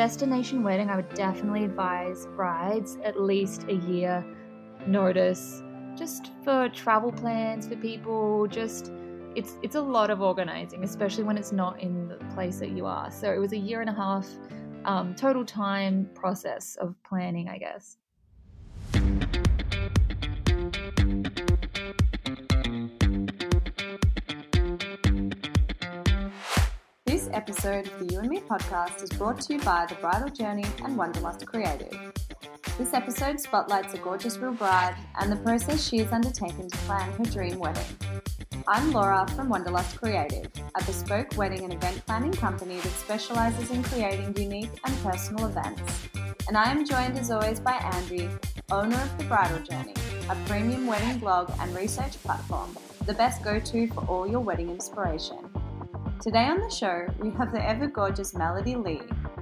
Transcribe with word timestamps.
destination 0.00 0.62
wedding, 0.62 0.88
I 0.88 0.96
would 0.96 1.12
definitely 1.12 1.62
advise 1.62 2.26
brides 2.34 2.96
at 3.04 3.20
least 3.20 3.64
a 3.68 3.74
year 3.74 4.24
notice 4.86 5.62
just 5.94 6.32
for 6.42 6.70
travel 6.70 7.12
plans 7.12 7.68
for 7.68 7.76
people, 7.76 8.46
just 8.46 8.90
it's 9.34 9.58
it's 9.62 9.74
a 9.74 9.80
lot 9.96 10.08
of 10.08 10.22
organizing, 10.22 10.84
especially 10.84 11.24
when 11.24 11.36
it's 11.36 11.52
not 11.52 11.78
in 11.82 12.08
the 12.08 12.16
place 12.34 12.60
that 12.60 12.70
you 12.70 12.86
are. 12.86 13.10
So 13.10 13.30
it 13.30 13.36
was 13.36 13.52
a 13.52 13.58
year 13.58 13.82
and 13.82 13.90
a 13.90 13.92
half 13.92 14.26
um, 14.86 15.14
total 15.14 15.44
time 15.44 16.08
process 16.14 16.76
of 16.76 16.94
planning, 17.04 17.50
I 17.50 17.58
guess. 17.58 17.98
Episode 27.34 27.86
of 27.86 27.98
the 27.98 28.12
You 28.12 28.20
and 28.20 28.28
Me 28.28 28.40
podcast 28.40 29.02
is 29.02 29.10
brought 29.10 29.40
to 29.42 29.54
you 29.54 29.60
by 29.60 29.86
The 29.88 29.94
Bridal 29.96 30.30
Journey 30.30 30.64
and 30.84 30.98
Wonderlust 30.98 31.46
Creative. 31.46 31.96
This 32.78 32.94
episode 32.94 33.38
spotlights 33.38 33.94
a 33.94 33.98
gorgeous 33.98 34.36
real 34.38 34.52
bride 34.52 34.96
and 35.20 35.30
the 35.30 35.36
process 35.36 35.86
she 35.86 35.98
has 35.98 36.12
undertaken 36.12 36.68
to 36.68 36.76
plan 36.78 37.10
her 37.12 37.24
dream 37.24 37.58
wedding. 37.58 37.84
I'm 38.66 38.92
Laura 38.92 39.26
from 39.36 39.48
Wonderlust 39.48 39.96
Creative, 39.98 40.46
a 40.74 40.84
bespoke 40.84 41.36
wedding 41.36 41.64
and 41.64 41.72
event 41.72 42.04
planning 42.06 42.32
company 42.32 42.76
that 42.80 42.92
specializes 42.92 43.70
in 43.70 43.82
creating 43.84 44.36
unique 44.36 44.70
and 44.84 45.02
personal 45.02 45.46
events. 45.46 46.08
And 46.48 46.56
I 46.56 46.70
am 46.70 46.84
joined 46.84 47.18
as 47.18 47.30
always 47.30 47.60
by 47.60 47.72
Andy, 47.72 48.28
owner 48.70 48.96
of 48.96 49.18
The 49.18 49.24
Bridal 49.24 49.60
Journey, 49.60 49.94
a 50.28 50.36
premium 50.46 50.86
wedding 50.86 51.18
blog 51.18 51.50
and 51.60 51.74
research 51.76 52.20
platform, 52.22 52.76
the 53.06 53.14
best 53.14 53.42
go 53.42 53.60
to 53.60 53.88
for 53.88 54.04
all 54.06 54.26
your 54.26 54.40
wedding 54.40 54.70
inspiration. 54.70 55.38
Today 56.20 56.44
on 56.48 56.60
the 56.60 56.68
show, 56.68 57.06
we 57.18 57.30
have 57.30 57.50
the 57.50 57.66
ever 57.66 57.86
gorgeous 57.86 58.34
Melody 58.34 58.76
Lee, 58.76 59.00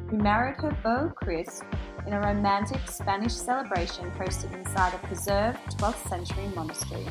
who 0.08 0.16
married 0.16 0.58
her 0.58 0.70
beau 0.84 1.12
Chris 1.12 1.60
in 2.06 2.12
a 2.12 2.20
romantic 2.20 2.88
Spanish 2.88 3.32
celebration 3.32 4.08
hosted 4.12 4.54
inside 4.56 4.94
a 4.94 4.98
preserved 5.04 5.58
12th 5.76 6.08
century 6.08 6.46
monastery. 6.54 7.04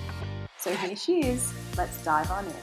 So 0.57 0.73
here 0.73 0.95
she 0.95 1.19
is. 1.19 1.53
Let's 1.75 2.01
dive 2.05 2.31
on 2.31 2.45
in. 2.45 2.53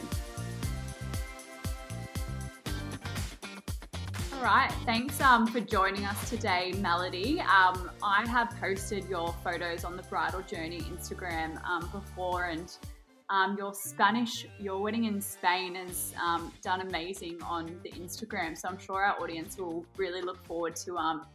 All 4.32 4.42
right, 4.42 4.72
thanks 4.86 5.20
um, 5.20 5.46
for 5.46 5.60
joining 5.60 6.06
us 6.06 6.30
today, 6.30 6.72
Melody. 6.78 7.38
Um, 7.40 7.90
I 8.02 8.26
have 8.26 8.56
posted 8.58 9.06
your 9.10 9.34
photos 9.44 9.84
on 9.84 9.98
the 9.98 10.04
Bridal 10.04 10.40
Journey 10.40 10.80
Instagram 10.80 11.62
um, 11.66 11.86
before, 11.92 12.44
and 12.46 12.74
um, 13.30 13.56
your 13.58 13.72
Spanish, 13.74 14.46
your 14.58 14.80
wedding 14.80 15.04
in 15.04 15.20
Spain 15.20 15.74
has 15.74 16.12
um, 16.22 16.52
done 16.62 16.80
amazing 16.80 17.42
on 17.42 17.78
the 17.82 17.90
Instagram. 17.92 18.56
So 18.56 18.68
I'm 18.68 18.78
sure 18.78 19.02
our 19.02 19.20
audience 19.20 19.56
will 19.58 19.84
really 19.96 20.22
look 20.22 20.44
forward 20.44 20.76
to 20.76 20.96
um, 20.96 21.26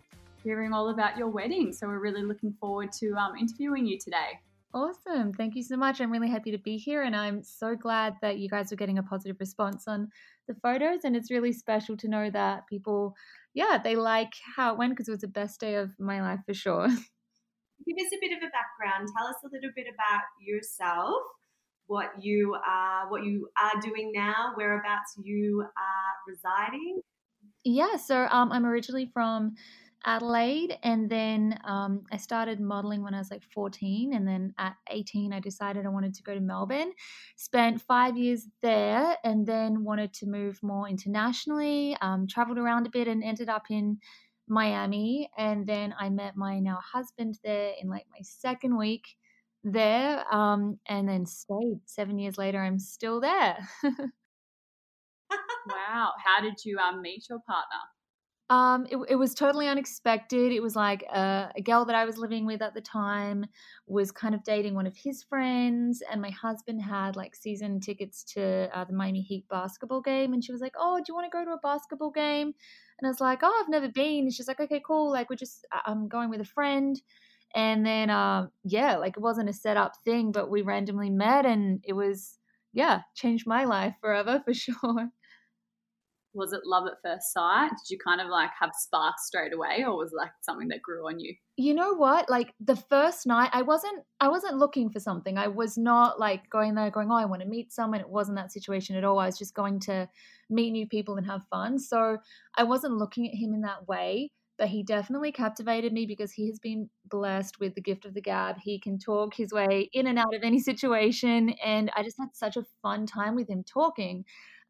hearing 0.44 0.74
all 0.74 0.90
about 0.90 1.18
your 1.18 1.30
wedding. 1.30 1.74
So 1.74 1.88
we're 1.88 2.00
really 2.00 2.24
looking 2.24 2.54
forward 2.60 2.92
to 3.00 3.16
interviewing 3.40 3.86
you 3.86 3.98
today. 3.98 4.40
Awesome. 4.72 5.34
Thank 5.34 5.56
you 5.56 5.64
so 5.64 5.76
much. 5.76 6.00
I'm 6.00 6.12
really 6.12 6.30
happy 6.30 6.52
to 6.52 6.60
be 6.60 6.78
here 6.78 7.02
and 7.02 7.16
I'm 7.16 7.42
so 7.42 7.76
glad 7.76 8.14
that 8.22 8.38
you 8.38 8.48
guys 8.48 8.72
are 8.72 8.76
getting 8.76 9.00
a 9.00 9.04
positive 9.04 9.38
response 9.40 9.88
on 9.88 10.10
the 10.48 10.54
photos 10.62 11.06
and 11.06 11.16
it's 11.16 11.32
really 11.32 11.54
special 11.54 11.98
to 11.98 12.08
know 12.08 12.30
that 12.30 12.68
people 12.68 13.16
yeah, 13.54 13.80
they 13.84 13.96
like 13.96 14.34
how 14.56 14.72
it 14.72 14.78
went 14.78 14.92
because 14.92 15.08
it 15.08 15.12
was 15.12 15.22
the 15.22 15.28
best 15.28 15.60
day 15.60 15.76
of 15.76 15.92
my 16.00 16.22
life 16.22 16.40
for 16.46 16.54
sure. 16.54 16.88
Give 16.88 17.98
us 17.98 18.14
a 18.14 18.20
bit 18.22 18.38
of 18.38 18.44
a 18.44 18.52
background. 18.52 19.10
Tell 19.18 19.28
us 19.28 19.38
a 19.44 19.50
little 19.52 19.72
bit 19.76 19.88
about 19.92 20.22
yourself, 20.40 21.24
what 21.90 22.12
you 22.22 22.56
are 22.68 23.10
what 23.10 23.26
you 23.26 23.50
are 23.62 23.82
doing 23.82 24.12
now, 24.14 24.54
whereabouts 24.56 25.16
you 25.24 25.62
are 25.62 26.32
residing. 26.32 27.02
Yeah, 27.66 27.98
so 27.98 28.28
um, 28.30 28.52
I'm 28.52 28.66
originally 28.66 29.10
from 29.12 29.56
Adelaide, 30.06 30.78
and 30.84 31.10
then 31.10 31.60
um, 31.66 32.04
I 32.12 32.18
started 32.18 32.62
modeling 32.62 33.04
when 33.04 33.16
I 33.16 33.18
was 33.18 33.32
like 33.32 33.42
14, 33.44 34.14
and 34.14 34.28
then 34.28 34.54
at 34.60 34.76
18 34.92 35.34
I 35.34 35.40
decided 35.40 35.86
I 35.86 35.90
wanted 35.90 36.14
to 36.14 36.24
go 36.24 36.36
to 36.36 36.40
Melbourne. 36.40 36.92
Spent 37.36 37.82
five 37.82 38.16
years 38.16 38.48
there, 38.62 39.18
and 39.24 39.48
then 39.48 39.84
wanted 39.84 40.14
to 40.14 40.28
move 40.28 40.60
more 40.62 40.88
internationally. 40.88 41.98
Um, 42.02 42.28
traveled 42.28 42.60
around 42.60 42.86
a 42.86 42.92
bit 42.92 43.08
and 43.08 43.24
ended 43.24 43.50
up 43.50 43.64
in 43.72 43.98
Miami, 44.48 45.28
and 45.40 45.66
then 45.66 45.96
I 46.00 46.12
met 46.12 46.38
my 46.38 46.60
now 46.60 46.78
husband 46.94 47.40
there 47.44 47.74
in 47.82 47.90
like 47.90 48.06
my 48.12 48.22
second 48.22 48.78
week 48.78 49.08
there, 49.64 50.26
um, 50.34 50.80
and 50.88 51.08
then 51.08 51.26
stayed. 51.26 51.80
Seven 51.86 52.20
years 52.20 52.38
later, 52.38 52.62
I'm 52.62 52.80
still 52.80 53.20
there. 53.22 53.58
wow! 55.68 56.14
How 56.24 56.42
did 56.42 56.56
you 56.66 56.78
um, 56.78 57.02
meet 57.02 57.28
your 57.30 57.40
partner? 57.48 57.80
Um, 58.52 58.88
it, 58.90 58.98
it, 59.10 59.16
was 59.16 59.36
totally 59.36 59.68
unexpected. 59.68 60.52
It 60.52 60.60
was 60.60 60.76
like 60.76 61.04
a, 61.04 61.52
a 61.56 61.62
girl 61.62 61.86
that 61.86 61.96
I 61.96 62.06
was 62.06 62.18
living 62.18 62.48
with 62.48 62.64
at 62.64 62.74
the 62.74 62.82
time 62.82 63.46
was 63.86 64.12
kind 64.12 64.34
of 64.34 64.44
dating 64.44 64.74
one 64.74 64.88
of 64.88 64.98
his 64.98 65.22
friends, 65.22 66.02
and 66.12 66.20
my 66.20 66.32
husband 66.32 66.82
had 66.82 67.16
like 67.16 67.36
season 67.36 67.80
tickets 67.80 68.24
to 68.34 68.68
uh, 68.74 68.86
the 68.86 68.94
Miami 68.94 69.22
Heat 69.22 69.46
basketball 69.52 70.02
game, 70.02 70.34
and 70.34 70.44
she 70.44 70.52
was 70.52 70.62
like, 70.62 70.74
"Oh, 70.80 70.98
do 70.98 71.04
you 71.08 71.14
want 71.14 71.32
to 71.32 71.38
go 71.38 71.46
to 71.46 71.52
a 71.52 71.60
basketball 71.60 72.10
game?" 72.10 72.48
And 73.00 73.06
I 73.06 73.10
was 73.10 73.22
like, 73.22 73.42
"Oh, 73.44 73.62
I've 73.62 73.70
never 73.70 73.88
been." 73.88 74.24
And 74.24 74.34
she's 74.34 74.48
like, 74.48 74.60
"Okay, 74.60 74.82
cool. 74.84 75.12
Like, 75.12 75.30
we're 75.30 75.36
just 75.36 75.68
I'm 75.86 76.08
going 76.08 76.32
with 76.32 76.42
a 76.42 76.46
friend." 76.46 77.00
And 77.56 77.86
then, 77.86 78.10
uh, 78.10 78.48
yeah, 78.64 78.98
like 78.98 79.18
it 79.18 79.22
wasn't 79.22 79.50
a 79.50 79.54
set 79.54 79.78
up 79.78 79.94
thing, 80.06 80.32
but 80.32 80.50
we 80.50 80.62
randomly 80.62 81.10
met, 81.10 81.46
and 81.46 81.84
it 81.84 81.94
was 81.94 82.38
yeah, 82.74 83.02
changed 83.16 83.48
my 83.48 83.66
life 83.66 83.96
forever 84.02 84.42
for 84.46 84.54
sure 84.54 85.12
was 86.34 86.54
it 86.54 86.62
love 86.66 86.86
at 86.88 87.02
first 87.04 87.34
sight? 87.34 87.70
Did 87.70 87.90
you 87.90 87.98
kind 87.98 88.22
of 88.22 88.28
like 88.28 88.52
have 88.60 88.72
sparks 88.74 89.26
straight 89.26 89.54
away 89.54 89.84
or 89.84 89.98
was 89.98 90.14
like 90.16 90.32
something 90.42 90.68
that 90.70 90.82
grew 90.82 91.08
on 91.08 91.20
you? 91.20 91.36
You 91.58 91.74
know 91.74 91.94
what? 91.94 92.30
Like 92.30 92.54
the 92.60 92.76
first 92.76 93.26
night 93.26 93.50
I 93.52 93.64
wasn't 93.64 94.04
I 94.20 94.30
wasn't 94.30 94.58
looking 94.58 94.90
for 94.90 95.00
something. 95.00 95.38
I 95.38 95.48
was 95.48 95.78
not 95.78 96.20
like 96.20 96.50
going 96.50 96.76
there 96.76 96.92
going, 96.92 97.12
"Oh, 97.12 97.16
I 97.16 97.26
want 97.26 97.42
to 97.42 97.48
meet 97.48 97.72
someone." 97.72 98.00
It 98.00 98.10
wasn't 98.10 98.38
that 98.38 98.52
situation 98.52 98.96
at 98.96 99.04
all. 99.04 99.20
I 99.20 99.26
was 99.26 99.38
just 99.38 99.54
going 99.54 99.80
to 99.82 100.08
meet 100.50 100.72
new 100.72 100.88
people 100.88 101.18
and 101.18 101.26
have 101.26 101.44
fun. 101.50 101.80
So, 101.80 102.18
I 102.58 102.64
wasn't 102.64 102.98
looking 102.98 103.28
at 103.28 103.36
him 103.36 103.54
in 103.54 103.62
that 103.62 103.88
way, 103.88 104.32
but 104.60 104.68
he 104.68 104.84
definitely 104.84 105.32
captivated 105.32 105.94
me 105.94 106.06
because 106.06 106.34
he 106.34 106.46
has 106.48 106.60
been 106.60 106.90
blessed 107.10 107.60
with 107.62 107.74
the 107.76 107.82
gift 107.82 108.06
of 108.06 108.14
the 108.14 108.22
gab. 108.22 108.58
He 108.62 108.78
can 108.78 109.00
talk 109.00 109.34
his 109.34 109.54
way 109.54 109.90
in 109.94 110.06
and 110.06 110.20
out 110.20 110.36
of 110.36 110.44
any 110.44 110.60
situation 110.60 111.50
and 111.64 111.90
I 111.96 112.04
just 112.04 112.18
had 112.20 112.36
such 112.36 112.58
a 112.58 112.66
fun 112.84 113.08
time 113.08 113.36
with 113.36 113.50
him 113.50 113.64
talking. 113.64 114.26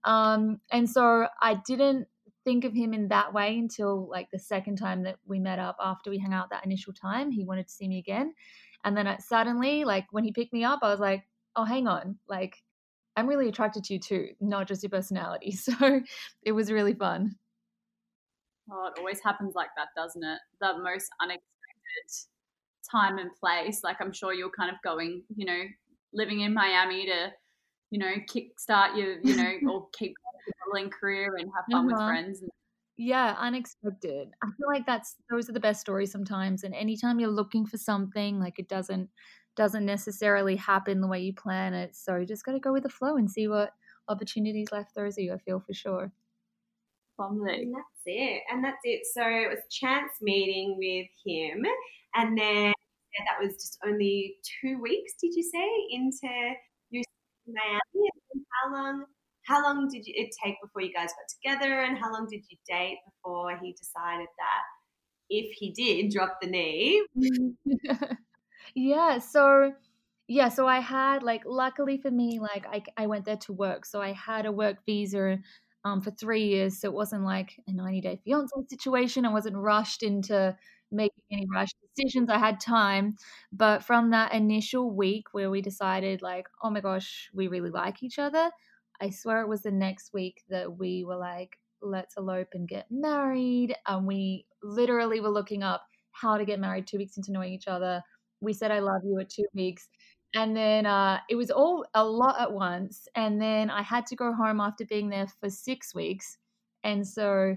Um, 0.06 0.62
and 0.72 0.88
so 0.88 1.28
I 1.42 1.56
didn't 1.66 2.08
think 2.46 2.64
of 2.64 2.74
him 2.74 2.94
in 2.94 3.10
that 3.10 3.34
way 3.34 3.58
until 3.58 4.08
like 4.08 4.30
the 4.32 4.40
second 4.40 4.78
time 4.78 5.04
that 5.04 5.18
we 5.26 5.40
met 5.40 5.60
up 5.60 5.76
after 5.82 6.12
we 6.12 6.20
hung 6.20 6.34
out 6.34 6.52
that 6.52 6.64
initial 6.64 6.94
time. 6.94 7.32
He 7.32 7.44
wanted 7.44 7.68
to 7.68 7.74
see 7.74 7.88
me 7.88 7.98
again. 7.98 8.34
And 8.86 8.96
then 8.96 9.08
I, 9.08 9.18
suddenly, 9.18 9.84
like 9.84 10.06
when 10.12 10.24
he 10.24 10.32
picked 10.32 10.54
me 10.54 10.64
up, 10.64 10.80
I 10.84 10.90
was 10.90 11.00
like, 11.00 11.24
oh, 11.56 11.66
hang 11.66 11.88
on. 11.88 12.18
Like, 12.30 12.56
I'm 13.18 13.28
really 13.28 13.50
attracted 13.50 13.84
to 13.86 13.94
you 13.94 14.00
too, 14.00 14.30
not 14.40 14.68
just 14.68 14.84
your 14.84 14.92
personality. 14.92 15.52
So 15.58 16.02
it 16.44 16.54
was 16.54 16.72
really 16.72 16.94
fun. 16.94 17.36
Oh, 18.72 18.88
it 18.88 19.00
always 19.00 19.20
happens 19.24 19.56
like 19.56 19.70
that, 19.78 19.88
doesn't 19.96 20.24
it? 20.24 20.40
The 20.62 20.78
most 20.84 21.10
unexpected 21.22 22.28
time 22.90 23.18
and 23.18 23.32
place. 23.40 23.84
Like, 23.84 23.98
I'm 24.00 24.14
sure 24.14 24.34
you're 24.34 24.52
kind 24.52 24.70
of 24.70 24.78
going, 24.84 25.24
you 25.36 25.46
know, 25.46 25.64
living 26.14 26.42
in 26.42 26.54
Miami 26.54 27.06
to 27.06 27.32
you 27.92 28.00
know, 28.00 28.14
kickstart 28.28 28.96
your, 28.96 29.20
you 29.24 29.36
know, 29.36 29.52
or 29.72 29.88
keep 29.94 30.14
your 30.74 30.90
career 30.90 31.36
and 31.38 31.50
have 31.56 31.66
fun 31.72 31.90
uh-huh. 31.92 31.98
with 31.98 32.08
friends. 32.08 32.44
Yeah, 32.98 33.36
unexpected. 33.40 34.30
I 34.44 34.48
feel 34.48 34.68
like 34.68 34.86
that's 34.86 35.16
those 35.30 35.50
are 35.50 35.54
the 35.54 35.60
best 35.60 35.80
stories 35.80 36.12
sometimes. 36.12 36.64
And 36.64 36.76
anytime 36.76 37.20
you're 37.20 37.30
looking 37.30 37.66
for 37.66 37.78
something, 37.78 38.40
like 38.40 38.60
it 38.60 38.68
doesn't 38.68 39.10
doesn't 39.56 39.86
necessarily 39.86 40.56
happen 40.56 41.02
the 41.02 41.08
way 41.08 41.20
you 41.20 41.34
plan 41.34 41.74
it. 41.74 41.96
So 41.96 42.18
you 42.18 42.26
just 42.26 42.46
got 42.46 42.54
to 42.54 42.60
go 42.60 42.74
with 42.74 42.84
the 42.84 42.90
flow 42.90 43.18
and 43.18 43.30
see 43.30 43.48
what 43.48 43.72
opportunities 44.08 44.72
life 44.72 44.88
throws 44.94 45.18
at 45.18 45.24
you. 45.24 45.34
I 45.34 45.38
feel 45.38 45.60
for 45.60 45.74
sure. 45.74 46.12
Lovely. 47.18 47.72
It. 48.10 48.42
And 48.52 48.64
that's 48.64 48.82
it. 48.84 49.02
So 49.14 49.22
it 49.24 49.50
was 49.50 49.60
chance 49.70 50.12
meeting 50.22 50.76
with 50.78 51.08
him, 51.26 51.64
and 52.16 52.38
then 52.38 52.74
yeah, 52.74 53.26
that 53.28 53.44
was 53.44 53.54
just 53.54 53.78
only 53.86 54.36
two 54.62 54.80
weeks. 54.82 55.14
Did 55.22 55.34
you 55.36 55.44
say 55.44 55.68
into 55.92 56.56
Miami. 57.54 58.10
how 58.64 58.74
long 58.74 59.06
how 59.46 59.64
long 59.64 59.90
did 59.90 60.06
you, 60.06 60.14
it 60.16 60.30
take 60.44 60.56
before 60.62 60.82
you 60.84 60.94
guys 60.94 61.10
got 61.10 61.58
together, 61.58 61.82
and 61.82 61.98
how 61.98 62.12
long 62.12 62.28
did 62.30 62.44
you 62.50 62.58
date 62.68 62.98
before 63.06 63.58
he 63.58 63.74
decided 63.74 64.28
that 64.38 64.64
if 65.30 65.52
he 65.58 65.72
did 65.72 66.12
drop 66.12 66.38
the 66.42 66.48
knee? 66.48 67.04
yeah. 68.76 69.18
So 69.18 69.74
yeah, 70.28 70.50
so 70.50 70.68
I 70.68 70.80
had 70.80 71.24
like 71.24 71.44
luckily 71.46 71.98
for 71.98 72.12
me, 72.12 72.40
like 72.40 72.68
I 72.68 72.84
I 72.98 73.08
went 73.08 73.26
there 73.26 73.38
to 73.38 73.54
work, 73.54 73.86
so 73.86 74.02
I 74.02 74.12
had 74.12 74.46
a 74.46 74.52
work 74.52 74.78
visa. 74.86 75.40
Um, 75.86 76.02
for 76.02 76.12
three 76.12 76.44
years, 76.48 76.80
so 76.82 76.90
it 76.90 76.94
wasn't 76.94 77.24
like 77.24 77.58
a 77.68 77.72
90 77.72 78.02
day 78.02 78.20
fiance 78.26 78.52
situation. 78.70 79.26
I 79.26 79.32
wasn't 79.32 79.56
rushed 79.56 80.04
into 80.04 80.56
making 80.92 81.24
any 81.32 81.48
rash 81.54 81.70
decisions. 81.96 82.30
I 82.30 82.38
had 82.38 82.60
time. 82.60 83.16
But 83.54 83.84
from 83.84 84.10
that 84.10 84.34
initial 84.34 84.92
week 84.92 85.28
where 85.32 85.50
we 85.50 85.62
decided, 85.62 86.22
like, 86.22 86.48
oh 86.64 86.70
my 86.70 86.82
gosh, 86.82 87.30
we 87.34 87.48
really 87.48 87.70
like 87.70 88.04
each 88.04 88.20
other, 88.20 88.52
I 89.02 89.10
swear 89.10 89.42
it 89.42 89.48
was 89.50 89.62
the 89.62 89.72
next 89.72 90.14
week 90.14 90.44
that 90.50 90.78
we 90.78 91.04
were 91.06 91.16
like, 91.18 91.58
let's 91.82 92.18
elope 92.18 92.50
and 92.54 92.68
get 92.68 92.88
married. 92.92 93.76
And 93.88 94.06
we 94.06 94.46
literally 94.62 95.22
were 95.22 95.30
looking 95.30 95.64
up 95.64 95.84
how 96.12 96.38
to 96.38 96.46
get 96.46 96.60
married 96.60 96.88
two 96.88 96.98
weeks 96.98 97.16
into 97.18 97.32
knowing 97.32 97.54
each 97.54 97.68
other. 97.68 98.04
We 98.42 98.54
said, 98.54 98.72
I 98.72 98.80
love 98.80 99.02
you 99.06 99.18
at 99.20 99.30
two 99.30 99.46
weeks. 99.54 99.88
And 100.36 100.56
then 100.56 100.86
uh, 100.86 101.20
it 101.30 101.36
was 101.36 101.50
all 101.50 101.86
a 101.94 102.04
lot 102.04 102.40
at 102.40 102.52
once. 102.52 103.08
And 103.16 103.42
then 103.42 103.70
I 103.70 103.82
had 103.82 104.06
to 104.08 104.16
go 104.16 104.34
home 104.34 104.62
after 104.62 104.86
being 104.86 105.10
there 105.10 105.28
for 105.40 105.50
six 105.50 105.96
weeks. 105.96 106.38
And 106.84 107.08
so 107.08 107.56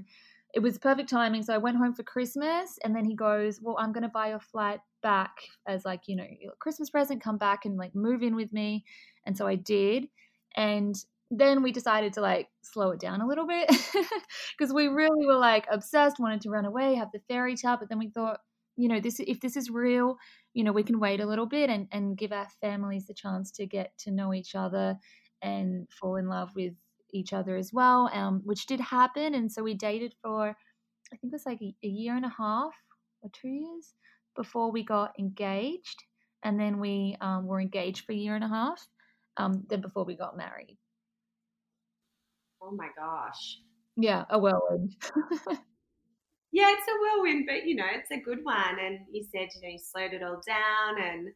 it 0.54 0.60
was 0.60 0.78
perfect 0.78 1.10
timing. 1.10 1.42
So 1.42 1.54
I 1.54 1.58
went 1.58 1.76
home 1.76 1.94
for 1.94 2.02
Christmas. 2.02 2.78
And 2.82 2.96
then 2.96 3.04
he 3.04 3.14
goes, 3.14 3.60
Well, 3.60 3.76
I'm 3.78 3.92
going 3.92 4.02
to 4.02 4.08
buy 4.08 4.30
your 4.30 4.40
flight 4.40 4.80
back 5.02 5.32
as 5.66 5.84
like, 5.84 6.02
you 6.06 6.16
know, 6.16 6.26
Christmas 6.60 6.90
present, 6.90 7.22
come 7.22 7.38
back 7.38 7.64
and 7.64 7.76
like 7.76 7.94
move 7.94 8.22
in 8.22 8.36
with 8.36 8.52
me. 8.52 8.84
And 9.26 9.36
so 9.36 9.46
I 9.46 9.56
did. 9.56 10.08
And 10.56 10.96
then 11.30 11.62
we 11.62 11.72
decided 11.72 12.12
to 12.14 12.20
like 12.20 12.48
slow 12.62 12.90
it 12.90 13.00
down 13.00 13.22
a 13.22 13.26
little 13.26 13.46
bit 13.46 13.70
because 14.58 14.72
we 14.72 14.88
really 14.88 15.26
were 15.26 15.38
like 15.38 15.66
obsessed, 15.70 16.20
wanted 16.20 16.42
to 16.42 16.50
run 16.50 16.66
away, 16.66 16.94
have 16.94 17.12
the 17.12 17.20
fairy 17.28 17.56
tale. 17.56 17.78
But 17.78 17.88
then 17.88 17.98
we 17.98 18.10
thought, 18.10 18.40
you 18.76 18.88
know, 18.88 19.00
this 19.00 19.18
if 19.20 19.40
this 19.40 19.56
is 19.56 19.70
real, 19.70 20.18
you 20.54 20.64
know, 20.64 20.72
we 20.72 20.82
can 20.82 21.00
wait 21.00 21.20
a 21.20 21.26
little 21.26 21.46
bit 21.46 21.70
and, 21.70 21.88
and 21.92 22.16
give 22.16 22.32
our 22.32 22.48
families 22.60 23.06
the 23.06 23.14
chance 23.14 23.50
to 23.52 23.66
get 23.66 23.96
to 23.98 24.10
know 24.10 24.34
each 24.34 24.54
other 24.54 24.96
and 25.40 25.88
fall 25.90 26.16
in 26.16 26.28
love 26.28 26.50
with 26.54 26.74
each 27.12 27.32
other 27.32 27.56
as 27.56 27.72
well, 27.72 28.10
um, 28.12 28.42
which 28.44 28.66
did 28.66 28.80
happen. 28.80 29.34
And 29.34 29.50
so 29.50 29.62
we 29.62 29.74
dated 29.74 30.14
for, 30.22 30.48
I 30.48 31.16
think 31.16 31.32
it 31.32 31.36
was 31.36 31.46
like 31.46 31.60
a, 31.62 31.74
a 31.82 31.88
year 31.88 32.16
and 32.16 32.24
a 32.24 32.32
half 32.36 32.74
or 33.22 33.30
two 33.32 33.48
years 33.48 33.94
before 34.36 34.70
we 34.70 34.84
got 34.84 35.18
engaged. 35.18 36.04
And 36.42 36.58
then 36.58 36.80
we 36.80 37.16
um, 37.20 37.46
were 37.46 37.60
engaged 37.60 38.04
for 38.04 38.12
a 38.12 38.16
year 38.16 38.34
and 38.34 38.44
a 38.44 38.48
half, 38.48 38.86
um, 39.36 39.64
then 39.68 39.80
before 39.80 40.04
we 40.04 40.16
got 40.16 40.36
married. 40.36 40.76
Oh 42.60 42.72
my 42.72 42.88
gosh. 42.96 43.60
Yeah, 43.96 44.24
a 44.30 44.38
whirlwind. 44.38 44.96
yeah, 46.52 46.68
it's 46.70 46.86
a 46.86 47.00
whirlwind, 47.00 47.46
but 47.48 47.66
you 47.66 47.74
know, 47.74 47.86
it's 47.90 48.10
a 48.10 48.20
good 48.20 48.44
one. 48.44 48.78
And 48.78 49.00
you 49.10 49.24
said, 49.32 49.48
you 49.54 49.62
know, 49.62 49.68
you 49.68 49.78
slowed 49.78 50.12
it 50.12 50.22
all 50.22 50.40
down 50.46 51.02
and 51.02 51.28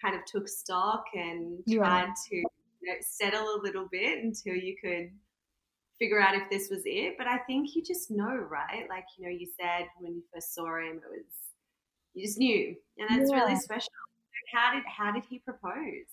kind 0.00 0.14
of 0.14 0.20
took 0.26 0.46
stock 0.46 1.04
and 1.14 1.60
tried 1.66 2.12
to 2.30 2.36
you 2.36 2.44
know, 2.82 2.94
settle 3.00 3.56
a 3.56 3.62
little 3.62 3.88
bit 3.90 4.22
until 4.22 4.54
you 4.54 4.76
could 4.82 5.10
figure 5.98 6.20
out 6.20 6.36
if 6.36 6.48
this 6.50 6.68
was 6.70 6.82
it. 6.84 7.14
But 7.16 7.26
I 7.26 7.38
think 7.38 7.74
you 7.74 7.82
just 7.82 8.10
know, 8.10 8.36
right? 8.36 8.86
Like, 8.88 9.06
you 9.16 9.24
know, 9.24 9.34
you 9.36 9.48
said 9.58 9.86
when 9.98 10.14
you 10.14 10.22
first 10.32 10.54
saw 10.54 10.66
him, 10.78 10.96
it 10.96 11.10
was 11.10 11.24
you 12.14 12.26
just 12.26 12.38
knew. 12.38 12.76
And 12.98 13.08
that's 13.08 13.30
yeah. 13.30 13.38
really 13.38 13.56
special. 13.56 13.88
How 14.52 14.74
did 14.74 14.82
how 14.86 15.12
did 15.12 15.24
he 15.28 15.38
propose? 15.38 16.06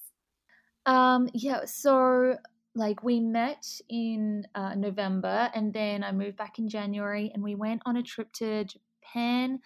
Um, 0.86 1.30
yeah, 1.34 1.66
so 1.66 2.38
like 2.75 3.04
we 3.04 3.19
met 3.22 3.66
in 3.89 4.45
uh, 4.54 4.75
November 4.75 5.50
and 5.54 5.74
then 5.74 6.04
I 6.04 6.12
moved 6.12 6.38
back 6.38 6.60
in 6.60 6.68
January 6.68 7.31
and 7.33 7.42
we 7.42 7.56
went 7.56 7.81
on 7.86 7.95
a 7.95 8.04
trip 8.04 8.31
to 8.33 8.66
Japan 8.66 9.60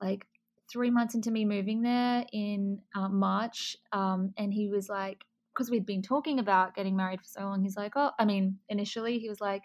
like 0.00 0.26
three 0.70 0.90
months 0.90 1.14
into 1.14 1.30
me 1.30 1.44
moving 1.44 1.82
there 1.82 2.24
in 2.32 2.80
uh, 2.94 3.08
March. 3.08 3.76
Um, 3.92 4.32
and 4.36 4.52
he 4.52 4.68
was 4.68 4.88
like, 4.88 5.24
because 5.52 5.70
we'd 5.70 5.86
been 5.86 6.02
talking 6.02 6.38
about 6.38 6.74
getting 6.74 6.96
married 6.96 7.20
for 7.20 7.26
so 7.26 7.40
long, 7.42 7.62
he's 7.62 7.76
like, 7.76 7.92
oh, 7.96 8.10
I 8.18 8.24
mean, 8.24 8.58
initially 8.68 9.18
he 9.18 9.28
was 9.28 9.40
like, 9.40 9.62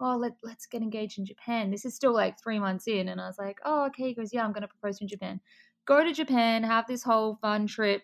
oh, 0.00 0.16
let, 0.16 0.32
let's 0.42 0.66
get 0.66 0.82
engaged 0.82 1.18
in 1.18 1.26
Japan. 1.26 1.70
This 1.70 1.84
is 1.84 1.94
still 1.94 2.14
like 2.14 2.40
three 2.40 2.58
months 2.58 2.86
in. 2.86 3.08
And 3.08 3.20
I 3.20 3.26
was 3.26 3.38
like, 3.38 3.58
oh, 3.64 3.86
okay. 3.86 4.04
He 4.08 4.14
goes, 4.14 4.32
yeah, 4.32 4.44
I'm 4.44 4.52
to 4.54 4.68
propose 4.68 5.00
in 5.00 5.08
Japan. 5.08 5.40
Go 5.86 6.04
to 6.04 6.12
Japan, 6.12 6.62
have 6.62 6.86
this 6.86 7.02
whole 7.02 7.38
fun 7.40 7.66
trip, 7.66 8.02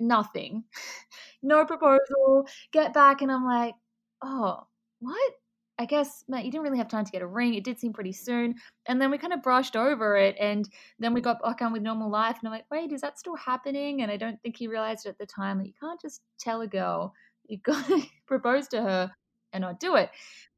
nothing, 0.00 0.64
no 1.42 1.64
proposal, 1.64 2.46
get 2.72 2.92
back. 2.92 3.22
And 3.22 3.30
I'm 3.30 3.44
like, 3.44 3.74
oh, 4.22 4.60
what? 5.00 5.32
I 5.78 5.86
guess, 5.86 6.24
Matt, 6.28 6.44
you 6.44 6.50
didn't 6.50 6.64
really 6.64 6.76
have 6.76 6.88
time 6.88 7.06
to 7.06 7.10
get 7.10 7.22
a 7.22 7.26
ring. 7.26 7.54
It 7.54 7.64
did 7.64 7.80
seem 7.80 7.94
pretty 7.94 8.12
soon. 8.12 8.56
And 8.84 9.00
then 9.00 9.10
we 9.10 9.16
kind 9.16 9.32
of 9.32 9.42
brushed 9.42 9.76
over 9.76 10.14
it. 10.14 10.36
And 10.38 10.68
then 10.98 11.14
we 11.14 11.22
got 11.22 11.42
back 11.42 11.62
on 11.62 11.72
with 11.72 11.80
normal 11.80 12.10
life. 12.10 12.36
And 12.38 12.48
I'm 12.48 12.52
like, 12.52 12.66
wait, 12.70 12.92
is 12.92 13.00
that 13.00 13.18
still 13.18 13.36
happening? 13.36 14.02
And 14.02 14.10
I 14.10 14.18
don't 14.18 14.38
think 14.42 14.58
he 14.58 14.68
realized 14.68 15.06
at 15.06 15.16
the 15.16 15.24
time 15.24 15.56
that 15.56 15.66
you 15.66 15.72
can't 15.80 15.98
just 15.98 16.20
tell 16.38 16.60
a 16.60 16.66
girl 16.66 17.14
you've 17.46 17.62
got 17.62 17.86
to 17.86 18.02
propose 18.26 18.68
to 18.68 18.82
her 18.82 19.10
and 19.54 19.62
not 19.62 19.80
do 19.80 19.96
it. 19.96 20.10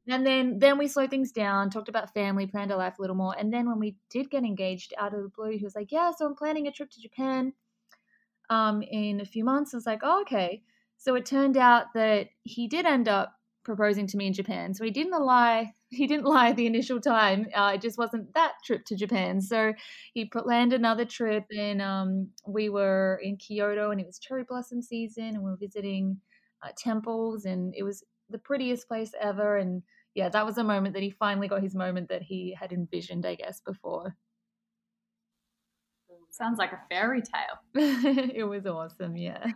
And 0.09 0.27
then 0.27 0.59
then 0.59 0.79
we 0.79 0.89
slowed 0.89 1.11
things 1.11 1.31
down, 1.31 1.71
talked 1.71 1.89
about 1.89 2.13
family, 2.13 2.49
planned 2.49 2.73
our 2.73 2.79
life 2.79 2.99
a 2.99 3.01
little 3.01 3.15
more. 3.15 3.37
And 3.39 3.53
then 3.53 3.69
when 3.69 3.79
we 3.79 3.95
did 4.11 4.29
get 4.29 4.43
engaged 4.43 4.93
out 4.99 5.15
of 5.15 5.23
the 5.23 5.29
blue, 5.29 5.57
he 5.57 5.65
was 5.65 5.77
like, 5.77 5.93
Yeah, 5.93 6.11
so 6.17 6.27
I'm 6.27 6.35
planning 6.35 6.67
a 6.67 6.73
trip 6.73 6.91
to 6.91 7.01
Japan 7.01 7.53
um, 8.53 8.83
in 8.83 9.21
a 9.21 9.25
few 9.25 9.45
months. 9.45 9.73
I 9.73 9.77
was 9.79 9.87
like, 9.87 10.01
oh, 10.03 10.21
okay. 10.23 10.63
So 10.99 11.15
it 11.15 11.25
turned 11.27 11.57
out 11.57 11.87
that 11.95 12.29
he 12.43 12.69
did 12.69 12.85
end 12.87 13.09
up 13.09 13.35
proposing 13.65 14.07
to 14.09 14.17
me 14.17 14.27
in 14.27 14.33
Japan. 14.33 14.75
So 14.75 14.85
he 14.85 14.91
didn't 14.91 15.21
lie. 15.25 15.73
He 15.93 16.07
didn't 16.07 16.25
lie 16.25 16.53
the 16.53 16.67
initial 16.67 17.03
time. 17.03 17.49
Uh, 17.55 17.73
it 17.75 17.83
just 17.83 17.99
wasn't 17.99 18.33
that 18.33 18.53
trip 18.65 18.87
to 18.87 18.97
Japan. 18.97 19.43
So 19.43 19.75
he 20.15 20.25
planned 20.25 20.73
another 20.73 21.05
trip, 21.05 21.45
and 21.55 21.83
um, 21.83 22.31
we 22.49 22.71
were 22.71 23.21
in 23.23 23.37
Kyoto, 23.37 23.91
and 23.91 24.01
it 24.01 24.07
was 24.07 24.19
cherry 24.19 24.45
blossom 24.49 24.81
season, 24.81 25.35
and 25.35 25.43
we 25.43 25.51
were 25.51 25.59
visiting 25.59 26.19
uh, 26.63 26.71
temples, 26.79 27.45
and 27.45 27.75
it 27.77 27.83
was 27.83 28.03
the 28.31 28.39
prettiest 28.39 28.89
place 28.89 29.13
ever. 29.21 29.59
And 29.59 29.83
yeah, 30.15 30.31
that 30.31 30.47
was 30.47 30.55
the 30.55 30.65
moment 30.65 30.95
that 30.95 31.03
he 31.03 31.11
finally 31.11 31.47
got 31.47 31.63
his 31.63 31.75
moment 31.75 32.09
that 32.09 32.23
he 32.23 32.57
had 32.59 32.73
envisioned, 32.73 33.27
I 33.27 33.35
guess, 33.35 33.61
before. 33.61 34.17
Sounds 36.33 36.59
like 36.59 36.73
a 36.73 36.81
fairy 36.89 37.21
tale. 37.21 37.59
it 38.35 38.49
was 38.49 38.65
awesome, 38.67 39.17
yeah. 39.19 39.47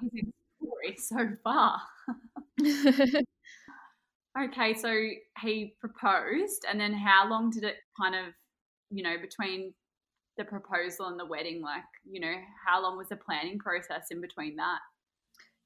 Story 0.62 0.96
so 0.98 1.30
far. 1.42 1.80
okay, 4.38 4.74
so 4.74 4.94
he 5.40 5.74
proposed, 5.80 6.66
and 6.70 6.78
then 6.78 6.92
how 6.92 7.28
long 7.28 7.48
did 7.48 7.64
it 7.64 7.76
kind 7.98 8.14
of, 8.14 8.34
you 8.90 9.02
know, 9.02 9.16
between 9.18 9.72
the 10.36 10.44
proposal 10.44 11.06
and 11.06 11.18
the 11.18 11.24
wedding? 11.24 11.62
Like, 11.62 11.82
you 12.04 12.20
know, 12.20 12.34
how 12.66 12.82
long 12.82 12.98
was 12.98 13.08
the 13.08 13.16
planning 13.16 13.58
process 13.58 14.08
in 14.10 14.20
between 14.20 14.56
that? 14.56 14.80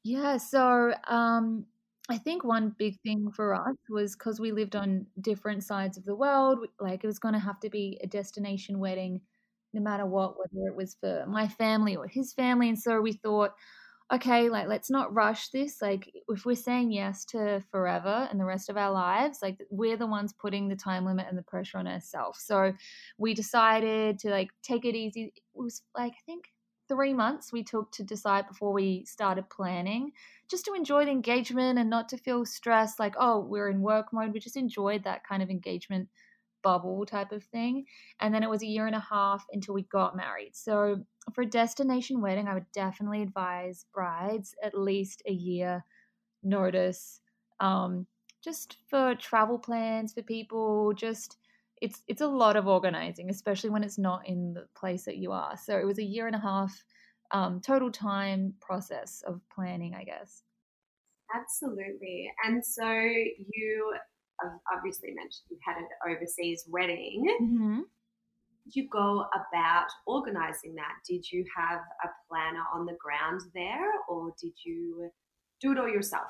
Yeah, 0.05 0.37
so 0.37 0.93
um, 1.09 1.67
I 2.09 2.19
think 2.19 2.45
one 2.45 2.77
big 2.79 3.01
thing 3.01 3.33
for 3.35 3.53
us 3.53 3.77
was 3.89 4.15
because 4.15 4.39
we 4.39 4.53
lived 4.53 4.77
on 4.77 5.07
different 5.21 5.65
sides 5.65 5.99
of 5.99 6.05
the 6.05 6.15
world, 6.15 6.61
like 6.79 7.03
it 7.03 7.09
was 7.09 7.19
going 7.19 7.35
to 7.35 7.41
have 7.41 7.59
to 7.61 7.69
be 7.69 7.99
a 8.01 8.07
destination 8.07 8.79
wedding 8.79 9.21
no 9.73 9.81
matter 9.81 10.07
what, 10.07 10.39
whether 10.39 10.69
it 10.69 10.77
was 10.77 10.97
for 11.01 11.25
my 11.27 11.49
family 11.49 11.97
or 11.97 12.07
his 12.07 12.33
family. 12.33 12.69
And 12.69 12.79
so 12.79 13.01
we 13.01 13.13
thought, 13.13 13.53
okay, 14.13 14.49
like 14.49 14.67
let's 14.67 14.91
not 14.91 15.15
rush 15.15 15.51
this. 15.51 15.81
Like 15.81 16.11
if 16.29 16.45
we're 16.45 16.57
saying 16.57 16.93
yes 16.93 17.25
to 17.27 17.63
forever 17.71 18.29
and 18.31 18.41
the 18.41 18.45
rest 18.45 18.69
of 18.69 18.77
our 18.77 18.91
lives, 18.91 19.39
like 19.43 19.59
we're 19.71 19.97
the 19.97 20.07
ones 20.07 20.33
putting 20.33 20.69
the 20.69 20.77
time 20.77 21.05
limit 21.05 21.27
and 21.29 21.39
the 21.39 21.43
pressure 21.43 21.79
on 21.79 21.87
ourselves. 21.87 22.41
So 22.43 22.73
we 23.19 23.35
decided 23.35 24.19
to 24.21 24.31
like 24.31 24.51
take 24.63 24.85
it 24.85 24.97
easy. 24.97 25.33
It 25.37 25.43
was 25.55 25.83
like 25.97 26.13
I 26.13 26.23
think 26.27 26.47
three 26.89 27.15
months 27.15 27.53
we 27.53 27.63
took 27.63 27.93
to 27.93 28.03
decide 28.03 28.49
before 28.49 28.73
we 28.73 29.05
started 29.05 29.49
planning 29.49 30.11
just 30.51 30.65
to 30.65 30.75
enjoy 30.75 31.05
the 31.05 31.11
engagement 31.13 31.79
and 31.79 31.89
not 31.89 32.09
to 32.09 32.17
feel 32.17 32.45
stressed 32.45 32.99
like 32.99 33.15
oh 33.17 33.39
we're 33.39 33.69
in 33.71 33.81
work 33.81 34.07
mode 34.13 34.33
we 34.33 34.41
just 34.41 34.57
enjoyed 34.57 35.05
that 35.05 35.23
kind 35.25 35.41
of 35.41 35.51
engagement 35.51 36.09
bubble 36.63 37.05
type 37.07 37.33
of 37.33 37.45
thing. 37.45 37.85
And 38.21 38.35
then 38.35 38.43
it 38.43 38.51
was 38.51 38.63
a 38.63 38.67
year 38.67 38.87
and 38.87 38.97
a 38.97 39.01
half 39.01 39.45
until 39.53 39.75
we 39.75 39.83
got 39.85 40.17
married. 40.17 40.55
So 40.55 41.05
for 41.35 41.43
a 41.43 41.47
destination 41.47 42.21
wedding, 42.21 42.49
I 42.49 42.55
would 42.55 42.71
definitely 42.73 43.23
advise 43.23 43.87
brides 43.93 44.55
at 44.63 44.79
least 44.79 45.23
a 45.27 45.33
year 45.33 45.85
notice. 46.43 47.21
Um, 47.61 48.07
just 48.43 48.79
for 48.89 49.15
travel 49.17 49.59
plans 49.59 50.15
for 50.15 50.23
people, 50.23 50.93
just 50.95 51.37
it's 51.83 52.03
it's 52.09 52.21
a 52.21 52.27
lot 52.27 52.57
of 52.57 52.67
organizing, 52.67 53.31
especially 53.31 53.71
when 53.71 53.85
it's 53.85 53.99
not 53.99 54.27
in 54.27 54.55
the 54.55 54.67
place 54.75 55.05
that 55.05 55.19
you 55.19 55.33
are. 55.33 55.57
So 55.57 55.79
it 55.79 55.87
was 55.87 55.99
a 55.99 56.05
year 56.05 56.27
and 56.27 56.37
a 56.37 56.41
half 56.41 56.85
um, 57.33 57.61
total 57.61 57.91
time 57.91 58.55
process 58.61 59.23
of 59.27 59.41
planning, 59.55 59.95
I 59.95 60.05
guess. 60.05 60.43
Absolutely. 61.35 62.31
And 62.45 62.65
so 62.65 62.91
you 62.91 63.95
obviously 64.75 65.11
mentioned 65.11 65.45
you 65.51 65.59
had 65.65 65.77
an 65.77 65.89
overseas 66.09 66.65
wedding. 66.69 67.27
Mm-hmm. 67.43 67.81
Did 68.65 68.77
you 68.77 68.89
go 68.91 69.25
about 69.35 69.87
organizing 70.07 70.75
that? 70.77 70.93
Did 71.09 71.31
you 71.31 71.45
have 71.57 71.81
a 72.05 72.09
planner 72.29 72.63
on 72.75 72.87
the 72.87 72.97
ground 73.03 73.41
there, 73.55 73.91
or 74.09 74.33
did 74.41 74.53
you 74.65 75.11
do 75.61 75.73
it 75.73 75.79
all 75.79 75.89
yourself? 75.89 76.27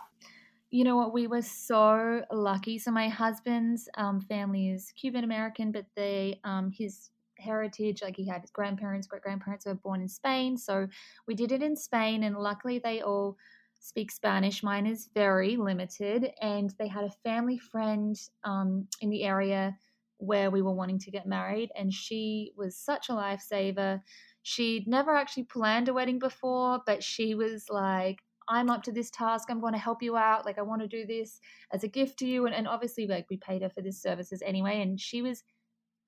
You 0.71 0.85
know 0.85 0.97
what? 0.97 1.13
We 1.13 1.27
were 1.27 1.43
so 1.43 2.23
lucky. 2.31 2.79
So 2.79 2.93
my 2.93 3.09
husband's 3.09 3.89
um, 3.97 4.21
family 4.21 4.71
is 4.71 4.93
Cuban 4.93 5.25
American, 5.25 5.73
but 5.73 5.87
they 5.97 6.41
um, 6.45 6.71
his 6.71 7.11
heritage, 7.39 8.03
like 8.03 8.17
he 8.17 8.29
had 8.29 8.43
his 8.43 8.51
grandparents, 8.51 9.07
great 9.07 9.23
grandparents 9.23 9.67
were 9.67 9.75
born 9.75 10.01
in 10.01 10.09
Spain. 10.09 10.57
So 10.57 10.87
we 11.27 11.35
did 11.35 11.53
it 11.53 11.63
in 11.63 11.77
Spain, 11.77 12.23
and 12.23 12.37
luckily 12.37 12.79
they 12.79 13.03
all 13.03 13.37
speak 13.81 14.13
Spanish. 14.13 14.63
Mine 14.63 14.87
is 14.87 15.09
very 15.15 15.57
limited, 15.57 16.31
and 16.41 16.73
they 16.79 16.87
had 16.87 17.05
a 17.05 17.11
family 17.25 17.59
friend 17.59 18.17
um, 18.45 18.87
in 19.01 19.11
the 19.11 19.25
area 19.25 19.77
where 20.19 20.51
we 20.51 20.61
were 20.61 20.75
wanting 20.75 20.99
to 21.01 21.11
get 21.11 21.27
married, 21.27 21.71
and 21.75 21.93
she 21.93 22.53
was 22.57 22.77
such 22.77 23.09
a 23.09 23.13
lifesaver. 23.13 24.01
She'd 24.43 24.87
never 24.87 25.17
actually 25.17 25.45
planned 25.45 25.89
a 25.89 25.95
wedding 25.95 26.19
before, 26.19 26.81
but 26.87 27.03
she 27.03 27.35
was 27.35 27.67
like, 27.71 28.19
I'm 28.49 28.69
up 28.69 28.83
to 28.85 28.93
this 28.93 29.11
task. 29.11 29.49
I'm 29.49 29.61
going 29.61 29.75
to 29.75 29.79
help 29.79 30.03
you 30.03 30.17
out. 30.17 30.45
Like, 30.45 30.59
I 30.59 30.63
want 30.63 30.83
to 30.83 30.89
do 30.89 31.07
this 31.07 31.41
as 31.73 31.85
a 31.85 31.89
gift 31.89 32.19
to 32.19 32.27
you. 32.27 32.47
And, 32.47 32.55
and 32.55 32.67
obviously, 32.67 33.07
like, 33.07 33.27
we 33.31 33.37
paid 33.37 33.63
her 33.63 33.71
for 33.71 33.81
this 33.81 34.03
services 34.03 34.43
anyway. 34.45 34.83
And 34.83 35.01
she 35.01 35.23
was 35.23 35.45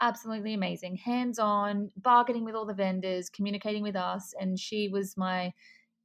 absolutely 0.00 0.52
amazing, 0.52 0.97
hands 0.97 1.38
on, 1.38 1.91
bargaining 1.97 2.45
with 2.45 2.57
all 2.57 2.67
the 2.67 2.75
vendors, 2.75 3.31
communicating 3.31 3.83
with 3.83 3.95
us. 3.95 4.35
And 4.41 4.59
she 4.59 4.88
was 4.88 5.17
my 5.17 5.52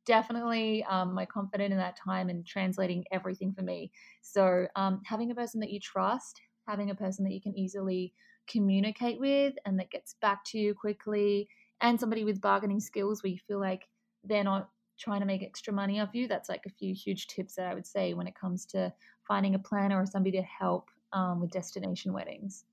definitely 0.07 0.83
um, 0.85 1.13
my 1.13 1.25
confidant 1.25 1.71
in 1.71 1.77
that 1.77 1.97
time 1.97 2.29
and 2.29 2.45
translating 2.45 3.03
everything 3.11 3.53
for 3.53 3.61
me. 3.61 3.91
So, 4.21 4.65
um, 4.75 5.01
having 5.05 5.29
a 5.29 5.35
person 5.35 5.59
that 5.59 5.69
you 5.69 5.79
trust, 5.79 6.41
having 6.67 6.89
a 6.89 6.95
person 6.95 7.23
that 7.25 7.33
you 7.33 7.41
can 7.41 7.55
easily 7.55 8.13
communicate 8.47 9.19
with 9.19 9.53
and 9.65 9.77
that 9.79 9.91
gets 9.91 10.15
back 10.21 10.43
to 10.45 10.57
you 10.57 10.73
quickly, 10.73 11.47
and 11.81 11.99
somebody 11.99 12.23
with 12.23 12.41
bargaining 12.41 12.79
skills 12.79 13.21
where 13.21 13.31
you 13.31 13.37
feel 13.47 13.59
like 13.59 13.87
they're 14.23 14.43
not 14.43 14.69
trying 14.97 15.19
to 15.19 15.27
make 15.27 15.43
extra 15.43 15.71
money 15.71 15.99
off 15.99 16.15
you. 16.15 16.27
That's 16.27 16.49
like 16.49 16.65
a 16.65 16.71
few 16.71 16.95
huge 16.95 17.27
tips 17.27 17.55
that 17.55 17.67
I 17.67 17.75
would 17.75 17.85
say 17.85 18.13
when 18.15 18.25
it 18.25 18.33
comes 18.33 18.65
to 18.67 18.91
finding 19.27 19.53
a 19.53 19.59
planner 19.59 20.01
or 20.01 20.05
somebody 20.05 20.37
to 20.37 20.43
help 20.43 20.89
um, 21.13 21.41
with 21.41 21.51
destination 21.51 22.13
weddings. 22.13 22.63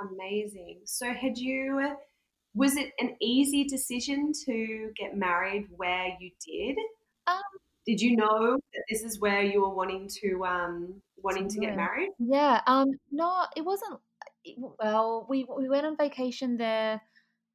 Amazing. 0.00 0.80
So, 0.84 1.12
had 1.12 1.36
you, 1.36 1.94
was 2.54 2.76
it 2.76 2.92
an 2.98 3.16
easy 3.20 3.64
decision 3.64 4.32
to 4.46 4.90
get 4.96 5.16
married 5.16 5.66
where 5.76 6.08
you 6.18 6.30
did? 6.44 6.76
Um, 7.26 7.40
did 7.86 8.00
you 8.00 8.16
know 8.16 8.58
that 8.72 8.82
this 8.90 9.02
is 9.02 9.20
where 9.20 9.42
you 9.42 9.62
were 9.62 9.74
wanting 9.74 10.08
to 10.22 10.44
um 10.44 10.94
wanting 11.16 11.48
to 11.48 11.60
get 11.60 11.76
married? 11.76 12.10
Yeah. 12.18 12.60
Um. 12.66 12.88
No, 13.10 13.46
it 13.56 13.64
wasn't. 13.64 14.00
Well, 14.56 15.26
we 15.28 15.46
we 15.56 15.68
went 15.68 15.86
on 15.86 15.96
vacation 15.96 16.56
there 16.56 17.00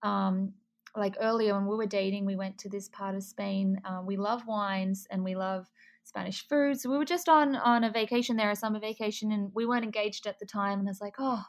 um, 0.05 0.53
like 0.95 1.17
earlier 1.19 1.55
when 1.55 1.67
we 1.67 1.75
were 1.75 1.87
dating, 1.87 2.25
we 2.25 2.37
went 2.37 2.57
to 2.59 2.69
this 2.69 2.87
part 2.87 3.15
of 3.15 3.23
Spain. 3.23 3.81
Um, 3.83 4.05
we 4.05 4.15
love 4.15 4.47
wines 4.47 5.07
and 5.09 5.23
we 5.23 5.35
love 5.35 5.67
Spanish 6.05 6.47
food. 6.47 6.79
So 6.79 6.89
we 6.89 6.97
were 6.97 7.05
just 7.05 7.27
on 7.27 7.55
on 7.55 7.83
a 7.83 7.91
vacation 7.91 8.37
there, 8.37 8.51
a 8.51 8.55
summer 8.55 8.79
vacation, 8.79 9.31
and 9.31 9.51
we 9.53 9.65
weren't 9.65 9.83
engaged 9.83 10.27
at 10.27 10.39
the 10.39 10.45
time. 10.45 10.79
And 10.79 10.87
I 10.87 10.91
was 10.91 11.01
like, 11.01 11.15
oh, 11.19 11.43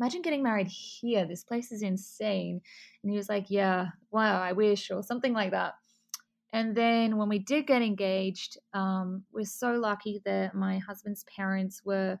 imagine 0.00 0.22
getting 0.22 0.42
married 0.42 0.68
here. 0.68 1.26
This 1.26 1.44
place 1.44 1.70
is 1.70 1.82
insane. 1.82 2.60
And 3.02 3.10
he 3.10 3.16
was 3.16 3.28
like, 3.28 3.46
yeah, 3.48 3.88
wow, 4.10 4.40
I 4.40 4.52
wish, 4.52 4.90
or 4.90 5.02
something 5.02 5.34
like 5.34 5.50
that. 5.50 5.74
And 6.52 6.74
then 6.74 7.16
when 7.16 7.28
we 7.28 7.38
did 7.38 7.66
get 7.66 7.82
engaged, 7.82 8.58
um, 8.72 9.24
we're 9.32 9.44
so 9.44 9.72
lucky 9.72 10.20
that 10.24 10.54
my 10.54 10.78
husband's 10.78 11.24
parents 11.36 11.82
were 11.84 12.18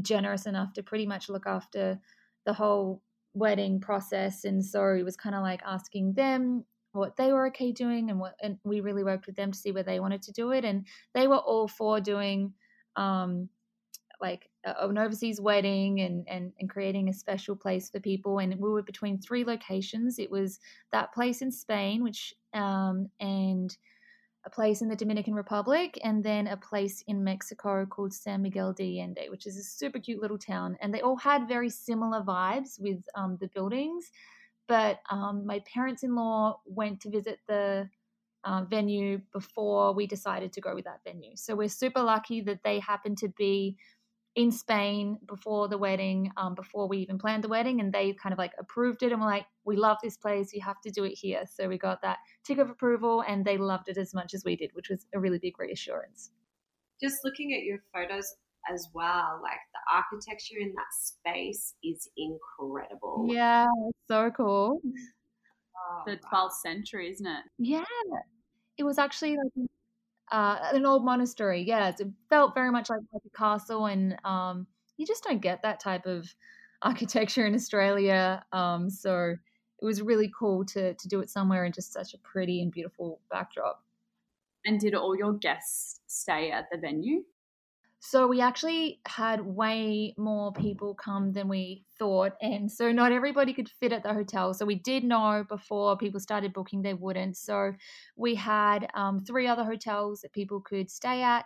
generous 0.00 0.46
enough 0.46 0.72
to 0.74 0.82
pretty 0.82 1.06
much 1.06 1.28
look 1.28 1.46
after 1.46 1.98
the 2.46 2.52
whole 2.52 3.02
wedding 3.34 3.80
process 3.80 4.44
and 4.44 4.64
so 4.64 4.94
it 4.94 5.04
was 5.04 5.16
kind 5.16 5.34
of 5.34 5.42
like 5.42 5.60
asking 5.64 6.14
them 6.14 6.64
what 6.92 7.16
they 7.16 7.30
were 7.30 7.46
okay 7.46 7.70
doing 7.70 8.10
and 8.10 8.18
what 8.18 8.34
and 8.42 8.58
we 8.64 8.80
really 8.80 9.04
worked 9.04 9.26
with 9.26 9.36
them 9.36 9.52
to 9.52 9.58
see 9.58 9.70
where 9.70 9.82
they 9.82 10.00
wanted 10.00 10.22
to 10.22 10.32
do 10.32 10.50
it 10.50 10.64
and 10.64 10.86
they 11.14 11.28
were 11.28 11.36
all 11.36 11.68
for 11.68 12.00
doing 12.00 12.52
um 12.96 13.48
like 14.20 14.47
an 14.64 14.98
overseas 14.98 15.40
wedding 15.40 16.00
and, 16.00 16.26
and 16.28 16.52
and 16.58 16.68
creating 16.68 17.08
a 17.08 17.12
special 17.12 17.54
place 17.54 17.88
for 17.90 18.00
people 18.00 18.38
and 18.38 18.54
we 18.58 18.70
were 18.70 18.82
between 18.82 19.18
three 19.18 19.44
locations 19.44 20.18
it 20.18 20.30
was 20.30 20.58
that 20.92 21.12
place 21.14 21.42
in 21.42 21.50
spain 21.50 22.02
which 22.02 22.34
um 22.54 23.08
and 23.20 23.76
a 24.48 24.50
place 24.50 24.80
in 24.82 24.88
the 24.88 24.96
Dominican 24.96 25.34
Republic, 25.34 25.98
and 26.02 26.24
then 26.24 26.46
a 26.46 26.56
place 26.56 27.04
in 27.06 27.22
Mexico 27.22 27.84
called 27.86 28.12
San 28.14 28.42
Miguel 28.42 28.72
de 28.72 28.98
Allende, 28.98 29.28
which 29.30 29.46
is 29.46 29.58
a 29.58 29.62
super 29.62 29.98
cute 29.98 30.22
little 30.22 30.38
town. 30.38 30.76
And 30.80 30.92
they 30.92 31.02
all 31.02 31.16
had 31.16 31.48
very 31.48 31.68
similar 31.68 32.22
vibes 32.22 32.80
with 32.80 33.02
um, 33.14 33.36
the 33.40 33.48
buildings. 33.48 34.10
But 34.66 35.00
um, 35.10 35.46
my 35.46 35.62
parents 35.72 36.02
in 36.02 36.14
law 36.14 36.60
went 36.66 37.00
to 37.02 37.10
visit 37.10 37.40
the 37.46 37.88
uh, 38.44 38.64
venue 38.64 39.20
before 39.32 39.92
we 39.92 40.06
decided 40.06 40.52
to 40.54 40.60
go 40.60 40.74
with 40.74 40.84
that 40.84 41.00
venue. 41.04 41.32
So 41.34 41.54
we're 41.54 41.68
super 41.68 42.02
lucky 42.02 42.40
that 42.42 42.60
they 42.64 42.78
happened 42.78 43.18
to 43.18 43.28
be 43.28 43.76
in 44.34 44.52
Spain 44.52 45.18
before 45.26 45.68
the 45.68 45.78
wedding, 45.78 46.30
um, 46.36 46.54
before 46.54 46.88
we 46.88 46.98
even 46.98 47.18
planned 47.18 47.44
the 47.44 47.48
wedding, 47.48 47.80
and 47.80 47.92
they 47.92 48.12
kind 48.12 48.32
of 48.32 48.38
like 48.38 48.52
approved 48.58 49.02
it 49.02 49.12
and 49.12 49.20
were 49.20 49.26
like, 49.26 49.46
"We 49.64 49.76
love 49.76 49.98
this 50.02 50.16
place. 50.16 50.52
You 50.52 50.62
have 50.62 50.80
to 50.82 50.90
do 50.90 51.04
it 51.04 51.14
here." 51.14 51.44
So 51.46 51.68
we 51.68 51.78
got 51.78 52.02
that 52.02 52.18
tick 52.44 52.58
of 52.58 52.70
approval, 52.70 53.22
and 53.26 53.44
they 53.44 53.58
loved 53.58 53.88
it 53.88 53.98
as 53.98 54.14
much 54.14 54.34
as 54.34 54.44
we 54.44 54.56
did, 54.56 54.70
which 54.74 54.88
was 54.88 55.06
a 55.14 55.18
really 55.18 55.38
big 55.38 55.58
reassurance. 55.58 56.30
Just 57.00 57.24
looking 57.24 57.52
at 57.52 57.62
your 57.62 57.78
photos 57.92 58.36
as 58.72 58.88
well, 58.92 59.40
like 59.42 59.60
the 59.72 59.94
architecture 59.94 60.58
in 60.58 60.74
that 60.74 60.92
space 60.92 61.74
is 61.82 62.08
incredible. 62.16 63.26
Yeah, 63.28 63.66
so 64.08 64.30
cool. 64.30 64.80
Oh, 65.76 66.02
the 66.06 66.16
12th 66.16 66.54
century, 66.60 67.10
isn't 67.10 67.26
it? 67.26 67.44
Yeah, 67.58 67.84
it 68.76 68.84
was 68.84 68.98
actually 68.98 69.36
like 69.36 69.68
uh, 70.30 70.58
an 70.72 70.86
old 70.86 71.04
monastery. 71.04 71.62
Yes, 71.62 72.00
it 72.00 72.08
felt 72.28 72.54
very 72.54 72.70
much 72.70 72.90
like, 72.90 73.00
like 73.12 73.22
a 73.26 73.36
castle, 73.36 73.86
and 73.86 74.16
um, 74.24 74.66
you 74.96 75.06
just 75.06 75.24
don't 75.24 75.40
get 75.40 75.62
that 75.62 75.80
type 75.80 76.06
of 76.06 76.34
architecture 76.82 77.46
in 77.46 77.54
Australia. 77.54 78.44
Um, 78.52 78.90
so 78.90 79.36
it 79.80 79.84
was 79.84 80.02
really 80.02 80.30
cool 80.38 80.64
to 80.66 80.94
to 80.94 81.08
do 81.08 81.20
it 81.20 81.30
somewhere 81.30 81.64
in 81.64 81.72
just 81.72 81.92
such 81.92 82.14
a 82.14 82.18
pretty 82.18 82.62
and 82.62 82.72
beautiful 82.72 83.20
backdrop. 83.30 83.84
And 84.64 84.80
did 84.80 84.94
all 84.94 85.16
your 85.16 85.32
guests 85.34 86.00
stay 86.06 86.50
at 86.50 86.68
the 86.70 86.78
venue? 86.78 87.24
So 88.00 88.28
we 88.28 88.40
actually 88.40 89.00
had 89.06 89.44
way 89.44 90.14
more 90.16 90.52
people 90.52 90.94
come 90.94 91.32
than 91.32 91.48
we 91.48 91.84
thought. 91.98 92.32
And 92.40 92.70
so 92.70 92.92
not 92.92 93.10
everybody 93.12 93.52
could 93.52 93.68
fit 93.68 93.92
at 93.92 94.04
the 94.04 94.14
hotel. 94.14 94.54
So 94.54 94.64
we 94.64 94.76
did 94.76 95.02
know 95.02 95.44
before 95.48 95.96
people 95.96 96.20
started 96.20 96.52
booking 96.52 96.82
they 96.82 96.94
wouldn't. 96.94 97.36
So 97.36 97.72
we 98.16 98.36
had 98.36 98.88
um, 98.94 99.24
three 99.24 99.48
other 99.48 99.64
hotels 99.64 100.20
that 100.20 100.32
people 100.32 100.60
could 100.60 100.90
stay 100.90 101.22
at. 101.22 101.44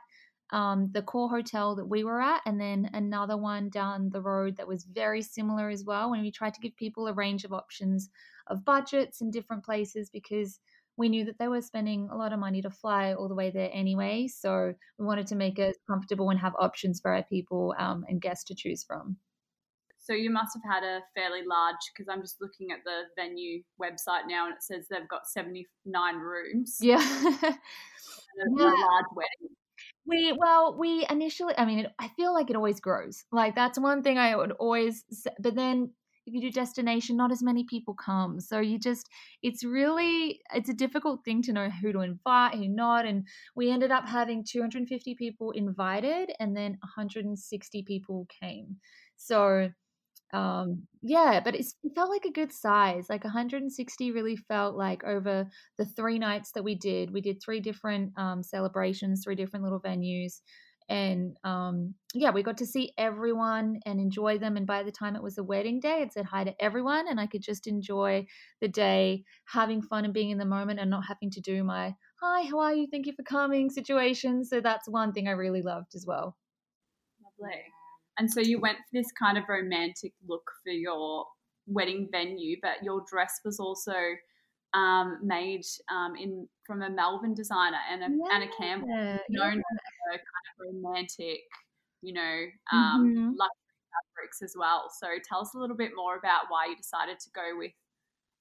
Um, 0.51 0.91
the 0.93 1.01
core 1.01 1.31
hotel 1.31 1.75
that 1.77 1.87
we 1.87 2.05
were 2.05 2.21
at, 2.21 2.43
and 2.45 2.61
then 2.61 2.91
another 2.93 3.39
one 3.39 3.71
down 3.71 4.11
the 4.11 4.21
road 4.21 4.59
that 4.59 4.69
was 4.69 4.85
very 4.85 5.23
similar 5.23 5.71
as 5.71 5.83
well. 5.83 6.13
And 6.13 6.23
we 6.23 6.31
tried 6.31 6.53
to 6.53 6.61
give 6.61 6.77
people 6.77 7.07
a 7.07 7.15
range 7.15 7.45
of 7.45 7.55
options 7.55 8.11
of 8.49 8.63
budgets 8.63 9.23
and 9.23 9.33
different 9.33 9.65
places 9.65 10.11
because 10.11 10.61
we 10.97 11.09
knew 11.09 11.25
that 11.25 11.39
they 11.39 11.49
were 11.49 11.63
spending 11.63 12.09
a 12.11 12.17
lot 12.17 12.33
of 12.33 12.39
money 12.39 12.63
to 12.63 12.71
fly 12.71 13.15
all 13.15 13.29
the 13.29 13.35
way 13.35 13.51
there 13.51 13.71
anyway. 13.73 14.29
So 14.29 14.75
we 14.99 15.07
wanted 15.07 15.27
to 15.29 15.35
make 15.35 15.59
it 15.59 15.77
comfortable 15.87 16.31
and 16.31 16.39
have 16.39 16.55
options 16.59 17.01
for 17.01 17.13
our 17.13 17.23
people 17.23 17.75
um, 17.79 18.05
and 18.09 18.21
guests 18.21 18.45
to 18.45 18.55
choose 18.55 18.85
from. 18.85 19.17
So 19.99 20.13
you 20.15 20.31
must 20.31 20.57
have 20.57 20.69
had 20.69 20.83
a 20.83 21.01
fairly 21.15 21.43
large, 21.49 21.77
because 21.93 22.09
I'm 22.13 22.23
just 22.23 22.41
looking 22.41 22.73
at 22.73 22.79
the 22.85 23.03
venue 23.17 23.63
website 23.81 24.27
now 24.29 24.47
and 24.47 24.55
it 24.55 24.63
says 24.63 24.87
they've 24.91 25.09
got 25.09 25.29
79 25.29 26.17
rooms. 26.17 26.79
Yeah. 26.81 26.99
yeah. 27.23 27.55
large 28.59 29.07
wedding. 29.15 29.57
We 30.05 30.33
well, 30.33 30.77
we 30.77 31.07
initially. 31.09 31.55
I 31.57 31.65
mean, 31.65 31.81
it, 31.81 31.93
I 31.99 32.09
feel 32.17 32.35
like 32.35 32.51
it 32.51 32.57
always 32.57 32.81
grows. 32.81 33.25
Like 33.31 33.55
that's 33.55 33.79
one 33.79 34.03
thing 34.03 34.19
I 34.19 34.35
would 34.35 34.53
always. 34.53 35.05
But 35.39 35.55
then 35.55 35.93
if 36.26 36.35
you 36.35 36.41
do 36.41 36.50
destination 36.50 37.17
not 37.17 37.33
as 37.33 37.43
many 37.43 37.64
people 37.64 37.95
come. 37.95 38.41
So 38.41 38.61
you 38.61 38.79
just 38.79 39.09
it's 39.43 39.64
really 39.64 40.41
it's 40.55 40.69
a 40.69 40.75
difficult 40.75 41.25
thing 41.25 41.43
to 41.43 41.52
know 41.52 41.69
who 41.71 41.93
to 41.93 42.00
invite 42.00 42.55
who 42.55 42.69
not 42.69 43.07
and 43.07 43.26
we 43.57 43.71
ended 43.71 43.91
up 43.91 44.09
having 44.09 44.45
250 44.45 45.14
people 45.17 45.50
invited 45.52 46.33
and 46.38 46.57
then 46.57 46.79
160 46.83 47.83
people 47.83 48.26
came. 48.41 48.76
So 49.17 49.71
um 50.35 50.85
yeah 51.02 51.41
but 51.45 51.55
it 51.55 51.67
felt 51.95 52.09
like 52.09 52.25
a 52.25 52.33
good 52.33 52.50
size 52.50 53.07
like 53.11 53.23
160 53.23 54.12
really 54.12 54.37
felt 54.37 54.75
like 54.75 55.05
over 55.05 55.47
the 55.76 55.85
three 55.85 56.19
nights 56.19 56.52
that 56.52 56.64
we 56.64 56.75
did 56.75 57.12
we 57.12 57.21
did 57.21 57.37
three 57.43 57.61
different 57.61 58.12
um, 58.17 58.43
celebrations 58.43 59.23
three 59.23 59.35
different 59.35 59.62
little 59.62 59.81
venues 59.81 60.41
and 60.93 61.39
um, 61.43 61.95
yeah, 62.13 62.33
we 62.33 62.43
got 62.43 62.59
to 62.59 62.67
see 62.67 62.93
everyone 62.99 63.81
and 63.87 63.99
enjoy 63.99 64.37
them. 64.37 64.59
And 64.59 64.67
by 64.67 64.83
the 64.83 64.93
time 64.93 65.17
it 65.17 65.23
was 65.23 65.37
the 65.37 65.43
wedding 65.43 65.81
day, 65.81 66.03
it 66.03 66.13
said 66.13 66.27
hi 66.27 66.45
to 66.45 66.55
everyone, 66.63 67.09
and 67.09 67.19
I 67.19 67.27
could 67.27 67.41
just 67.41 67.67
enjoy 67.67 68.27
the 68.61 68.69
day, 68.69 69.25
having 69.47 69.81
fun 69.81 70.05
and 70.05 70.13
being 70.13 70.29
in 70.29 70.37
the 70.37 70.45
moment, 70.45 70.81
and 70.81 70.91
not 70.91 71.07
having 71.09 71.31
to 71.31 71.41
do 71.41 71.65
my 71.65 71.95
"Hi, 72.21 72.43
how 72.43 72.59
are 72.59 72.75
you? 72.75 72.87
Thank 72.91 73.07
you 73.07 73.15
for 73.15 73.23
coming" 73.23 73.71
situation. 73.71 74.45
So 74.45 74.61
that's 74.61 74.87
one 74.87 75.13
thing 75.13 75.29
I 75.29 75.33
really 75.33 75.63
loved 75.63 75.95
as 75.95 76.05
well. 76.07 76.37
Lovely. 77.41 77.63
And 78.19 78.31
so 78.31 78.41
you 78.41 78.61
went 78.61 78.77
for 78.77 78.93
this 78.93 79.11
kind 79.19 79.39
of 79.39 79.45
romantic 79.49 80.13
look 80.29 80.51
for 80.63 80.73
your 80.73 81.25
wedding 81.67 82.09
venue, 82.13 82.59
but 82.61 82.83
your 82.83 83.03
dress 83.11 83.41
was 83.47 83.59
also 83.59 83.95
um, 84.75 85.19
made 85.23 85.64
um, 85.91 86.14
in 86.17 86.49
from 86.67 86.83
a 86.83 86.91
Melbourne 86.91 87.35
designer 87.35 87.79
and 87.91 88.02
a, 88.02 88.07
yeah. 88.09 88.35
Anna 88.35 88.47
Campbell, 88.59 88.88
known 88.88 89.21
yeah. 89.29 89.50
for 89.50 90.11
kind 90.11 90.21
of 90.21 90.75
romantic, 90.75 91.41
you 92.00 92.12
know, 92.12 92.45
um, 92.73 93.05
mm-hmm. 93.07 93.31
luxury 93.37 93.62
fabrics 94.17 94.43
as 94.43 94.55
well. 94.59 94.91
So 94.99 95.09
tell 95.29 95.41
us 95.41 95.55
a 95.55 95.59
little 95.59 95.76
bit 95.76 95.91
more 95.97 96.17
about 96.17 96.45
why 96.49 96.67
you 96.67 96.76
decided 96.76 97.19
to 97.21 97.31
go 97.35 97.57
with 97.57 97.73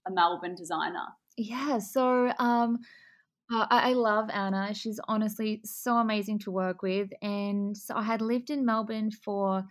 a 0.07 0.11
Melbourne 0.11 0.55
designer. 0.55 1.05
Yeah, 1.37 1.79
so 1.79 2.31
um, 2.39 2.79
uh, 3.53 3.65
I 3.69 3.93
love 3.93 4.29
Anna. 4.29 4.73
She's 4.73 4.99
honestly 5.07 5.61
so 5.63 5.97
amazing 5.97 6.39
to 6.39 6.51
work 6.51 6.81
with, 6.81 7.09
and 7.21 7.75
so 7.75 7.95
I 7.95 8.03
had 8.03 8.21
lived 8.21 8.49
in 8.49 8.65
Melbourne 8.65 9.11
for 9.11 9.63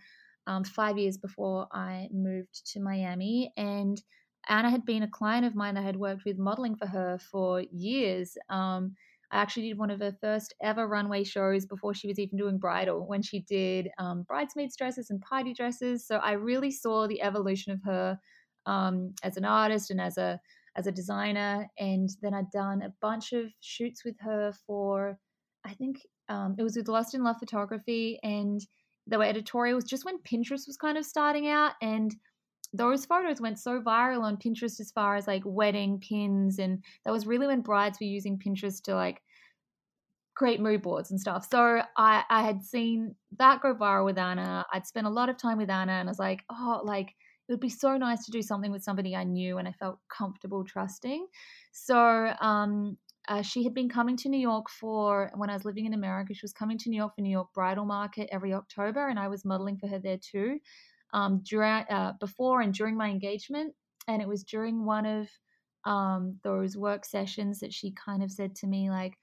um, 0.47 0.63
five 0.63 0.97
years 0.97 1.17
before 1.17 1.67
I 1.71 2.07
moved 2.11 2.71
to 2.73 2.79
Miami, 2.79 3.51
and 3.57 4.01
Anna 4.49 4.69
had 4.69 4.85
been 4.85 5.03
a 5.03 5.07
client 5.07 5.45
of 5.45 5.55
mine 5.55 5.75
that 5.75 5.83
had 5.83 5.97
worked 5.97 6.25
with 6.25 6.37
modeling 6.37 6.75
for 6.75 6.87
her 6.87 7.17
for 7.19 7.61
years. 7.71 8.37
Um, 8.49 8.95
I 9.31 9.41
actually 9.41 9.69
did 9.69 9.77
one 9.77 9.91
of 9.91 10.01
her 10.01 10.15
first 10.19 10.53
ever 10.61 10.87
runway 10.87 11.23
shows 11.23 11.65
before 11.65 11.93
she 11.93 12.07
was 12.07 12.19
even 12.19 12.37
doing 12.37 12.57
bridal, 12.57 13.07
when 13.07 13.21
she 13.21 13.41
did 13.41 13.89
um, 13.97 14.23
bridesmaids 14.23 14.75
dresses 14.75 15.09
and 15.09 15.21
party 15.21 15.53
dresses. 15.53 16.05
So 16.05 16.17
I 16.17 16.33
really 16.33 16.71
saw 16.71 17.07
the 17.07 17.21
evolution 17.21 17.71
of 17.71 17.79
her 17.85 18.19
um, 18.65 19.13
as 19.23 19.37
an 19.37 19.45
artist 19.45 19.89
and 19.89 20.01
as 20.01 20.17
a 20.17 20.39
as 20.75 20.87
a 20.87 20.91
designer. 20.91 21.67
And 21.77 22.09
then 22.21 22.33
I'd 22.33 22.51
done 22.51 22.81
a 22.81 22.93
bunch 23.01 23.33
of 23.33 23.45
shoots 23.59 24.03
with 24.05 24.15
her 24.21 24.53
for, 24.65 25.17
I 25.65 25.73
think 25.73 25.97
um, 26.29 26.55
it 26.57 26.63
was 26.63 26.75
with 26.75 26.87
Lost 26.87 27.13
in 27.13 27.23
Love 27.23 27.37
Photography, 27.39 28.19
and 28.23 28.59
they 29.07 29.17
were 29.17 29.25
editorials 29.25 29.83
just 29.83 30.05
when 30.05 30.19
Pinterest 30.19 30.67
was 30.67 30.77
kind 30.79 30.97
of 30.97 31.05
starting 31.05 31.47
out. 31.47 31.73
And 31.81 32.15
those 32.73 33.05
photos 33.05 33.41
went 33.41 33.59
so 33.59 33.81
viral 33.81 34.21
on 34.21 34.37
Pinterest 34.37 34.79
as 34.79 34.91
far 34.91 35.15
as 35.15 35.27
like 35.27 35.43
wedding 35.45 35.99
pins. 35.99 36.59
And 36.59 36.83
that 37.05 37.11
was 37.11 37.27
really 37.27 37.47
when 37.47 37.61
brides 37.61 37.99
were 37.99 38.07
using 38.07 38.39
Pinterest 38.39 38.81
to 38.83 38.95
like 38.95 39.21
create 40.35 40.61
mood 40.61 40.81
boards 40.81 41.11
and 41.11 41.19
stuff. 41.19 41.47
So 41.49 41.81
I, 41.97 42.23
I 42.29 42.43
had 42.43 42.63
seen 42.63 43.15
that 43.37 43.61
go 43.61 43.75
viral 43.75 44.05
with 44.05 44.17
Anna. 44.17 44.65
I'd 44.71 44.87
spent 44.87 45.07
a 45.07 45.11
lot 45.11 45.29
of 45.29 45.37
time 45.37 45.57
with 45.57 45.69
Anna 45.69 45.93
and 45.93 46.07
I 46.07 46.11
was 46.11 46.19
like, 46.19 46.43
oh, 46.49 46.81
like 46.83 47.09
it 47.09 47.51
would 47.51 47.59
be 47.59 47.69
so 47.69 47.97
nice 47.97 48.25
to 48.25 48.31
do 48.31 48.41
something 48.41 48.71
with 48.71 48.83
somebody 48.83 49.15
I 49.15 49.25
knew 49.25 49.57
and 49.57 49.67
I 49.67 49.73
felt 49.73 49.99
comfortable 50.15 50.63
trusting. 50.63 51.27
So 51.73 52.33
um, 52.39 52.97
uh, 53.27 53.41
she 53.41 53.63
had 53.63 53.73
been 53.73 53.89
coming 53.89 54.17
to 54.17 54.29
New 54.29 54.39
York 54.39 54.69
for 54.69 55.31
when 55.35 55.49
I 55.49 55.53
was 55.53 55.65
living 55.65 55.85
in 55.85 55.93
America. 55.93 56.33
She 56.33 56.43
was 56.43 56.53
coming 56.53 56.77
to 56.79 56.89
New 56.89 56.97
York 56.97 57.13
for 57.15 57.21
New 57.21 57.29
York 57.29 57.49
Bridal 57.53 57.85
Market 57.85 58.29
every 58.31 58.53
October, 58.53 59.09
and 59.09 59.19
I 59.19 59.27
was 59.27 59.45
modeling 59.45 59.77
for 59.77 59.87
her 59.87 59.99
there 59.99 60.17
too. 60.17 60.59
Um, 61.13 61.41
during 61.43 61.85
uh, 61.89 62.13
before 62.19 62.61
and 62.61 62.73
during 62.73 62.95
my 62.97 63.09
engagement, 63.09 63.73
and 64.07 64.21
it 64.21 64.27
was 64.27 64.43
during 64.43 64.85
one 64.85 65.05
of 65.05 65.29
um, 65.85 66.39
those 66.43 66.77
work 66.77 67.05
sessions 67.05 67.59
that 67.59 67.73
she 67.73 67.91
kind 67.93 68.23
of 68.23 68.31
said 68.31 68.55
to 68.55 68.67
me 68.67 68.89
like, 68.89 69.17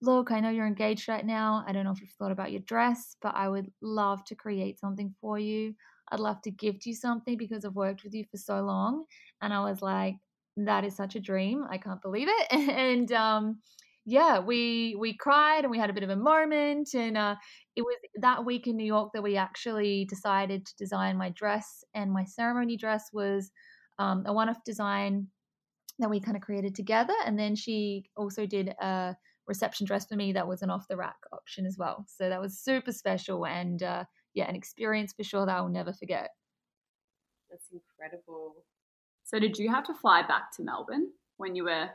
"Look, 0.00 0.30
I 0.30 0.40
know 0.40 0.50
you're 0.50 0.66
engaged 0.66 1.08
right 1.08 1.24
now. 1.24 1.64
I 1.66 1.72
don't 1.72 1.84
know 1.84 1.92
if 1.92 2.00
you've 2.00 2.10
thought 2.18 2.32
about 2.32 2.52
your 2.52 2.60
dress, 2.62 3.16
but 3.22 3.34
I 3.34 3.48
would 3.48 3.72
love 3.80 4.24
to 4.26 4.34
create 4.34 4.78
something 4.78 5.14
for 5.20 5.38
you. 5.38 5.74
I'd 6.10 6.20
love 6.20 6.42
to 6.42 6.50
gift 6.50 6.86
you 6.86 6.94
something 6.94 7.36
because 7.36 7.64
I've 7.64 7.74
worked 7.74 8.04
with 8.04 8.14
you 8.14 8.24
for 8.30 8.36
so 8.38 8.62
long." 8.62 9.04
And 9.40 9.52
I 9.52 9.60
was 9.64 9.82
like, 9.82 10.16
that 10.56 10.84
is 10.84 10.96
such 10.96 11.16
a 11.16 11.20
dream. 11.20 11.64
I 11.68 11.78
can't 11.78 12.02
believe 12.02 12.28
it. 12.28 12.46
and 12.52 13.10
um, 13.12 13.60
yeah, 14.04 14.40
we 14.40 14.96
we 14.98 15.16
cried 15.16 15.64
and 15.64 15.70
we 15.70 15.78
had 15.78 15.90
a 15.90 15.92
bit 15.92 16.02
of 16.02 16.10
a 16.10 16.16
moment. 16.16 16.94
And 16.94 17.16
uh, 17.16 17.36
it 17.76 17.82
was 17.82 17.96
that 18.20 18.44
week 18.44 18.66
in 18.66 18.76
New 18.76 18.84
York 18.84 19.10
that 19.14 19.22
we 19.22 19.36
actually 19.36 20.04
decided 20.06 20.66
to 20.66 20.76
design 20.76 21.16
my 21.16 21.30
dress. 21.30 21.84
And 21.94 22.12
my 22.12 22.24
ceremony 22.24 22.76
dress 22.76 23.10
was 23.12 23.50
um, 23.98 24.24
a 24.26 24.32
one-off 24.32 24.64
design 24.64 25.28
that 25.98 26.10
we 26.10 26.20
kind 26.20 26.36
of 26.36 26.42
created 26.42 26.74
together. 26.74 27.14
And 27.24 27.38
then 27.38 27.54
she 27.54 28.04
also 28.16 28.46
did 28.46 28.74
a 28.80 29.14
reception 29.46 29.86
dress 29.86 30.06
for 30.06 30.16
me 30.16 30.32
that 30.32 30.48
was 30.48 30.62
an 30.62 30.70
off-the-rack 30.70 31.16
option 31.32 31.66
as 31.66 31.76
well. 31.78 32.06
So 32.08 32.28
that 32.28 32.40
was 32.40 32.58
super 32.58 32.92
special 32.92 33.46
and 33.46 33.82
uh, 33.82 34.04
yeah, 34.34 34.48
an 34.48 34.56
experience 34.56 35.12
for 35.12 35.24
sure 35.24 35.46
that 35.46 35.54
I'll 35.54 35.68
never 35.68 35.92
forget. 35.92 36.30
That's 37.50 37.68
incredible. 37.70 38.64
So 39.24 39.38
did 39.38 39.58
you 39.58 39.70
have 39.70 39.84
to 39.84 39.94
fly 39.94 40.22
back 40.22 40.52
to 40.56 40.62
Melbourne 40.62 41.08
when 41.36 41.54
you 41.54 41.64
were 41.64 41.88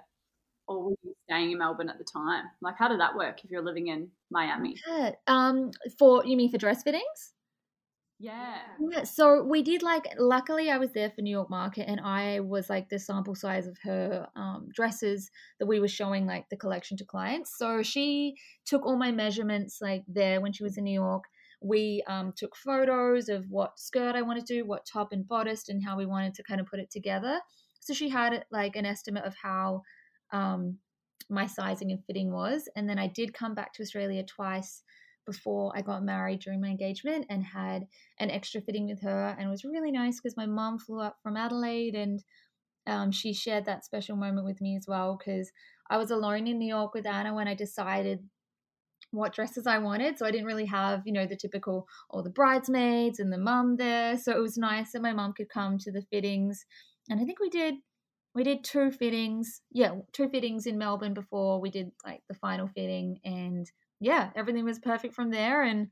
or 0.67 0.83
were 0.83 0.95
you 1.03 1.15
staying 1.29 1.51
in 1.51 1.57
Melbourne 1.57 1.89
at 1.89 1.97
the 1.97 2.03
time? 2.03 2.45
Like 2.61 2.75
how 2.77 2.87
did 2.87 2.99
that 2.99 3.15
work 3.15 3.43
if 3.43 3.51
you're 3.51 3.63
living 3.63 3.87
in 3.87 4.09
Miami? 4.29 4.75
Yeah. 4.87 5.11
Um 5.27 5.71
for 5.97 6.25
you 6.25 6.37
mean 6.37 6.51
for 6.51 6.57
dress 6.57 6.83
fittings? 6.83 7.33
Yeah. 8.19 8.57
Yeah. 8.79 9.03
So 9.03 9.43
we 9.43 9.61
did 9.61 9.83
like 9.83 10.07
luckily 10.17 10.71
I 10.71 10.79
was 10.79 10.91
there 10.93 11.11
for 11.11 11.21
New 11.21 11.29
York 11.29 11.51
market 11.51 11.87
and 11.87 11.99
I 11.99 12.39
was 12.39 12.69
like 12.69 12.89
the 12.89 12.97
sample 12.97 13.35
size 13.35 13.67
of 13.67 13.77
her 13.83 14.27
um, 14.35 14.69
dresses 14.73 15.29
that 15.59 15.67
we 15.67 15.79
were 15.79 15.87
showing 15.87 16.25
like 16.25 16.49
the 16.49 16.57
collection 16.57 16.97
to 16.97 17.05
clients. 17.05 17.55
So 17.59 17.83
she 17.83 18.35
took 18.65 18.87
all 18.87 18.97
my 18.97 19.11
measurements 19.11 19.77
like 19.81 20.03
there 20.07 20.41
when 20.41 20.51
she 20.51 20.63
was 20.63 20.77
in 20.77 20.85
New 20.85 20.99
York 20.99 21.25
we 21.61 22.03
um, 22.07 22.33
took 22.35 22.55
photos 22.55 23.29
of 23.29 23.45
what 23.49 23.79
skirt 23.79 24.15
I 24.15 24.21
wanted 24.21 24.45
to 24.45 24.53
do, 24.53 24.65
what 24.65 24.85
top 24.85 25.11
and 25.11 25.27
bodice, 25.27 25.69
and 25.69 25.83
how 25.83 25.97
we 25.97 26.05
wanted 26.05 26.35
to 26.35 26.43
kind 26.43 26.61
of 26.61 26.67
put 26.67 26.79
it 26.79 26.91
together. 26.91 27.39
So 27.79 27.93
she 27.93 28.09
had 28.09 28.45
like 28.51 28.75
an 28.75 28.85
estimate 28.85 29.25
of 29.25 29.35
how 29.41 29.83
um, 30.31 30.77
my 31.29 31.45
sizing 31.45 31.91
and 31.91 32.03
fitting 32.05 32.31
was. 32.31 32.69
And 32.75 32.89
then 32.89 32.99
I 32.99 33.07
did 33.07 33.33
come 33.33 33.53
back 33.53 33.73
to 33.73 33.83
Australia 33.83 34.23
twice 34.23 34.83
before 35.25 35.73
I 35.75 35.81
got 35.81 36.03
married 36.03 36.39
during 36.39 36.61
my 36.61 36.69
engagement 36.69 37.25
and 37.29 37.43
had 37.43 37.85
an 38.19 38.31
extra 38.31 38.61
fitting 38.61 38.87
with 38.87 39.01
her. 39.01 39.35
And 39.37 39.47
it 39.47 39.51
was 39.51 39.65
really 39.65 39.91
nice 39.91 40.19
because 40.19 40.37
my 40.37 40.45
mom 40.45 40.79
flew 40.79 41.01
up 41.01 41.17
from 41.21 41.35
Adelaide 41.35 41.95
and 41.95 42.23
um, 42.87 43.11
she 43.11 43.33
shared 43.33 43.65
that 43.65 43.83
special 43.83 44.15
moment 44.15 44.45
with 44.45 44.61
me 44.61 44.77
as 44.77 44.85
well 44.87 45.17
because 45.17 45.51
I 45.89 45.97
was 45.97 46.11
alone 46.11 46.47
in 46.47 46.57
New 46.57 46.67
York 46.67 46.93
with 46.93 47.05
Anna 47.05 47.33
when 47.33 47.47
I 47.47 47.53
decided 47.53 48.19
what 49.11 49.33
dresses 49.33 49.67
I 49.67 49.77
wanted. 49.79 50.17
So 50.17 50.25
I 50.25 50.31
didn't 50.31 50.47
really 50.47 50.65
have, 50.65 51.03
you 51.05 51.11
know, 51.11 51.25
the 51.25 51.35
typical 51.35 51.87
all 52.09 52.23
the 52.23 52.29
bridesmaids 52.29 53.19
and 53.19 53.31
the 53.31 53.37
mum 53.37 53.75
there. 53.75 54.17
So 54.17 54.31
it 54.31 54.41
was 54.41 54.57
nice 54.57 54.93
that 54.93 55.01
my 55.01 55.13
mum 55.13 55.33
could 55.35 55.49
come 55.49 55.77
to 55.79 55.91
the 55.91 56.01
fittings. 56.01 56.65
And 57.09 57.19
I 57.19 57.25
think 57.25 57.39
we 57.39 57.49
did 57.49 57.75
we 58.37 58.43
did 58.43 58.63
two 58.63 58.91
fittings. 58.91 59.61
Yeah, 59.71 59.95
two 60.13 60.29
fittings 60.29 60.67
in 60.67 60.77
Melbourne 60.77 61.15
before 61.15 61.59
we 61.59 61.71
did 61.71 61.91
like 62.05 62.21
the 62.29 62.35
final 62.35 62.67
fitting 62.67 63.17
and 63.25 63.65
yeah, 63.99 64.29
everything 64.35 64.63
was 64.63 64.77
perfect 64.77 65.15
from 65.15 65.31
there 65.31 65.63
and 65.63 65.87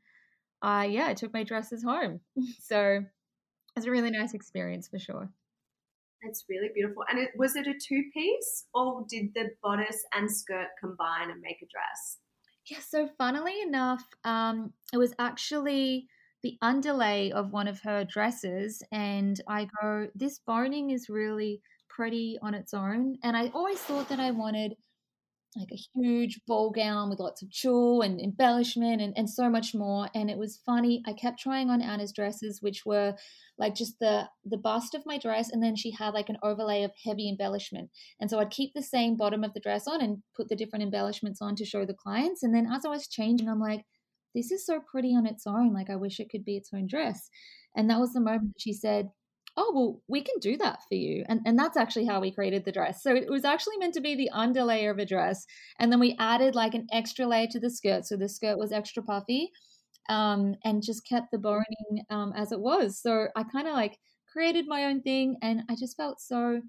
I 0.62 0.86
uh, 0.86 0.90
yeah, 0.90 1.08
I 1.08 1.16
took 1.16 1.34
my 1.34 1.44
dresses 1.44 1.84
home. 1.84 2.20
so 2.62 2.98
it 3.00 3.76
was 3.76 3.86
a 3.86 3.92
really 3.92 4.12
nice 4.12 4.36
experience 4.36 4.88
for 4.88 5.00
sure. 5.00 5.28
It's 6.22 6.46
really 6.48 6.70
beautiful. 6.76 7.04
And 7.10 7.18
it, 7.18 7.32
was 7.36 7.56
it 7.56 7.66
a 7.66 7.74
two 7.74 8.04
piece 8.14 8.66
or 8.76 9.04
did 9.10 9.32
the 9.34 9.50
bodice 9.64 10.06
and 10.14 10.32
skirt 10.32 10.68
combine 10.80 11.32
and 11.32 11.42
make 11.42 11.64
a 11.64 11.66
dress? 11.66 12.20
Yeah, 12.70 12.80
so 12.88 13.10
funnily 13.18 13.60
enough, 13.62 14.04
um, 14.24 14.72
it 14.94 14.98
was 14.98 15.16
actually 15.18 16.06
the 16.44 16.60
underlay 16.62 17.32
of 17.32 17.52
one 17.52 17.68
of 17.68 17.82
her 17.82 18.04
dresses, 18.04 18.84
and 18.92 19.42
I 19.48 19.68
go, 19.82 20.10
This 20.14 20.40
boning 20.46 20.92
is 20.92 21.10
really 21.10 21.62
pretty 21.96 22.38
on 22.42 22.54
its 22.54 22.74
own. 22.74 23.18
And 23.24 23.38
I 23.38 23.52
always 23.54 23.80
thought 23.80 24.10
that 24.10 24.20
I 24.20 24.32
wanted 24.32 24.76
like 25.56 25.70
a 25.72 26.00
huge 26.00 26.42
ball 26.48 26.70
gown 26.70 27.10
with 27.10 27.20
lots 27.20 27.42
of 27.42 27.50
tulle 27.50 28.02
and 28.02 28.20
embellishment 28.20 29.02
and, 29.02 29.14
and 29.16 29.30
so 29.30 29.50
much 29.50 29.74
more. 29.74 30.10
And 30.14 30.30
it 30.30 30.38
was 30.38 30.60
funny. 30.66 31.02
I 31.08 31.14
kept 31.14 31.40
trying 31.40 31.70
on 31.70 31.82
Anna's 31.82 32.12
dresses, 32.12 32.62
which 32.62 32.86
were 32.86 33.16
like 33.58 33.74
just 33.74 33.96
the 34.00 34.28
the 34.44 34.58
bust 34.58 34.94
of 34.96 35.06
my 35.06 35.18
dress, 35.18 35.50
and 35.50 35.64
then 35.64 35.78
she 35.78 35.92
had 35.92 36.14
like 36.14 36.28
an 36.28 36.38
overlay 36.44 36.84
of 36.84 36.92
heavy 37.06 37.30
embellishment. 37.30 37.90
And 38.20 38.30
so 38.30 38.40
I'd 38.40 38.50
keep 38.50 38.74
the 38.74 38.84
same 38.84 39.16
bottom 39.16 39.44
of 39.44 39.54
the 39.54 39.62
dress 39.62 39.88
on 39.88 40.02
and 40.02 40.18
put 40.36 40.50
the 40.50 40.58
different 40.58 40.84
embellishments 40.84 41.42
on 41.42 41.56
to 41.56 41.66
show 41.66 41.86
the 41.86 41.94
clients. 41.94 42.44
And 42.44 42.54
then 42.54 42.68
as 42.72 42.86
I 42.86 42.90
was 42.90 43.08
changing, 43.08 43.48
I'm 43.48 43.62
like, 43.62 43.86
this 44.34 44.52
is 44.52 44.66
so 44.66 44.82
pretty 44.92 45.16
on 45.16 45.26
its 45.26 45.48
own. 45.48 45.74
Like 45.74 45.90
I 45.90 45.96
wish 45.96 46.20
it 46.20 46.30
could 46.30 46.44
be 46.44 46.58
its 46.58 46.72
own 46.76 46.88
dress. 46.88 47.30
And 47.78 47.90
that 47.90 48.00
was 48.00 48.12
the 48.12 48.20
moment 48.20 48.56
she 48.58 48.74
said, 48.74 49.10
oh 49.58 49.72
well 49.74 50.02
we 50.08 50.22
can 50.22 50.36
do 50.42 50.58
that 50.58 50.80
for 50.88 50.96
you. 50.96 51.24
And 51.30 51.42
and 51.46 51.58
that's 51.58 51.78
actually 51.78 52.06
how 52.06 52.20
we 52.20 52.32
created 52.32 52.66
the 52.66 52.72
dress. 52.72 53.02
So 53.02 53.16
it 53.16 53.30
was 53.30 53.46
actually 53.46 53.78
meant 53.78 53.94
to 53.96 54.02
be 54.02 54.16
the 54.16 54.30
underlayer 54.34 54.92
of 54.92 55.00
a 55.00 55.06
dress 55.06 55.46
and 55.80 55.92
then 55.92 56.00
we 56.00 56.16
added 56.20 56.56
like 56.56 56.74
an 56.74 56.88
extra 56.92 57.26
layer 57.26 57.48
to 57.52 57.60
the 57.60 57.70
skirt. 57.70 58.06
So 58.06 58.18
the 58.18 58.30
skirt 58.30 58.58
was 58.58 58.72
extra 58.72 59.04
puffy 59.04 59.52
um, 60.10 60.56
and 60.64 60.84
just 60.84 61.08
kept 61.08 61.32
the 61.32 61.38
boning 61.40 62.04
um, 62.10 62.34
as 62.36 62.52
it 62.52 62.60
was. 62.60 63.00
So 63.00 63.28
i 63.36 63.44
kind 63.44 63.68
of 63.68 63.74
like 63.74 63.98
created 64.32 64.66
my 64.68 64.86
own 64.86 65.02
thing 65.02 65.38
and 65.42 65.62
i 65.70 65.76
just 65.80 65.96
felt 65.96 66.20
so 66.20 66.62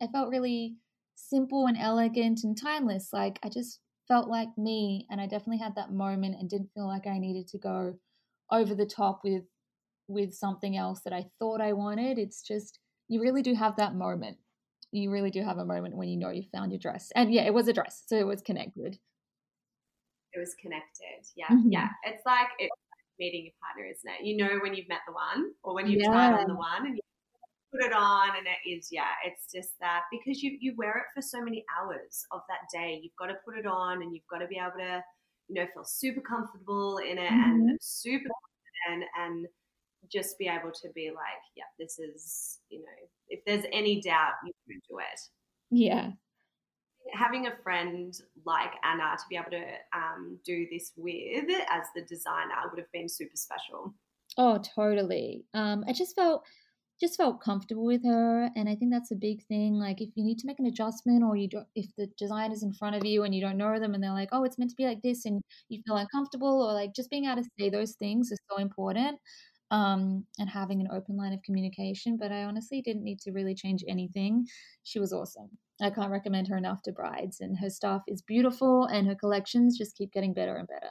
i 0.00 0.06
felt 0.12 0.28
really 0.30 0.76
simple 1.16 1.66
and 1.66 1.76
elegant 1.76 2.40
and 2.44 2.56
timeless. 2.56 3.10
Like 3.12 3.38
i 3.42 3.48
just 3.48 3.80
felt 4.08 4.28
like 4.28 4.48
me 4.56 5.06
and 5.10 5.20
i 5.20 5.26
definitely 5.26 5.58
had 5.58 5.74
that 5.76 5.92
moment 5.92 6.34
and 6.38 6.50
didn't 6.50 6.70
feel 6.74 6.86
like 6.86 7.06
i 7.06 7.18
needed 7.18 7.46
to 7.46 7.58
go 7.58 7.94
over 8.50 8.74
the 8.74 8.86
top 8.86 9.20
with 9.22 9.44
with 10.10 10.34
something 10.34 10.76
else 10.76 11.00
that 11.04 11.12
I 11.12 11.26
thought 11.38 11.60
I 11.60 11.72
wanted. 11.72 12.18
It's 12.18 12.42
just, 12.42 12.78
you 13.08 13.20
really 13.20 13.42
do 13.42 13.54
have 13.54 13.76
that 13.76 13.94
moment. 13.94 14.36
You 14.92 15.10
really 15.10 15.30
do 15.30 15.42
have 15.42 15.58
a 15.58 15.64
moment 15.64 15.96
when 15.96 16.08
you 16.08 16.16
know 16.16 16.30
you 16.30 16.42
found 16.52 16.72
your 16.72 16.80
dress. 16.80 17.10
And 17.14 17.32
yeah, 17.32 17.42
it 17.42 17.54
was 17.54 17.68
a 17.68 17.72
dress, 17.72 18.02
so 18.06 18.16
it 18.16 18.26
was 18.26 18.42
connected. 18.42 18.98
It 20.32 20.38
was 20.38 20.54
connected. 20.60 21.26
Yeah. 21.36 21.46
Mm-hmm. 21.46 21.70
Yeah. 21.70 21.88
It's 22.04 22.24
like 22.26 22.48
it's 22.58 22.74
meeting 23.18 23.44
your 23.44 23.54
partner, 23.62 23.90
isn't 23.90 24.10
it? 24.20 24.26
You 24.26 24.36
know 24.36 24.58
when 24.62 24.74
you've 24.74 24.88
met 24.88 25.00
the 25.06 25.12
one 25.12 25.52
or 25.62 25.74
when 25.74 25.86
you've 25.86 26.02
yeah. 26.02 26.08
tried 26.08 26.40
on 26.40 26.48
the 26.48 26.54
one 26.54 26.86
and 26.86 26.96
you 26.96 27.02
put 27.72 27.84
it 27.84 27.92
on 27.92 28.30
and 28.36 28.46
it 28.46 28.68
is, 28.68 28.88
yeah, 28.90 29.14
it's 29.24 29.52
just 29.52 29.78
that 29.80 30.02
because 30.10 30.42
you, 30.42 30.56
you 30.60 30.74
wear 30.76 30.98
it 30.98 31.04
for 31.14 31.22
so 31.22 31.40
many 31.40 31.64
hours 31.78 32.24
of 32.32 32.40
that 32.48 32.66
day. 32.72 32.98
You've 33.02 33.16
got 33.16 33.26
to 33.26 33.38
put 33.44 33.58
it 33.58 33.66
on 33.66 34.02
and 34.02 34.12
you've 34.12 34.26
got 34.30 34.38
to 34.38 34.48
be 34.48 34.56
able 34.56 34.78
to, 34.78 35.02
you 35.48 35.54
know, 35.54 35.66
feel 35.72 35.84
super 35.84 36.20
comfortable 36.20 36.98
in 36.98 37.18
it 37.18 37.30
mm-hmm. 37.30 37.68
and 37.68 37.78
super 37.80 38.30
and 38.88 39.04
and 39.18 39.46
just 40.10 40.38
be 40.38 40.46
able 40.46 40.72
to 40.72 40.88
be 40.94 41.10
like, 41.10 41.42
yeah, 41.56 41.64
this 41.78 41.98
is, 41.98 42.58
you 42.68 42.78
know, 42.78 43.08
if 43.28 43.40
there's 43.46 43.64
any 43.72 44.00
doubt, 44.00 44.32
you 44.44 44.52
can 44.68 44.80
do 44.88 44.98
it. 44.98 45.20
Yeah. 45.70 46.10
Having 47.12 47.46
a 47.46 47.56
friend 47.62 48.14
like 48.44 48.72
Anna 48.84 49.16
to 49.16 49.24
be 49.28 49.36
able 49.36 49.50
to 49.50 49.64
um, 49.96 50.38
do 50.44 50.66
this 50.70 50.92
with 50.96 51.50
as 51.70 51.84
the 51.94 52.02
designer 52.02 52.54
would 52.70 52.78
have 52.78 52.92
been 52.92 53.08
super 53.08 53.36
special. 53.36 53.94
Oh, 54.36 54.58
totally. 54.58 55.44
Um, 55.54 55.84
I 55.88 55.92
just 55.92 56.14
felt 56.14 56.44
just 57.00 57.16
felt 57.16 57.40
comfortable 57.40 57.84
with 57.84 58.04
her 58.04 58.50
and 58.54 58.68
i 58.68 58.74
think 58.74 58.92
that's 58.92 59.10
a 59.10 59.16
big 59.16 59.42
thing 59.46 59.74
like 59.74 60.02
if 60.02 60.10
you 60.16 60.22
need 60.22 60.38
to 60.38 60.46
make 60.46 60.58
an 60.60 60.66
adjustment 60.66 61.24
or 61.24 61.34
you 61.34 61.48
don't 61.48 61.66
if 61.74 61.86
the 61.96 62.06
design 62.18 62.52
is 62.52 62.62
in 62.62 62.72
front 62.74 62.94
of 62.94 63.04
you 63.06 63.24
and 63.24 63.34
you 63.34 63.40
don't 63.40 63.56
know 63.56 63.80
them 63.80 63.94
and 63.94 64.04
they're 64.04 64.12
like 64.12 64.28
oh 64.32 64.44
it's 64.44 64.58
meant 64.58 64.70
to 64.70 64.76
be 64.76 64.84
like 64.84 65.00
this 65.02 65.24
and 65.24 65.40
you 65.70 65.80
feel 65.86 65.96
uncomfortable 65.96 66.62
or 66.62 66.74
like 66.74 66.94
just 66.94 67.08
being 67.08 67.24
able 67.24 67.42
to 67.42 67.48
say 67.58 67.70
those 67.70 67.94
things 67.94 68.30
is 68.30 68.38
so 68.50 68.58
important 68.58 69.18
um, 69.70 70.24
and 70.38 70.48
having 70.48 70.80
an 70.80 70.88
open 70.92 71.16
line 71.16 71.32
of 71.32 71.42
communication 71.42 72.16
but 72.16 72.32
i 72.32 72.44
honestly 72.44 72.80
didn't 72.82 73.04
need 73.04 73.20
to 73.20 73.32
really 73.32 73.54
change 73.54 73.84
anything 73.88 74.46
she 74.82 74.98
was 74.98 75.12
awesome 75.12 75.48
i 75.80 75.90
can't 75.90 76.10
recommend 76.10 76.48
her 76.48 76.56
enough 76.56 76.82
to 76.82 76.92
brides 76.92 77.40
and 77.40 77.58
her 77.58 77.70
stuff 77.70 78.02
is 78.06 78.22
beautiful 78.22 78.84
and 78.86 79.06
her 79.06 79.14
collections 79.14 79.78
just 79.78 79.96
keep 79.96 80.12
getting 80.12 80.34
better 80.34 80.56
and 80.56 80.68
better 80.68 80.90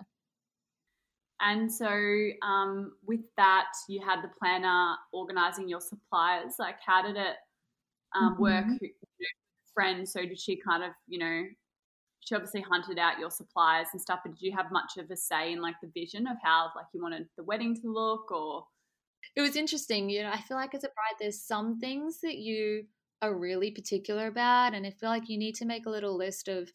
and 1.41 1.71
so, 1.71 1.87
um, 2.41 2.93
with 3.07 3.21
that, 3.37 3.71
you 3.87 4.01
had 4.05 4.21
the 4.21 4.29
planner 4.37 4.95
organizing 5.13 5.69
your 5.69 5.79
suppliers. 5.79 6.55
Like, 6.59 6.75
how 6.85 7.01
did 7.01 7.15
it 7.15 7.35
um, 8.13 8.33
mm-hmm. 8.33 8.41
work? 8.41 8.65
Friends. 9.73 10.11
So, 10.11 10.21
did 10.21 10.39
she 10.39 10.57
kind 10.57 10.83
of, 10.83 10.91
you 11.07 11.19
know, 11.19 11.43
she 12.21 12.35
obviously 12.35 12.61
hunted 12.61 12.99
out 12.99 13.19
your 13.19 13.31
suppliers 13.31 13.87
and 13.93 14.01
stuff. 14.01 14.19
But 14.23 14.33
did 14.33 14.41
you 14.41 14.55
have 14.55 14.71
much 14.71 14.97
of 14.97 15.09
a 15.09 15.15
say 15.15 15.53
in 15.53 15.61
like 15.61 15.75
the 15.81 15.91
vision 15.93 16.27
of 16.27 16.37
how 16.43 16.71
like 16.75 16.85
you 16.93 17.01
wanted 17.01 17.27
the 17.37 17.43
wedding 17.43 17.75
to 17.81 17.91
look, 17.91 18.31
or? 18.31 18.65
It 19.35 19.41
was 19.41 19.55
interesting. 19.55 20.09
You 20.09 20.23
know, 20.23 20.31
I 20.31 20.41
feel 20.41 20.57
like 20.57 20.73
as 20.73 20.83
a 20.83 20.87
bride, 20.87 21.15
there's 21.19 21.41
some 21.41 21.79
things 21.79 22.21
that 22.21 22.37
you 22.37 22.85
are 23.21 23.37
really 23.37 23.71
particular 23.71 24.27
about, 24.27 24.73
and 24.73 24.85
I 24.85 24.91
feel 24.91 25.09
like 25.09 25.29
you 25.29 25.37
need 25.37 25.55
to 25.55 25.65
make 25.65 25.85
a 25.85 25.89
little 25.89 26.17
list 26.17 26.47
of 26.47 26.71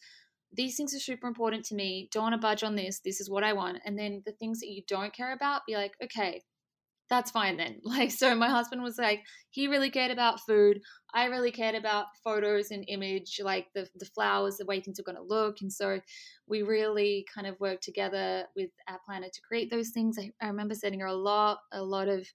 these 0.53 0.77
things 0.77 0.95
are 0.95 0.99
super 0.99 1.27
important 1.27 1.65
to 1.65 1.75
me. 1.75 2.07
Don't 2.11 2.23
want 2.23 2.33
to 2.33 2.39
budge 2.39 2.63
on 2.63 2.75
this. 2.75 2.99
This 2.99 3.19
is 3.19 3.29
what 3.29 3.43
I 3.43 3.53
want. 3.53 3.79
And 3.85 3.97
then 3.97 4.21
the 4.25 4.31
things 4.31 4.59
that 4.59 4.69
you 4.69 4.83
don't 4.87 5.13
care 5.13 5.33
about, 5.33 5.65
be 5.67 5.75
like, 5.75 5.93
okay, 6.03 6.43
that's 7.09 7.31
fine 7.31 7.57
then. 7.57 7.79
Like, 7.83 8.11
so 8.11 8.35
my 8.35 8.49
husband 8.49 8.81
was 8.81 8.97
like, 8.97 9.21
he 9.51 9.67
really 9.67 9.89
cared 9.89 10.11
about 10.11 10.41
food. 10.41 10.81
I 11.13 11.25
really 11.25 11.51
cared 11.51 11.75
about 11.75 12.07
photos 12.23 12.71
and 12.71 12.83
image, 12.87 13.39
like 13.43 13.67
the, 13.73 13.87
the 13.95 14.05
flowers, 14.05 14.57
the 14.57 14.65
way 14.65 14.81
things 14.81 14.99
are 14.99 15.03
going 15.03 15.17
to 15.17 15.21
look. 15.23 15.57
And 15.61 15.71
so 15.71 15.99
we 16.47 16.61
really 16.61 17.25
kind 17.33 17.47
of 17.47 17.59
worked 17.59 17.83
together 17.83 18.45
with 18.55 18.71
our 18.89 18.99
planner 19.05 19.27
to 19.27 19.41
create 19.47 19.71
those 19.71 19.89
things. 19.89 20.17
I, 20.19 20.31
I 20.41 20.47
remember 20.47 20.75
sending 20.75 20.99
her 20.99 21.07
a 21.07 21.13
lot, 21.13 21.59
a 21.71 21.81
lot 21.81 22.07
of 22.07 22.27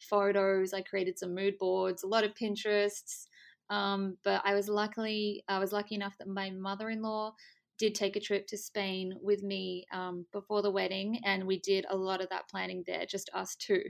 photos. 0.00 0.72
I 0.72 0.82
created 0.82 1.18
some 1.18 1.34
mood 1.34 1.54
boards, 1.58 2.02
a 2.02 2.08
lot 2.08 2.24
of 2.24 2.34
Pinterests. 2.34 3.26
Um, 3.70 4.16
but 4.24 4.42
I 4.44 4.54
was 4.54 4.68
luckily, 4.68 5.44
I 5.48 5.58
was 5.58 5.72
lucky 5.72 5.94
enough 5.94 6.16
that 6.18 6.28
my 6.28 6.50
mother-in-law 6.50 7.34
did 7.78 7.94
take 7.94 8.16
a 8.16 8.20
trip 8.20 8.46
to 8.46 8.56
Spain 8.56 9.14
with 9.20 9.42
me 9.42 9.86
um, 9.92 10.26
before 10.32 10.62
the 10.62 10.70
wedding, 10.70 11.18
and 11.24 11.46
we 11.46 11.58
did 11.60 11.86
a 11.88 11.96
lot 11.96 12.20
of 12.20 12.28
that 12.28 12.48
planning 12.48 12.84
there, 12.86 13.06
just 13.06 13.30
us 13.34 13.56
two. 13.56 13.82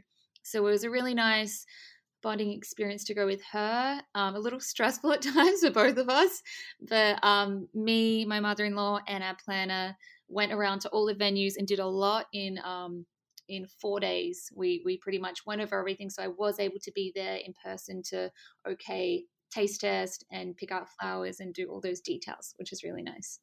So 0.43 0.67
it 0.67 0.71
was 0.71 0.85
a 0.85 0.91
really 0.91 1.15
nice 1.15 1.65
bonding 2.23 2.53
experience 2.53 3.05
to 3.05 3.15
go 3.15 3.27
with 3.27 3.43
her. 3.53 4.01
Um, 4.15 4.35
a 4.35 4.39
little 4.39 4.61
stressful 4.73 5.13
at 5.13 5.23
times 5.23 5.61
for 5.61 5.71
both 5.71 5.97
of 5.97 6.09
us, 6.09 6.43
but 6.81 7.23
um, 7.25 7.69
me, 7.75 8.25
my 8.25 8.41
mother 8.41 8.65
in 8.65 8.75
law, 8.75 9.01
and 9.07 9.23
our 9.23 9.37
planner 9.45 9.97
went 10.29 10.53
around 10.53 10.81
to 10.81 10.89
all 10.91 11.07
the 11.07 11.15
venues 11.15 11.55
and 11.57 11.67
did 11.67 11.79
a 11.79 11.87
lot 11.87 12.27
in. 12.33 12.59
Um, 12.65 13.07
in 13.49 13.67
four 13.81 13.99
days, 14.01 14.51
we 14.55 14.81
we 14.85 14.97
pretty 14.97 15.19
much 15.19 15.41
went 15.45 15.61
over 15.61 15.79
everything, 15.79 16.09
so 16.09 16.23
I 16.23 16.29
was 16.29 16.59
able 16.61 16.79
to 16.81 16.93
be 16.93 17.13
there 17.15 17.37
in 17.37 17.53
person 17.63 18.03
to 18.05 18.31
okay 18.67 19.25
taste 19.53 19.83
test 19.83 20.25
and 20.33 20.57
pick 20.57 20.73
out 20.73 20.89
flowers 20.99 21.41
and 21.41 21.53
do 21.53 21.67
all 21.69 21.81
those 21.81 22.01
details, 22.01 22.55
which 22.57 22.73
is 22.73 22.83
really 22.83 23.03
nice. 23.03 23.41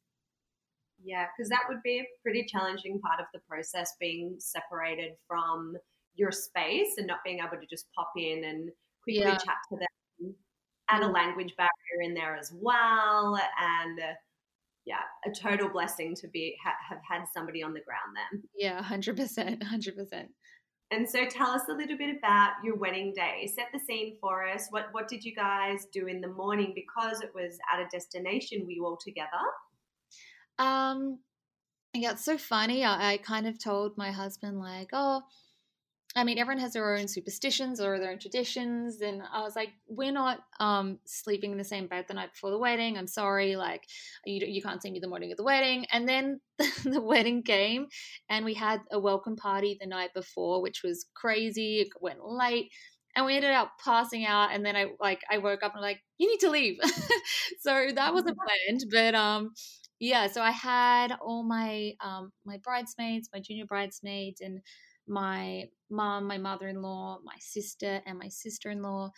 Yeah, 1.02 1.26
because 1.26 1.48
that 1.50 1.64
would 1.68 1.82
be 1.82 2.00
a 2.00 2.06
pretty 2.22 2.44
challenging 2.44 3.00
part 3.00 3.20
of 3.20 3.26
the 3.32 3.40
process 3.48 3.94
being 3.98 4.36
separated 4.38 5.12
from 5.26 5.76
your 6.14 6.32
space 6.32 6.94
and 6.98 7.06
not 7.06 7.18
being 7.24 7.38
able 7.38 7.60
to 7.60 7.66
just 7.68 7.86
pop 7.94 8.12
in 8.16 8.44
and 8.44 8.70
quickly 9.02 9.22
yeah. 9.22 9.36
chat 9.36 9.56
to 9.70 9.76
them. 9.76 10.34
Add 10.88 11.02
a 11.02 11.06
mm. 11.06 11.14
language 11.14 11.54
barrier 11.56 12.02
in 12.02 12.14
there 12.14 12.36
as 12.36 12.52
well. 12.54 13.38
And 13.60 13.98
uh, 13.98 14.14
yeah, 14.86 15.02
a 15.26 15.30
total 15.30 15.68
blessing 15.68 16.14
to 16.16 16.28
be 16.28 16.56
ha- 16.64 16.74
have 16.88 17.00
had 17.08 17.24
somebody 17.32 17.62
on 17.62 17.72
the 17.72 17.80
ground 17.80 18.16
then. 18.32 18.42
Yeah, 18.56 18.82
100%. 18.82 19.62
100%. 19.62 20.26
And 20.92 21.08
so 21.08 21.24
tell 21.24 21.50
us 21.50 21.62
a 21.68 21.72
little 21.72 21.96
bit 21.96 22.16
about 22.16 22.54
your 22.64 22.74
wedding 22.76 23.12
day. 23.14 23.48
Set 23.54 23.66
the 23.72 23.78
scene 23.78 24.16
for 24.20 24.44
us. 24.48 24.66
What 24.70 24.86
what 24.90 25.06
did 25.06 25.24
you 25.24 25.32
guys 25.32 25.86
do 25.92 26.08
in 26.08 26.20
the 26.20 26.28
morning 26.28 26.72
because 26.74 27.20
it 27.20 27.30
was 27.32 27.58
at 27.72 27.80
a 27.80 27.86
destination 27.92 28.64
were 28.64 28.72
you 28.72 28.84
all 28.84 28.98
together? 29.00 29.28
Um, 30.58 31.20
yeah, 31.94 32.12
it's 32.12 32.24
so 32.24 32.36
funny. 32.36 32.84
I, 32.84 33.12
I 33.12 33.16
kind 33.18 33.46
of 33.46 33.62
told 33.62 33.96
my 33.96 34.10
husband, 34.10 34.58
like, 34.58 34.90
oh, 34.92 35.22
I 36.16 36.24
mean, 36.24 36.38
everyone 36.38 36.60
has 36.60 36.72
their 36.72 36.96
own 36.96 37.06
superstitions 37.06 37.80
or 37.80 37.98
their 37.98 38.10
own 38.10 38.18
traditions. 38.18 39.00
And 39.00 39.22
I 39.32 39.42
was 39.42 39.54
like, 39.54 39.70
we're 39.86 40.10
not 40.10 40.40
um, 40.58 40.98
sleeping 41.04 41.52
in 41.52 41.58
the 41.58 41.64
same 41.64 41.86
bed 41.86 42.06
the 42.08 42.14
night 42.14 42.32
before 42.32 42.50
the 42.50 42.58
wedding. 42.58 42.98
I'm 42.98 43.06
sorry. 43.06 43.54
Like, 43.54 43.84
you, 44.24 44.44
you 44.44 44.60
can't 44.60 44.82
see 44.82 44.90
me 44.90 44.98
the 44.98 45.08
morning 45.08 45.30
of 45.30 45.36
the 45.36 45.44
wedding. 45.44 45.86
And 45.92 46.08
then 46.08 46.40
the, 46.58 46.68
the 46.84 47.00
wedding 47.00 47.42
came 47.44 47.86
and 48.28 48.44
we 48.44 48.54
had 48.54 48.80
a 48.90 48.98
welcome 48.98 49.36
party 49.36 49.78
the 49.80 49.86
night 49.86 50.12
before, 50.12 50.60
which 50.60 50.82
was 50.82 51.06
crazy. 51.14 51.78
It 51.80 51.88
went 52.00 52.24
late 52.24 52.72
and 53.14 53.26
we 53.26 53.36
ended 53.36 53.50
up 53.50 53.72
passing 53.84 54.24
out 54.24 54.52
and 54.52 54.64
then 54.64 54.76
i 54.76 54.86
like 55.00 55.20
i 55.28 55.38
woke 55.38 55.64
up 55.64 55.72
and 55.74 55.80
I'm 55.80 55.82
like 55.82 55.98
you 56.18 56.28
need 56.28 56.38
to 56.40 56.48
leave 56.48 56.78
so 57.60 57.88
that 57.92 58.14
wasn't 58.14 58.38
planned 58.38 58.84
but 58.88 59.16
um 59.16 59.50
yeah, 60.00 60.28
so 60.28 60.40
I 60.40 60.50
had 60.50 61.12
all 61.20 61.42
my 61.42 61.92
um, 62.00 62.32
my 62.46 62.56
bridesmaids, 62.56 63.28
my 63.32 63.38
junior 63.40 63.66
bridesmaids, 63.66 64.40
and 64.40 64.60
my 65.10 65.64
mom, 65.90 66.26
my 66.26 66.38
mother 66.38 66.68
in 66.68 66.80
law, 66.80 67.18
my 67.24 67.36
sister, 67.38 68.00
and 68.06 68.18
my 68.18 68.28
sister 68.28 68.70
in 68.70 68.80
law 68.80 69.10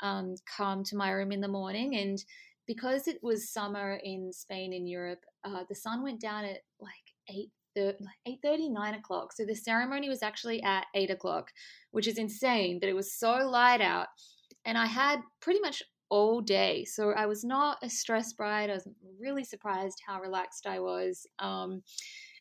um, 0.00 0.34
come 0.56 0.84
to 0.84 0.96
my 0.96 1.10
room 1.10 1.32
in 1.32 1.40
the 1.40 1.48
morning. 1.48 1.96
And 1.96 2.22
because 2.66 3.08
it 3.08 3.18
was 3.22 3.52
summer 3.52 4.00
in 4.02 4.32
Spain 4.32 4.72
in 4.72 4.86
Europe, 4.86 5.24
uh, 5.44 5.64
the 5.68 5.74
sun 5.74 6.02
went 6.02 6.20
down 6.20 6.44
at 6.44 6.60
like 6.80 6.90
eight. 7.28 7.50
8 7.76 8.40
30 8.42 8.68
9 8.68 8.94
o'clock 8.94 9.32
so 9.32 9.44
the 9.46 9.54
ceremony 9.54 10.08
was 10.08 10.24
actually 10.24 10.60
at 10.64 10.86
8 10.92 11.08
o'clock 11.10 11.52
which 11.92 12.08
is 12.08 12.18
insane 12.18 12.80
but 12.80 12.88
it 12.88 12.96
was 12.96 13.14
so 13.14 13.30
light 13.48 13.80
out 13.80 14.08
and 14.64 14.76
i 14.76 14.86
had 14.86 15.20
pretty 15.40 15.60
much 15.60 15.80
all 16.10 16.40
day. 16.40 16.84
So 16.84 17.12
I 17.12 17.26
was 17.26 17.44
not 17.44 17.78
a 17.82 17.88
stress 17.88 18.32
bride. 18.32 18.68
I 18.68 18.74
was 18.74 18.88
really 19.18 19.44
surprised 19.44 20.02
how 20.06 20.20
relaxed 20.20 20.66
I 20.66 20.80
was. 20.80 21.26
Um, 21.38 21.82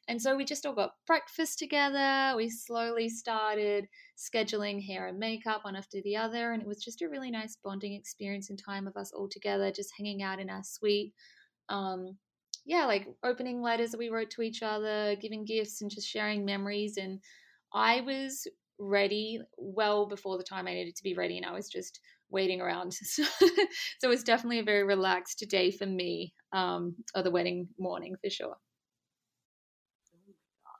and 0.10 0.20
so 0.20 0.36
we 0.36 0.44
just 0.44 0.66
all 0.66 0.74
got 0.74 0.96
breakfast 1.06 1.60
together. 1.60 2.36
We 2.36 2.50
slowly 2.50 3.10
started 3.10 3.88
scheduling 4.18 4.84
hair 4.84 5.08
and 5.08 5.20
makeup 5.20 5.64
one 5.64 5.76
after 5.76 6.02
the 6.02 6.18
other. 6.18 6.52
And 6.52 6.64
it 6.64 6.68
was 6.68 6.84
just 6.84 7.04
a 7.04 7.08
really 7.08 7.30
nice 7.30 7.56
bonding 7.64 7.94
experience 7.94 8.50
and 8.50 8.58
time 8.58 8.88
of 8.88 8.98
us 8.98 9.12
all 9.14 9.30
together, 9.30 9.72
just 9.72 9.94
hanging 9.96 10.24
out 10.24 10.40
in 10.40 10.50
our 10.50 10.64
suite. 10.64 11.14
Um, 11.70 12.18
yeah, 12.66 12.86
like 12.86 13.08
opening 13.24 13.62
letters 13.62 13.92
that 13.92 14.00
we 14.00 14.10
wrote 14.10 14.32
to 14.32 14.42
each 14.42 14.64
other, 14.64 15.16
giving 15.22 15.46
gifts, 15.46 15.84
and 15.84 15.92
just 15.92 16.08
sharing 16.08 16.44
memories. 16.44 16.98
And 16.98 17.20
I 17.72 18.02
was 18.02 18.48
ready 18.80 19.40
well 19.60 20.08
before 20.08 20.40
the 20.40 20.44
time 20.44 20.68
I 20.68 20.74
needed 20.74 20.96
to 20.96 21.04
be 21.04 21.14
ready. 21.14 21.38
And 21.38 21.46
I 21.46 21.52
was 21.52 21.70
just 21.70 22.00
waiting 22.32 22.62
around. 22.62 22.94
So, 23.04 23.24
it 24.02 24.08
was 24.08 24.24
definitely 24.24 24.60
a 24.60 24.64
very 24.64 24.84
relaxed 24.84 25.46
day 25.50 25.70
for 25.70 25.86
me, 25.86 26.34
um, 26.52 26.96
or 27.16 27.22
the 27.22 27.30
wedding 27.30 27.70
morning 27.78 28.16
for 28.24 28.32
sure. 28.32 28.56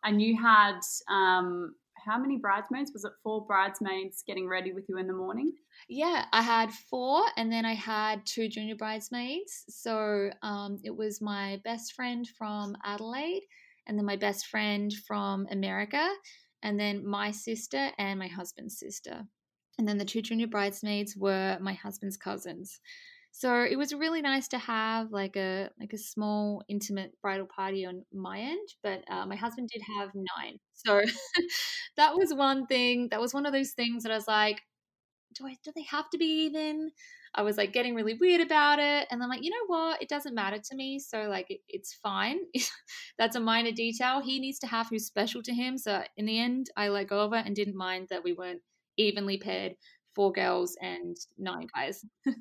And 0.04 0.22
you 0.22 0.38
had 0.42 0.80
um, 1.10 1.76
how 2.06 2.18
many 2.18 2.38
bridesmaids? 2.38 2.92
Was 2.94 3.06
it 3.06 3.12
four 3.24 3.46
bridesmaids 3.46 4.24
getting 4.26 4.48
ready 4.48 4.74
with 4.74 4.86
you 4.88 4.98
in 4.98 5.08
the 5.08 5.14
morning? 5.14 5.52
Yeah, 5.88 6.26
I 6.32 6.42
had 6.42 6.72
four, 6.72 7.24
and 7.38 7.52
then 7.52 7.66
I 7.66 7.74
had 7.74 8.26
two 8.26 8.48
junior 8.48 8.76
bridesmaids. 8.76 9.66
So 9.70 10.30
um, 10.42 10.80
it 10.84 10.96
was 10.96 11.22
my 11.22 11.60
best 11.64 11.94
friend 11.94 12.28
from 12.38 12.76
Adelaide, 12.84 13.44
and 13.88 13.98
then 13.98 14.06
my 14.06 14.16
best 14.16 14.48
friend 14.48 14.94
from 15.08 15.48
America, 15.52 16.08
and 16.64 16.80
then 16.80 17.06
my 17.06 17.32
sister 17.32 17.90
and 17.98 18.20
my 18.20 18.28
husband's 18.28 18.78
sister 18.80 19.26
and 19.80 19.88
then 19.88 19.98
the 19.98 20.06
two 20.06 20.22
junior 20.22 20.46
bridesmaids 20.46 21.16
were 21.16 21.58
my 21.62 21.72
husband's 21.72 22.18
cousins. 22.18 22.82
So 23.32 23.64
it 23.64 23.78
was 23.78 23.94
really 23.94 24.22
nice 24.22 24.48
to 24.50 24.58
have 24.58 25.12
like 25.12 25.36
a 25.38 25.70
like 25.80 25.94
a 25.94 25.98
small 25.98 26.64
intimate 26.68 27.14
bridal 27.22 27.46
party 27.48 27.86
on 27.86 28.04
my 28.14 28.40
end, 28.40 28.68
but 28.84 29.04
uh, 29.10 29.26
my 29.26 29.36
husband 29.36 29.70
did 29.72 29.82
have 30.00 30.10
nine. 30.16 30.58
So 30.74 31.02
that 31.98 32.16
was 32.16 32.34
one 32.34 32.66
thing. 32.68 33.08
That 33.12 33.22
was 33.22 33.34
one 33.34 33.46
of 33.46 33.54
those 33.54 33.72
things 33.72 34.04
that 34.04 34.12
I 34.12 34.16
was 34.16 34.28
like, 34.28 34.62
do 35.36 35.46
I 35.48 35.56
do 35.64 35.72
they 35.76 35.84
have 35.84 36.10
to 36.12 36.18
be 36.18 36.46
even? 36.46 36.92
I 37.36 37.44
was 37.44 37.58
like 37.58 37.74
getting 37.74 37.94
really 37.94 38.16
weird 38.16 38.42
about 38.42 38.80
it, 38.80 39.08
and 39.12 39.22
I'm 39.22 39.30
like, 39.30 39.44
you 39.44 39.52
know 39.52 39.68
what? 39.68 40.02
It 40.02 40.10
doesn't 40.10 40.34
matter 40.36 40.58
to 40.58 40.76
me. 40.76 41.00
So 41.00 41.24
like 41.30 41.48
it, 41.52 41.60
it's 41.68 41.94
fine. 41.94 42.40
That's 43.20 43.36
a 43.36 43.40
minor 43.40 43.72
detail. 43.72 44.22
He 44.22 44.40
needs 44.40 44.60
to 44.60 44.68
have 44.68 44.88
who's 44.90 45.06
special 45.06 45.44
to 45.44 45.54
him. 45.54 45.78
So 45.78 46.04
in 46.18 46.26
the 46.26 46.40
end, 46.40 46.68
I 46.76 46.90
let 46.90 47.08
go 47.08 47.20
of 47.22 47.34
it 47.34 47.46
and 47.46 47.56
didn't 47.56 47.76
mind 47.78 48.08
that 48.10 48.24
we 48.24 48.34
weren't 48.34 48.62
evenly 48.98 49.38
paired, 49.38 49.76
four 50.16 50.32
girls 50.32 50.76
and 50.82 51.16
nine 51.38 51.68
guys. 51.76 52.04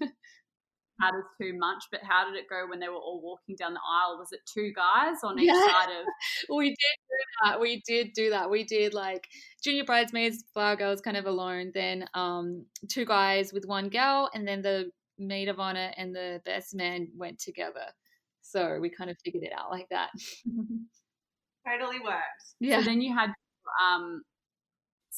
matters 1.01 1.25
too 1.41 1.57
much, 1.59 1.85
but 1.91 2.01
how 2.03 2.25
did 2.29 2.37
it 2.39 2.49
go 2.49 2.67
when 2.69 2.81
they 2.81 2.89
were 2.89 2.95
all 2.97 3.21
walking 3.23 3.57
down 3.57 3.75
the 3.75 3.81
aisle? 3.81 4.19
Was 4.19 4.33
it 4.33 4.41
two 4.53 4.73
guys 4.75 5.17
on 5.25 5.39
each 5.39 5.47
Yeah. 5.47 5.61
side 5.67 5.91
of? 5.91 6.07
we 6.57 6.71
did 6.71 6.77
do 6.77 7.17
that. 7.45 7.61
We 7.61 7.83
did 7.87 8.13
do 8.15 8.31
that. 8.31 8.51
We 8.51 8.65
did 8.65 8.95
like 8.95 9.29
junior 9.63 9.85
bridesmaids, 9.85 10.45
flower 10.53 10.77
girls 10.77 11.01
kind 11.01 11.17
of 11.17 11.27
alone, 11.27 11.71
then 11.75 12.07
um 12.15 12.67
two 12.89 13.05
guys 13.05 13.53
with 13.53 13.65
one 13.67 13.89
girl, 13.89 14.31
and 14.35 14.47
then 14.47 14.63
the 14.63 14.91
maid 15.19 15.49
of 15.49 15.59
honor 15.59 15.93
and 15.97 16.15
the 16.15 16.41
best 16.45 16.75
man 16.75 17.09
went 17.17 17.39
together. 17.39 17.87
So 18.43 18.79
we 18.81 18.89
kind 18.89 19.11
of 19.11 19.17
figured 19.25 19.43
it 19.45 19.53
out 19.57 19.71
like 19.71 19.89
that. 19.91 20.11
Totally 21.67 21.99
works. 22.01 22.55
yeah. 22.61 22.79
So 22.79 22.85
then 22.87 23.01
you 23.01 23.15
had 23.15 23.31
um 23.85 24.23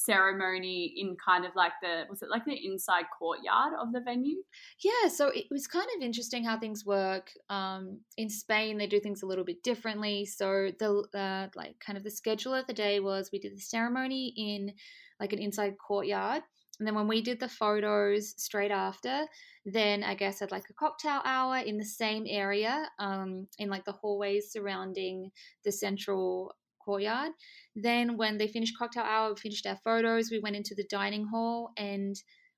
ceremony 0.04 0.94
in 0.96 1.16
kind 1.24 1.44
of 1.44 1.52
like 1.54 1.72
the 1.82 2.04
was 2.08 2.22
it 2.22 2.30
like 2.30 2.44
the 2.44 2.66
inside 2.66 3.04
courtyard 3.18 3.74
of 3.80 3.92
the 3.92 4.00
venue? 4.00 4.42
Yeah, 4.82 5.08
so 5.08 5.28
it 5.28 5.46
was 5.50 5.66
kind 5.66 5.88
of 5.96 6.02
interesting 6.02 6.44
how 6.44 6.58
things 6.58 6.84
work. 6.84 7.30
Um, 7.48 8.00
in 8.16 8.28
Spain, 8.28 8.78
they 8.78 8.86
do 8.86 9.00
things 9.00 9.22
a 9.22 9.26
little 9.26 9.44
bit 9.44 9.62
differently. 9.62 10.26
So 10.26 10.70
the 10.78 11.06
uh, 11.14 11.48
like 11.54 11.78
kind 11.80 11.96
of 11.96 12.04
the 12.04 12.10
schedule 12.10 12.54
of 12.54 12.66
the 12.66 12.72
day 12.72 13.00
was 13.00 13.30
we 13.32 13.38
did 13.38 13.56
the 13.56 13.60
ceremony 13.60 14.32
in 14.36 14.72
like 15.20 15.32
an 15.32 15.38
inside 15.38 15.74
courtyard, 15.78 16.42
and 16.80 16.86
then 16.86 16.94
when 16.94 17.06
we 17.06 17.20
did 17.20 17.38
the 17.38 17.48
photos 17.48 18.34
straight 18.42 18.70
after, 18.70 19.26
then 19.66 20.02
I 20.02 20.14
guess 20.14 20.40
at 20.40 20.50
like 20.50 20.64
a 20.70 20.72
cocktail 20.72 21.20
hour 21.26 21.58
in 21.58 21.76
the 21.76 21.84
same 21.84 22.24
area, 22.26 22.88
um, 22.98 23.46
in 23.58 23.68
like 23.68 23.84
the 23.84 23.92
hallways 23.92 24.50
surrounding 24.50 25.30
the 25.62 25.72
central 25.72 26.54
courtyard. 26.90 27.32
Then 27.76 28.16
when 28.16 28.38
they 28.38 28.48
finished 28.48 28.78
cocktail 28.78 29.04
hour, 29.04 29.30
we 29.30 29.40
finished 29.40 29.66
our 29.66 29.78
photos. 29.84 30.30
We 30.30 30.40
went 30.40 30.56
into 30.56 30.74
the 30.74 30.86
dining 30.90 31.26
hall 31.26 31.70
and 31.76 32.16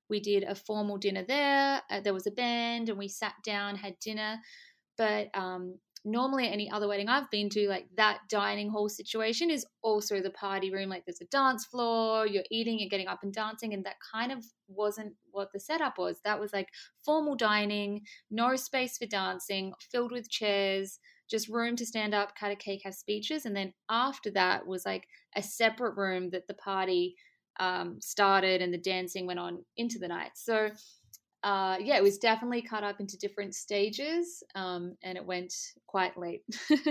we 0.09 0.19
did 0.19 0.43
a 0.43 0.55
formal 0.55 0.97
dinner 0.97 1.23
there. 1.27 1.81
Uh, 1.89 1.99
there 2.01 2.13
was 2.13 2.27
a 2.27 2.31
band, 2.31 2.89
and 2.89 2.97
we 2.97 3.07
sat 3.07 3.33
down, 3.45 3.75
had 3.75 3.99
dinner. 3.99 4.37
But 4.97 5.29
um, 5.33 5.79
normally, 6.05 6.47
any 6.47 6.69
other 6.69 6.87
wedding 6.87 7.09
I've 7.09 7.31
been 7.31 7.49
to, 7.49 7.67
like 7.69 7.87
that 7.95 8.19
dining 8.29 8.69
hall 8.69 8.89
situation 8.89 9.49
is 9.49 9.65
also 9.81 10.21
the 10.21 10.29
party 10.31 10.71
room. 10.71 10.89
Like 10.89 11.05
there's 11.05 11.21
a 11.21 11.25
dance 11.25 11.65
floor, 11.65 12.27
you're 12.27 12.43
eating, 12.51 12.79
you're 12.79 12.89
getting 12.89 13.07
up 13.07 13.23
and 13.23 13.33
dancing, 13.33 13.73
and 13.73 13.85
that 13.85 13.95
kind 14.13 14.31
of 14.31 14.43
wasn't 14.67 15.13
what 15.31 15.49
the 15.53 15.59
setup 15.59 15.97
was. 15.97 16.19
That 16.23 16.39
was 16.39 16.53
like 16.53 16.69
formal 17.05 17.35
dining, 17.35 18.01
no 18.29 18.55
space 18.55 18.97
for 18.97 19.07
dancing, 19.07 19.73
filled 19.91 20.11
with 20.11 20.29
chairs. 20.29 20.99
Just 21.29 21.49
room 21.49 21.75
to 21.77 21.85
stand 21.85 22.13
up, 22.13 22.35
cut 22.35 22.51
a 22.51 22.55
cake, 22.55 22.81
have 22.83 22.95
speeches, 22.95 23.45
and 23.45 23.55
then 23.55 23.73
after 23.89 24.29
that 24.31 24.67
was 24.67 24.85
like 24.85 25.07
a 25.35 25.43
separate 25.43 25.95
room 25.97 26.29
that 26.31 26.47
the 26.47 26.53
party 26.53 27.15
um, 27.59 27.99
started 28.01 28.61
and 28.61 28.73
the 28.73 28.77
dancing 28.77 29.25
went 29.25 29.39
on 29.39 29.63
into 29.77 29.99
the 29.99 30.07
night. 30.07 30.31
So, 30.35 30.71
uh, 31.43 31.77
yeah, 31.81 31.97
it 31.97 32.03
was 32.03 32.17
definitely 32.17 32.61
cut 32.61 32.83
up 32.83 32.99
into 32.99 33.17
different 33.17 33.55
stages 33.55 34.43
um, 34.55 34.95
and 35.03 35.17
it 35.17 35.25
went 35.25 35.53
quite 35.87 36.17
late. 36.17 36.43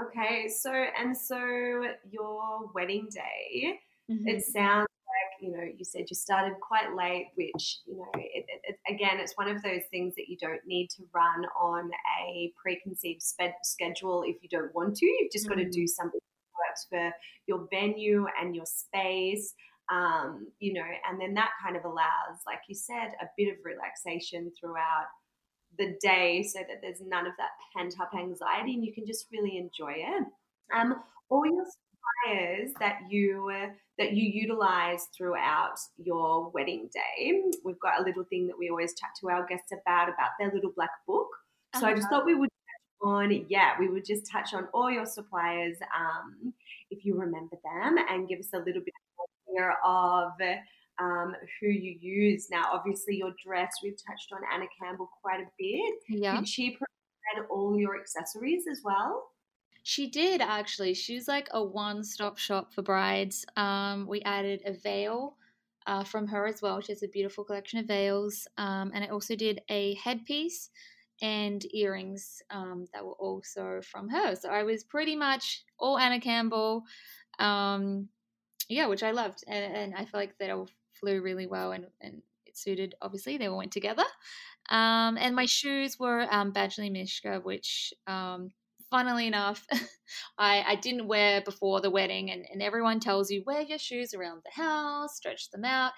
Okay, 0.00 0.48
so 0.48 0.72
and 0.72 1.16
so 1.16 1.36
your 2.10 2.70
wedding 2.74 3.08
day, 3.12 3.78
Mhm. 4.08 4.24
it 4.26 4.42
sounds 4.42 4.88
you 5.42 5.50
know 5.50 5.62
you 5.62 5.84
said 5.84 6.04
you 6.08 6.14
started 6.14 6.54
quite 6.60 6.94
late, 6.94 7.26
which 7.34 7.80
you 7.84 7.96
know 7.96 8.10
it, 8.14 8.46
it, 8.64 8.78
again 8.88 9.18
it's 9.18 9.36
one 9.36 9.48
of 9.48 9.60
those 9.62 9.82
things 9.90 10.14
that 10.14 10.28
you 10.28 10.36
don't 10.40 10.64
need 10.66 10.88
to 10.90 11.02
run 11.12 11.44
on 11.60 11.90
a 12.22 12.52
preconceived 12.60 13.20
spe- 13.20 13.64
schedule 13.64 14.22
if 14.24 14.36
you 14.42 14.48
don't 14.48 14.74
want 14.74 14.96
to. 14.96 15.06
You've 15.06 15.32
just 15.32 15.48
got 15.48 15.56
to 15.56 15.68
do 15.68 15.86
something 15.86 16.20
that 16.20 16.68
works 16.68 16.86
for 16.88 17.10
your 17.46 17.66
venue 17.70 18.26
and 18.40 18.54
your 18.54 18.66
space. 18.66 19.54
Um, 19.90 20.46
you 20.60 20.72
know, 20.74 20.86
and 21.10 21.20
then 21.20 21.34
that 21.34 21.50
kind 21.62 21.76
of 21.76 21.84
allows, 21.84 22.38
like 22.46 22.60
you 22.68 22.74
said, 22.74 23.10
a 23.20 23.26
bit 23.36 23.48
of 23.52 23.56
relaxation 23.64 24.50
throughout 24.58 25.08
the 25.76 25.96
day 26.00 26.42
so 26.42 26.60
that 26.60 26.78
there's 26.80 27.00
none 27.04 27.26
of 27.26 27.32
that 27.36 27.50
pent 27.76 27.94
up 28.00 28.10
anxiety 28.16 28.74
and 28.74 28.84
you 28.84 28.94
can 28.94 29.06
just 29.06 29.26
really 29.32 29.58
enjoy 29.58 29.94
it. 29.96 30.24
Um, 30.74 30.94
all 31.28 31.44
your 31.44 31.66
suppliers 32.24 32.70
that 32.80 32.98
you 33.10 33.50
that 33.98 34.12
you 34.12 34.28
utilize 34.28 35.08
throughout 35.16 35.76
your 35.96 36.50
wedding 36.50 36.88
day, 36.92 37.42
we've 37.64 37.80
got 37.80 38.00
a 38.00 38.02
little 38.02 38.24
thing 38.24 38.46
that 38.46 38.58
we 38.58 38.70
always 38.70 38.94
chat 38.98 39.10
to 39.20 39.28
our 39.28 39.46
guests 39.46 39.72
about 39.72 40.08
about 40.08 40.30
their 40.38 40.52
little 40.52 40.72
black 40.74 40.90
book. 41.06 41.28
So 41.78 41.86
I 41.86 41.94
just 41.94 42.08
thought 42.10 42.26
we 42.26 42.34
would 42.34 42.50
touch 42.50 43.08
on, 43.08 43.46
yeah, 43.48 43.72
we 43.78 43.88
would 43.88 44.04
just 44.04 44.30
touch 44.30 44.52
on 44.52 44.68
all 44.74 44.90
your 44.90 45.06
suppliers, 45.06 45.78
um, 45.98 46.52
if 46.90 47.02
you 47.04 47.18
remember 47.18 47.56
them, 47.64 47.96
and 48.10 48.28
give 48.28 48.40
us 48.40 48.50
a 48.52 48.58
little 48.58 48.82
bit 48.82 48.92
more 49.48 49.74
of 49.82 50.32
um, 51.00 51.34
who 51.60 51.68
you 51.68 51.96
use. 51.98 52.48
Now, 52.50 52.64
obviously, 52.70 53.16
your 53.16 53.32
dress, 53.42 53.72
we've 53.82 53.96
touched 54.06 54.32
on 54.32 54.40
Anna 54.52 54.66
Campbell 54.78 55.08
quite 55.22 55.40
a 55.40 55.46
bit. 55.58 55.94
Yeah. 56.08 56.36
Did 56.36 56.48
she 56.48 56.70
provide 56.70 57.48
all 57.50 57.78
your 57.78 57.98
accessories 57.98 58.64
as 58.70 58.82
well? 58.84 59.30
She 59.82 60.08
did 60.08 60.40
actually. 60.40 60.94
She's 60.94 61.26
like 61.26 61.48
a 61.52 61.62
one 61.62 62.04
stop 62.04 62.38
shop 62.38 62.72
for 62.72 62.82
brides. 62.82 63.44
Um, 63.56 64.06
we 64.06 64.22
added 64.22 64.62
a 64.64 64.72
veil 64.72 65.36
uh, 65.86 66.04
from 66.04 66.28
her 66.28 66.46
as 66.46 66.62
well. 66.62 66.80
She 66.80 66.92
has 66.92 67.02
a 67.02 67.08
beautiful 67.08 67.44
collection 67.44 67.80
of 67.80 67.86
veils. 67.86 68.46
Um, 68.56 68.92
and 68.94 69.04
I 69.04 69.08
also 69.08 69.34
did 69.34 69.60
a 69.68 69.94
headpiece 69.94 70.70
and 71.20 71.64
earrings 71.74 72.42
um, 72.50 72.86
that 72.92 73.04
were 73.04 73.12
also 73.14 73.80
from 73.82 74.08
her. 74.08 74.34
So 74.36 74.50
I 74.50 74.62
was 74.62 74.84
pretty 74.84 75.16
much 75.16 75.64
all 75.78 75.98
Anna 75.98 76.20
Campbell. 76.20 76.84
Um, 77.38 78.08
yeah, 78.68 78.86
which 78.86 79.02
I 79.02 79.10
loved. 79.10 79.44
And, 79.48 79.74
and 79.74 79.94
I 79.94 80.04
feel 80.04 80.20
like 80.20 80.38
they 80.38 80.50
all 80.50 80.68
flew 80.92 81.20
really 81.20 81.46
well 81.46 81.72
and, 81.72 81.86
and 82.00 82.22
it 82.46 82.56
suited, 82.56 82.94
obviously, 83.02 83.36
they 83.36 83.46
all 83.46 83.58
went 83.58 83.72
together. 83.72 84.04
Um, 84.70 85.18
and 85.18 85.34
my 85.34 85.46
shoes 85.46 85.98
were 85.98 86.26
um, 86.30 86.52
Badgley 86.52 86.90
Mischka, 86.90 87.42
which 87.42 87.92
um, 88.06 88.50
funnily 88.92 89.26
enough, 89.26 89.66
I, 90.38 90.62
I 90.68 90.76
didn't 90.76 91.08
wear 91.08 91.40
before 91.40 91.80
the 91.80 91.90
wedding, 91.90 92.30
and, 92.30 92.44
and 92.52 92.62
everyone 92.62 93.00
tells 93.00 93.30
you 93.30 93.42
wear 93.44 93.62
your 93.62 93.78
shoes 93.78 94.14
around 94.14 94.42
the 94.44 94.62
house, 94.62 95.16
stretch 95.16 95.50
them 95.50 95.64
out. 95.64 95.92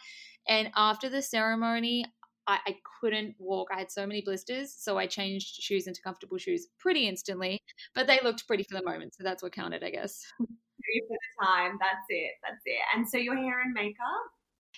And 0.48 0.70
after 0.76 1.10
the 1.10 1.20
ceremony, 1.20 2.06
I, 2.46 2.60
I 2.66 2.76
couldn't 3.00 3.34
walk. 3.38 3.68
I 3.74 3.78
had 3.78 3.90
so 3.90 4.06
many 4.06 4.22
blisters, 4.22 4.74
so 4.78 4.96
I 4.96 5.06
changed 5.06 5.56
shoes 5.60 5.86
into 5.86 6.00
comfortable 6.02 6.38
shoes 6.38 6.68
pretty 6.78 7.08
instantly. 7.08 7.60
But 7.94 8.06
they 8.06 8.20
looked 8.22 8.46
pretty 8.46 8.62
for 8.62 8.78
the 8.78 8.84
moment, 8.84 9.14
so 9.14 9.24
that's 9.24 9.42
what 9.42 9.52
counted, 9.52 9.82
I 9.82 9.90
guess. 9.90 10.24
Three 10.38 11.02
for 11.08 11.16
the 11.16 11.46
time. 11.46 11.78
That's 11.80 12.06
it. 12.08 12.32
That's 12.42 12.62
it. 12.64 12.80
And 12.94 13.08
so 13.08 13.18
your 13.18 13.36
hair 13.36 13.60
and 13.62 13.74
makeup. 13.74 13.96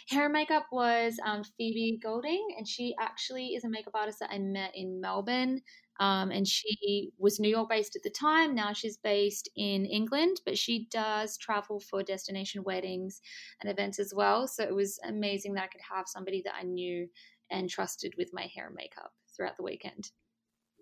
Hair 0.08 0.24
and 0.24 0.32
makeup 0.32 0.66
was 0.70 1.18
um, 1.24 1.42
Phoebe 1.56 1.98
Golding, 2.02 2.46
and 2.56 2.66
she 2.66 2.94
actually 3.00 3.48
is 3.48 3.64
a 3.64 3.68
makeup 3.68 3.94
artist 3.94 4.20
that 4.20 4.30
I 4.30 4.38
met 4.38 4.70
in 4.74 5.00
Melbourne. 5.00 5.62
Um, 6.00 6.30
and 6.30 6.46
she 6.46 7.12
was 7.18 7.40
New 7.40 7.48
York 7.48 7.68
based 7.68 7.96
at 7.96 8.02
the 8.02 8.10
time. 8.10 8.54
Now 8.54 8.72
she's 8.72 8.96
based 8.96 9.48
in 9.56 9.84
England, 9.86 10.40
but 10.44 10.58
she 10.58 10.86
does 10.90 11.36
travel 11.36 11.80
for 11.80 12.02
destination 12.02 12.62
weddings 12.64 13.20
and 13.60 13.70
events 13.70 13.98
as 13.98 14.12
well. 14.14 14.46
So 14.46 14.62
it 14.62 14.74
was 14.74 14.98
amazing 15.04 15.54
that 15.54 15.64
I 15.64 15.68
could 15.68 15.80
have 15.94 16.06
somebody 16.08 16.42
that 16.44 16.54
I 16.58 16.64
knew 16.64 17.08
and 17.50 17.70
trusted 17.70 18.14
with 18.18 18.30
my 18.32 18.48
hair 18.54 18.66
and 18.66 18.74
makeup 18.74 19.12
throughout 19.34 19.56
the 19.56 19.62
weekend. 19.62 20.10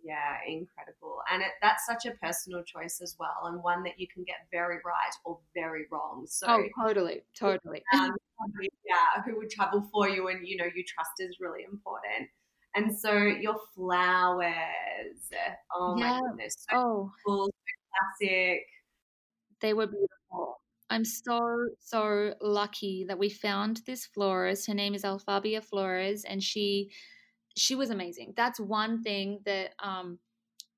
Yeah, 0.04 0.36
incredible. 0.46 1.16
And 1.32 1.42
it, 1.42 1.48
that's 1.62 1.86
such 1.86 2.04
a 2.04 2.14
personal 2.22 2.62
choice 2.62 3.00
as 3.02 3.16
well, 3.18 3.46
and 3.46 3.62
one 3.62 3.82
that 3.84 3.98
you 3.98 4.06
can 4.12 4.22
get 4.24 4.36
very 4.52 4.76
right 4.84 5.14
or 5.24 5.38
very 5.54 5.86
wrong. 5.90 6.26
So, 6.28 6.46
oh, 6.46 6.84
totally, 6.84 7.22
totally. 7.34 7.82
um, 7.94 8.14
yeah, 8.86 9.22
who 9.24 9.38
would 9.38 9.48
travel 9.48 9.88
for 9.90 10.08
you 10.08 10.28
and 10.28 10.46
you 10.46 10.58
know 10.58 10.66
you 10.66 10.84
trust 10.86 11.12
is 11.20 11.38
really 11.40 11.64
important. 11.64 12.28
And 12.74 12.96
so 12.98 13.12
your 13.22 13.58
flowers, 13.74 15.30
oh 15.74 15.96
Yeah. 15.96 16.00
my 16.00 16.18
goodness, 16.30 16.54
so 16.68 16.72
Oh, 16.72 17.12
cool, 17.24 17.46
so 17.46 17.52
classic. 17.90 18.66
They 19.60 19.74
were 19.74 19.86
beautiful. 19.88 20.60
I'm 20.90 21.04
so, 21.04 21.40
so 21.80 22.34
lucky 22.40 23.04
that 23.04 23.18
we 23.18 23.30
found 23.30 23.78
this 23.86 24.06
florist. 24.06 24.66
Her 24.66 24.74
name 24.74 24.94
is 24.94 25.04
Alfabia 25.04 25.62
Flores, 25.62 26.24
and 26.24 26.42
she 26.42 26.92
she 27.56 27.74
was 27.76 27.90
amazing. 27.90 28.34
That's 28.36 28.60
one 28.60 29.02
thing 29.02 29.40
that 29.46 29.74
um 29.80 30.20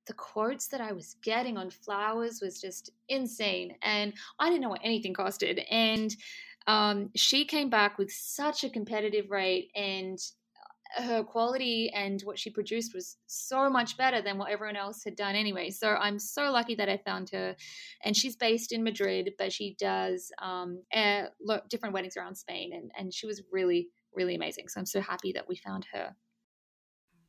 the 0.07 0.15
quotes 0.15 0.69
that 0.69 0.81
I 0.81 0.93
was 0.93 1.15
getting 1.23 1.59
on 1.59 1.71
flowers 1.71 2.41
was 2.43 2.61
just 2.61 2.91
insane. 3.09 3.77
And 3.83 4.15
I 4.41 4.49
didn't 4.51 4.63
know 4.63 4.71
what 4.71 4.83
anything 4.85 5.15
costed. 5.15 5.65
And 5.71 6.17
um, 6.67 7.11
she 7.17 7.45
came 7.47 7.71
back 7.71 7.99
with 7.99 8.11
such 8.13 8.65
a 8.65 8.71
competitive 8.71 9.31
rate 9.31 9.71
and 9.77 10.19
her 10.97 11.23
quality 11.23 11.91
and 11.95 12.21
what 12.23 12.39
she 12.39 12.51
produced 12.51 12.95
was 12.95 13.17
so 13.27 13.69
much 13.69 13.97
better 13.97 14.23
than 14.23 14.39
what 14.39 14.51
everyone 14.51 14.77
else 14.77 15.03
had 15.05 15.17
done 15.17 15.35
anyway. 15.35 15.71
So 15.71 15.95
I'm 15.95 16.19
so 16.19 16.51
lucky 16.51 16.75
that 16.77 16.89
I 16.89 16.97
found 16.97 17.31
her. 17.31 17.55
And 18.05 18.17
she's 18.17 18.37
based 18.37 18.73
in 18.73 18.83
Madrid, 18.83 19.33
but 19.39 19.53
she 19.53 19.77
does 19.79 20.33
um, 20.41 20.83
lo- 21.41 21.61
different 21.69 21.95
weddings 21.95 22.17
around 22.17 22.37
Spain. 22.37 22.73
And, 22.73 22.91
and 22.99 23.13
she 23.13 23.27
was 23.27 23.43
really, 23.53 23.89
really 24.15 24.35
amazing. 24.35 24.69
So 24.69 24.81
I'm 24.81 24.87
so 24.87 25.01
happy 25.01 25.33
that 25.33 25.49
we 25.49 25.57
found 25.57 25.87
her. 25.93 26.15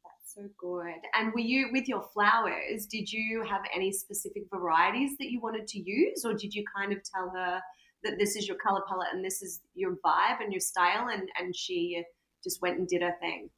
That's 0.04 0.34
so 0.34 0.50
good. 0.58 1.02
And 1.14 1.34
were 1.34 1.40
you 1.40 1.70
with 1.72 1.88
your 1.88 2.08
flowers? 2.14 2.86
Did 2.86 3.12
you 3.12 3.44
have 3.50 3.62
any 3.76 3.92
specific 3.92 4.44
varieties 4.54 5.18
that 5.20 5.30
you 5.30 5.42
wanted 5.42 5.68
to 5.68 5.80
use, 5.80 6.24
or 6.26 6.34
did 6.34 6.54
you 6.54 6.64
kind 6.76 6.94
of 6.94 7.00
tell 7.04 7.30
her 7.36 7.60
that 8.04 8.18
this 8.18 8.36
is 8.36 8.48
your 8.48 8.58
color 8.58 8.82
palette 8.88 9.08
and 9.12 9.26
this 9.26 9.42
is 9.42 9.62
your 9.74 9.98
vibe 10.06 10.42
and 10.42 10.54
your 10.54 10.60
style, 10.60 11.10
and 11.10 11.28
and 11.40 11.56
she 11.56 12.04
just 12.44 12.62
went 12.62 12.78
and 12.78 12.88
did 12.88 13.02
her 13.02 13.16
thing? 13.20 13.50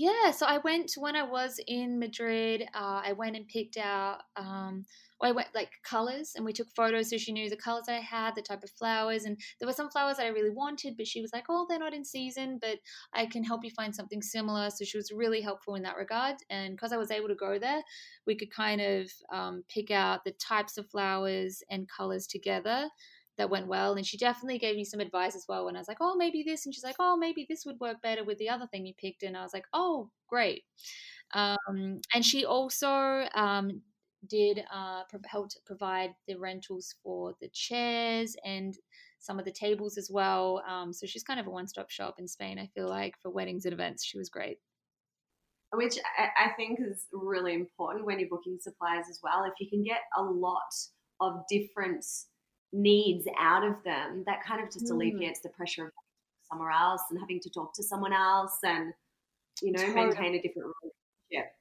Yeah, 0.00 0.30
so 0.32 0.46
I 0.46 0.58
went 0.58 0.92
when 0.96 1.16
I 1.16 1.22
was 1.24 1.58
in 1.66 1.98
Madrid. 1.98 2.62
Uh, 2.74 3.02
I 3.04 3.14
went 3.14 3.34
and 3.36 3.48
picked 3.48 3.76
out. 3.76 4.20
Um, 4.36 4.84
I 5.20 5.32
went 5.32 5.48
like 5.54 5.72
colors, 5.82 6.34
and 6.36 6.44
we 6.44 6.52
took 6.52 6.68
photos 6.76 7.10
so 7.10 7.16
she 7.18 7.32
knew 7.32 7.50
the 7.50 7.56
colors 7.56 7.86
that 7.86 7.96
I 7.96 8.00
had, 8.00 8.36
the 8.36 8.42
type 8.42 8.62
of 8.62 8.70
flowers, 8.70 9.24
and 9.24 9.40
there 9.58 9.66
were 9.66 9.72
some 9.72 9.90
flowers 9.90 10.18
that 10.18 10.26
I 10.26 10.28
really 10.28 10.50
wanted, 10.50 10.96
but 10.96 11.08
she 11.08 11.20
was 11.20 11.32
like, 11.32 11.46
"Oh, 11.48 11.66
they're 11.68 11.78
not 11.80 11.94
in 11.94 12.04
season, 12.04 12.58
but 12.60 12.78
I 13.12 13.26
can 13.26 13.42
help 13.42 13.64
you 13.64 13.70
find 13.70 13.92
something 13.92 14.22
similar." 14.22 14.70
So 14.70 14.84
she 14.84 14.96
was 14.98 15.10
really 15.10 15.40
helpful 15.40 15.74
in 15.74 15.82
that 15.82 15.96
regard, 15.96 16.36
and 16.50 16.76
because 16.76 16.92
I 16.92 16.96
was 16.98 17.10
able 17.10 17.28
to 17.28 17.34
go 17.34 17.58
there, 17.58 17.82
we 18.26 18.36
could 18.36 18.52
kind 18.52 18.80
of 18.80 19.10
um, 19.32 19.64
pick 19.68 19.90
out 19.90 20.22
the 20.24 20.32
types 20.32 20.78
of 20.78 20.88
flowers 20.90 21.62
and 21.70 21.88
colors 21.88 22.26
together 22.28 22.90
that 23.38 23.50
went 23.50 23.68
well. 23.68 23.94
And 23.94 24.06
she 24.06 24.18
definitely 24.18 24.58
gave 24.58 24.76
me 24.76 24.84
some 24.84 25.00
advice 25.00 25.34
as 25.34 25.46
well 25.48 25.64
when 25.64 25.76
I 25.76 25.78
was 25.78 25.88
like, 25.88 25.98
oh, 26.00 26.16
maybe 26.16 26.42
this. 26.42 26.66
And 26.66 26.74
she's 26.74 26.84
like, 26.84 26.96
oh, 26.98 27.16
maybe 27.16 27.46
this 27.48 27.64
would 27.64 27.80
work 27.80 28.02
better 28.02 28.24
with 28.24 28.38
the 28.38 28.48
other 28.48 28.66
thing 28.66 28.84
you 28.84 28.94
picked. 28.98 29.22
And 29.22 29.36
I 29.36 29.42
was 29.42 29.54
like, 29.54 29.66
oh, 29.72 30.10
great. 30.28 30.64
Um, 31.34 32.00
and 32.14 32.24
she 32.24 32.44
also 32.44 33.24
um, 33.34 33.82
did 34.28 34.62
uh, 34.72 35.02
help 35.26 35.48
to 35.50 35.58
provide 35.66 36.10
the 36.26 36.36
rentals 36.36 36.94
for 37.02 37.34
the 37.40 37.48
chairs 37.52 38.34
and 38.44 38.74
some 39.20 39.38
of 39.38 39.44
the 39.44 39.52
tables 39.52 39.96
as 39.98 40.10
well. 40.12 40.62
Um, 40.68 40.92
so 40.92 41.06
she's 41.06 41.24
kind 41.24 41.40
of 41.40 41.46
a 41.46 41.50
one 41.50 41.68
stop 41.68 41.90
shop 41.90 42.16
in 42.18 42.28
Spain, 42.28 42.58
I 42.58 42.68
feel 42.74 42.88
like, 42.88 43.14
for 43.22 43.30
weddings 43.30 43.64
and 43.64 43.72
events. 43.72 44.04
She 44.04 44.18
was 44.18 44.28
great. 44.28 44.58
Which 45.74 45.98
I 46.18 46.50
think 46.56 46.78
is 46.80 47.04
really 47.12 47.52
important 47.52 48.06
when 48.06 48.18
you're 48.18 48.30
booking 48.30 48.58
suppliers 48.58 49.04
as 49.10 49.20
well. 49.22 49.44
If 49.44 49.52
you 49.60 49.68
can 49.68 49.84
get 49.84 50.00
a 50.16 50.22
lot 50.22 50.72
of 51.20 51.42
different 51.50 52.06
needs 52.72 53.26
out 53.38 53.64
of 53.64 53.82
them, 53.84 54.22
that 54.26 54.44
kind 54.44 54.62
of 54.62 54.72
just 54.72 54.86
mm. 54.86 54.90
alleviates 54.90 55.40
the 55.40 55.48
pressure 55.50 55.86
of 55.86 55.92
somewhere 56.50 56.70
else 56.70 57.02
and 57.10 57.18
having 57.20 57.40
to 57.40 57.50
talk 57.50 57.74
to 57.74 57.82
someone 57.82 58.12
else 58.12 58.58
and, 58.62 58.92
you 59.62 59.72
know, 59.72 59.80
totally. 59.80 60.06
maintain 60.06 60.34
a 60.34 60.42
different 60.42 60.68
relationship. 60.82 61.52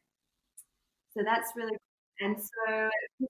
So 1.15 1.23
that's 1.23 1.51
really 1.55 1.71
cool. 1.71 2.27
and 2.27 2.37
so 2.37 2.89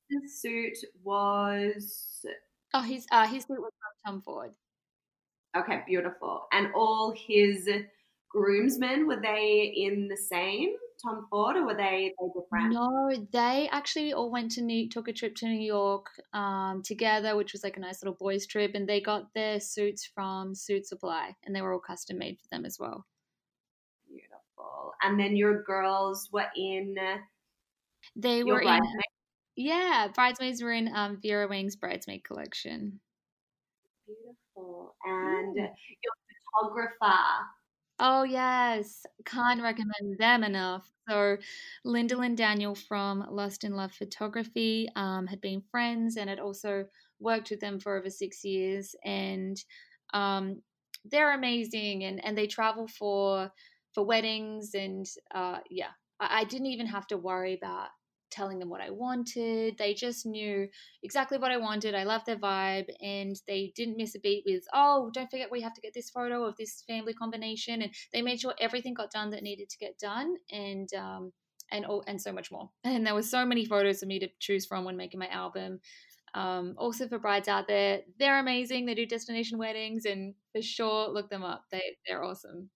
his 0.09 0.41
suit 0.41 0.77
was 1.03 2.25
Oh 2.73 2.81
his 2.81 3.07
uh 3.11 3.25
his 3.25 3.43
suit 3.43 3.61
was 3.61 3.71
from 4.03 4.13
Tom 4.13 4.21
Ford. 4.21 4.51
Okay, 5.55 5.81
beautiful. 5.87 6.47
And 6.51 6.67
all 6.75 7.15
his 7.15 7.67
groomsmen 8.29 9.07
were 9.07 9.19
they 9.21 9.73
in 9.75 10.07
the 10.07 10.17
same 10.17 10.75
Tom 11.03 11.27
Ford, 11.29 11.55
or 11.55 11.65
were 11.65 11.75
they, 11.75 12.13
they 12.19 12.27
different? 12.39 12.73
No, 12.73 13.11
they 13.31 13.69
actually 13.71 14.13
all 14.13 14.31
went 14.31 14.51
to 14.51 14.61
New 14.61 14.89
took 14.89 15.07
a 15.07 15.13
trip 15.13 15.35
to 15.35 15.47
New 15.47 15.59
York 15.59 16.07
um, 16.33 16.81
together, 16.83 17.35
which 17.35 17.53
was 17.53 17.63
like 17.63 17.77
a 17.77 17.79
nice 17.79 18.01
little 18.01 18.17
boys' 18.19 18.47
trip, 18.47 18.71
and 18.73 18.87
they 18.87 19.01
got 19.01 19.33
their 19.33 19.59
suits 19.59 20.05
from 20.05 20.53
Suitsupply, 20.53 21.35
and 21.45 21.55
they 21.55 21.61
were 21.61 21.73
all 21.73 21.79
custom 21.79 22.17
made 22.17 22.39
for 22.39 22.47
them 22.51 22.65
as 22.65 22.77
well. 22.79 23.05
Beautiful. 24.09 24.93
And 25.03 25.19
then 25.19 25.35
your 25.35 25.63
girls 25.63 26.29
were 26.31 26.47
in. 26.55 26.95
They 28.15 28.43
were 28.43 28.61
in. 28.61 28.81
Yeah, 29.55 30.07
bridesmaids 30.13 30.61
were 30.61 30.73
in 30.73 30.89
um, 30.93 31.19
Vera 31.21 31.47
Wang's 31.47 31.75
bridesmaid 31.75 32.23
collection. 32.23 32.99
Beautiful. 34.05 34.95
And 35.03 35.57
Ooh. 35.57 35.61
your 35.61 36.13
photographer 36.61 37.17
Oh, 37.99 38.23
yes. 38.23 39.05
Can't 39.25 39.61
recommend 39.61 40.17
them 40.19 40.43
enough. 40.43 40.89
So, 41.09 41.37
Linda 41.83 42.19
and 42.19 42.37
Daniel 42.37 42.75
from 42.75 43.25
Lost 43.29 43.63
in 43.63 43.73
Love 43.75 43.93
Photography 43.93 44.87
um, 44.95 45.25
had 45.27 45.41
been 45.41 45.63
friends 45.71 46.15
and 46.17 46.29
had 46.29 46.39
also 46.39 46.85
worked 47.19 47.49
with 47.49 47.59
them 47.59 47.79
for 47.79 47.97
over 47.97 48.09
six 48.09 48.43
years. 48.43 48.95
And 49.03 49.57
um, 50.13 50.61
they're 51.05 51.33
amazing 51.33 52.03
and, 52.03 52.23
and 52.23 52.37
they 52.37 52.47
travel 52.47 52.87
for 52.87 53.51
for 53.93 54.05
weddings. 54.05 54.75
And 54.75 55.05
uh, 55.33 55.59
yeah, 55.71 55.91
I, 56.19 56.41
I 56.41 56.43
didn't 56.43 56.67
even 56.67 56.87
have 56.87 57.07
to 57.07 57.17
worry 57.17 57.55
about 57.55 57.87
telling 58.29 58.59
them 58.59 58.69
what 58.69 58.81
I 58.81 58.89
wanted. 58.89 59.77
They 59.77 59.93
just 59.93 60.25
knew 60.25 60.67
exactly 61.03 61.37
what 61.37 61.51
I 61.51 61.57
wanted. 61.57 61.95
I 61.95 62.03
loved 62.03 62.25
their 62.25 62.37
vibe 62.37 62.87
and 63.01 63.35
they 63.47 63.71
didn't 63.75 63.97
miss 63.97 64.15
a 64.15 64.19
beat 64.19 64.43
with, 64.45 64.63
oh, 64.73 65.09
don't 65.13 65.29
forget 65.29 65.51
we 65.51 65.61
have 65.61 65.73
to 65.73 65.81
get 65.81 65.93
this 65.93 66.09
photo 66.09 66.43
of 66.43 66.55
this 66.57 66.83
family 66.87 67.13
combination. 67.13 67.81
And 67.81 67.93
they 68.13 68.21
made 68.21 68.39
sure 68.41 68.53
everything 68.59 68.93
got 68.93 69.11
done 69.11 69.29
that 69.31 69.43
needed 69.43 69.69
to 69.69 69.77
get 69.77 69.97
done 69.99 70.35
and 70.51 70.93
um 70.93 71.31
and 71.71 71.85
oh, 71.87 72.03
and 72.07 72.21
so 72.21 72.31
much 72.31 72.51
more. 72.51 72.69
And 72.83 73.05
there 73.05 73.13
were 73.15 73.23
so 73.23 73.45
many 73.45 73.65
photos 73.65 73.99
for 73.99 74.05
me 74.05 74.19
to 74.19 74.27
choose 74.39 74.65
from 74.65 74.85
when 74.85 74.97
making 74.97 75.19
my 75.19 75.27
album. 75.27 75.79
Um, 76.33 76.75
also 76.77 77.07
for 77.07 77.19
brides 77.19 77.47
out 77.47 77.67
there, 77.67 78.01
they're 78.19 78.39
amazing. 78.39 78.85
They 78.85 78.95
do 78.95 79.05
destination 79.05 79.57
weddings 79.57 80.05
and 80.05 80.35
for 80.53 80.61
sure 80.61 81.09
look 81.09 81.29
them 81.29 81.43
up. 81.43 81.65
They 81.71 81.81
they're 82.07 82.23
awesome. 82.23 82.69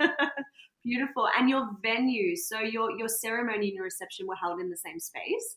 Beautiful. 0.84 1.28
And 1.38 1.50
your 1.50 1.68
venue, 1.82 2.36
so 2.36 2.60
your 2.60 2.96
your 2.98 3.08
ceremony 3.08 3.68
and 3.68 3.74
your 3.74 3.84
reception 3.84 4.26
were 4.26 4.36
held 4.36 4.60
in 4.60 4.70
the 4.70 4.76
same 4.76 4.98
space. 4.98 5.56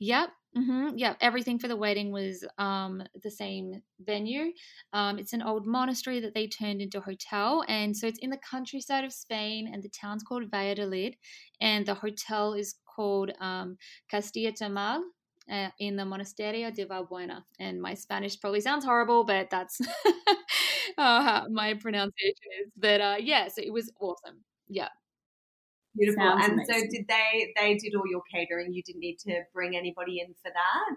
Yep. 0.00 0.30
Mm-hmm. 0.56 0.96
Yep. 0.96 1.16
Everything 1.20 1.58
for 1.58 1.68
the 1.68 1.76
wedding 1.76 2.12
was 2.12 2.44
um, 2.58 3.02
the 3.22 3.30
same 3.30 3.82
venue. 4.00 4.52
Um, 4.92 5.18
it's 5.18 5.32
an 5.32 5.42
old 5.42 5.66
monastery 5.66 6.20
that 6.20 6.34
they 6.34 6.46
turned 6.46 6.80
into 6.80 6.98
a 6.98 7.02
hotel. 7.02 7.64
And 7.68 7.96
so 7.96 8.06
it's 8.06 8.18
in 8.20 8.30
the 8.30 8.38
countryside 8.50 9.04
of 9.04 9.12
Spain, 9.12 9.70
and 9.72 9.82
the 9.82 9.90
town's 9.90 10.22
called 10.22 10.50
Valladolid. 10.50 11.16
And 11.60 11.86
the 11.86 11.94
hotel 11.94 12.54
is 12.54 12.76
called 12.94 13.32
um, 13.40 13.76
Castilla 14.10 14.52
Termal. 14.52 15.00
Uh, 15.50 15.70
in 15.78 15.96
the 15.96 16.02
Monasterio 16.02 16.70
de 16.74 16.84
Valbuena. 16.84 17.42
And 17.58 17.80
my 17.80 17.94
Spanish 17.94 18.38
probably 18.38 18.60
sounds 18.60 18.84
horrible, 18.84 19.24
but 19.24 19.48
that's 19.48 19.80
uh, 20.98 21.44
my 21.50 21.72
pronunciation 21.72 22.50
is. 22.62 22.72
But 22.76 23.00
uh, 23.00 23.16
yeah, 23.18 23.48
so 23.48 23.62
it 23.62 23.72
was 23.72 23.90
awesome. 23.98 24.44
Yeah. 24.68 24.88
Beautiful. 25.96 26.22
Sounds 26.22 26.44
and 26.44 26.52
amazing. 26.52 26.74
so 26.74 26.80
did 26.90 27.06
they 27.08 27.52
they 27.58 27.74
did 27.76 27.94
all 27.94 28.06
your 28.06 28.22
catering? 28.32 28.72
You 28.72 28.82
didn't 28.82 29.00
need 29.00 29.18
to 29.20 29.42
bring 29.54 29.76
anybody 29.76 30.20
in 30.20 30.34
for 30.42 30.50
that? 30.52 30.96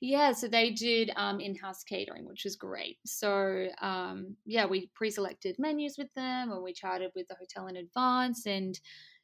Yeah, 0.00 0.32
so 0.32 0.48
they 0.48 0.70
did 0.72 1.12
um, 1.14 1.38
in-house 1.38 1.84
catering, 1.84 2.26
which 2.26 2.42
was 2.42 2.56
great. 2.56 2.98
So 3.06 3.68
um, 3.80 4.36
yeah, 4.44 4.66
we 4.66 4.90
pre-selected 4.94 5.56
menus 5.58 5.96
with 5.96 6.12
them, 6.14 6.50
and 6.50 6.62
we 6.62 6.72
charted 6.72 7.12
with 7.14 7.28
the 7.28 7.36
hotel 7.36 7.68
in 7.68 7.76
advance, 7.76 8.44
and 8.46 8.78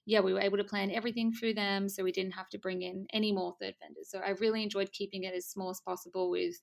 yeah, 0.08 0.20
we 0.20 0.32
were 0.32 0.40
able 0.40 0.56
to 0.56 0.64
plan 0.64 0.90
everything 0.90 1.34
through 1.34 1.52
them, 1.52 1.86
so 1.86 2.02
we 2.02 2.12
didn't 2.12 2.32
have 2.32 2.48
to 2.48 2.58
bring 2.58 2.80
in 2.80 3.06
any 3.12 3.30
more 3.30 3.54
third 3.60 3.74
vendors. 3.78 4.08
So 4.08 4.20
I 4.20 4.30
really 4.30 4.62
enjoyed 4.62 4.90
keeping 4.90 5.24
it 5.24 5.34
as 5.34 5.44
small 5.44 5.68
as 5.68 5.82
possible. 5.82 6.30
With 6.30 6.54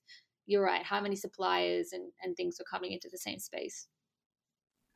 you're 0.46 0.64
right, 0.64 0.82
how 0.82 1.00
many 1.00 1.14
suppliers 1.14 1.92
and 1.92 2.10
and 2.20 2.36
things 2.36 2.56
were 2.58 2.64
coming 2.68 2.90
into 2.90 3.08
the 3.08 3.18
same 3.18 3.38
space. 3.38 3.86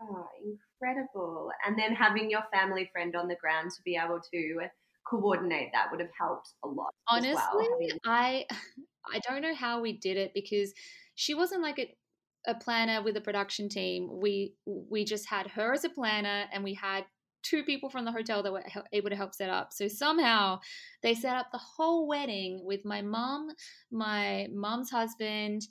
Oh, 0.02 0.26
incredible. 0.42 1.52
And 1.64 1.78
then 1.78 1.94
having 1.94 2.28
your 2.28 2.42
family 2.52 2.90
friend 2.92 3.14
on 3.14 3.28
the 3.28 3.36
ground 3.36 3.70
to 3.70 3.82
be 3.84 3.96
able 3.96 4.20
to 4.32 4.68
coordinate 5.08 5.68
that 5.72 5.86
would 5.92 6.00
have 6.00 6.10
helped 6.18 6.48
a 6.64 6.68
lot. 6.68 6.90
Honestly, 7.06 7.38
well, 7.38 7.98
I 8.04 8.46
I 9.06 9.20
don't 9.28 9.42
know 9.42 9.54
how 9.54 9.80
we 9.80 9.92
did 9.92 10.16
it 10.16 10.32
because 10.34 10.74
she 11.14 11.34
wasn't 11.34 11.62
like 11.62 11.78
a, 11.78 11.94
a 12.48 12.56
planner 12.56 13.00
with 13.00 13.16
a 13.16 13.20
production 13.20 13.68
team. 13.68 14.10
We 14.20 14.56
we 14.66 15.04
just 15.04 15.28
had 15.28 15.46
her 15.52 15.72
as 15.72 15.84
a 15.84 15.90
planner 15.90 16.46
and 16.52 16.64
we 16.64 16.74
had 16.74 17.04
two 17.42 17.62
people 17.62 17.90
from 17.90 18.04
the 18.04 18.12
hotel 18.12 18.42
that 18.42 18.52
were 18.52 18.64
able 18.92 19.10
to 19.10 19.16
help 19.16 19.34
set 19.34 19.50
up. 19.50 19.72
So 19.72 19.88
somehow 19.88 20.60
they 21.02 21.14
set 21.14 21.36
up 21.36 21.46
the 21.52 21.58
whole 21.58 22.06
wedding 22.06 22.60
with 22.64 22.84
my 22.84 23.02
mom, 23.02 23.50
my 23.90 24.48
mom's 24.52 24.90
husband, 24.90 25.62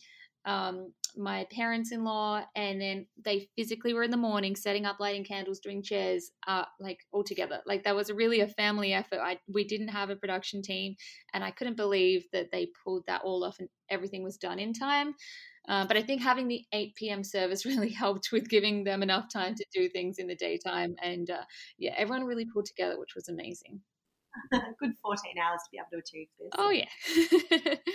um, 0.46 0.94
my 1.18 1.46
parents 1.52 1.92
in 1.92 2.04
law, 2.04 2.44
and 2.56 2.80
then 2.80 3.06
they 3.24 3.50
physically 3.56 3.94
were 3.94 4.04
in 4.04 4.12
the 4.12 4.18
morning 4.18 4.56
setting 4.56 4.86
up, 4.86 5.00
lighting 5.00 5.26
candles, 5.26 5.60
doing 5.60 5.84
chairs, 5.84 6.32
uh, 6.48 6.66
like 6.80 7.00
all 7.12 7.24
together. 7.24 7.62
Like 7.66 7.84
that 7.84 7.96
was 7.96 8.12
really 8.12 8.42
a 8.42 8.48
family 8.48 8.94
effort. 8.94 9.20
I 9.20 9.40
we 9.52 9.64
didn't 9.64 9.90
have 9.90 10.10
a 10.10 10.16
production 10.16 10.62
team, 10.62 10.96
and 11.34 11.44
I 11.44 11.52
couldn't 11.52 11.78
believe 11.78 12.26
that 12.32 12.52
they 12.52 12.70
pulled 12.84 13.04
that 13.08 13.22
all 13.24 13.44
off 13.44 13.60
and 13.60 13.70
everything 13.90 14.24
was 14.24 14.38
done 14.38 14.60
in 14.60 14.74
time. 14.74 15.16
Uh, 15.68 15.86
but 15.86 15.98
I 15.98 16.02
think 16.02 16.22
having 16.22 16.48
the 16.48 16.64
8 16.74 16.96
p.m. 16.96 17.24
service 17.24 17.66
really 17.66 17.92
helped 17.92 18.30
with 18.32 18.50
giving 18.50 18.84
them 18.84 19.04
enough 19.04 19.26
time 19.32 19.56
to 19.56 19.66
do 19.74 19.90
things 19.90 20.18
in 20.18 20.28
the 20.28 20.36
daytime. 20.36 20.96
And 21.02 21.30
uh, 21.30 21.44
yeah, 21.78 21.94
everyone 21.98 22.26
really 22.26 22.46
pulled 22.52 22.66
together, 22.66 23.00
which 23.00 23.16
was 23.16 23.30
amazing. 23.30 23.82
Good 24.52 24.94
14 25.02 25.34
hours 25.44 25.62
to 25.64 25.70
be 25.72 25.78
able 25.80 25.90
to 25.92 25.98
achieve 25.98 26.28
this. 26.40 26.50
Oh, 26.58 26.72
yeah. 26.72 27.76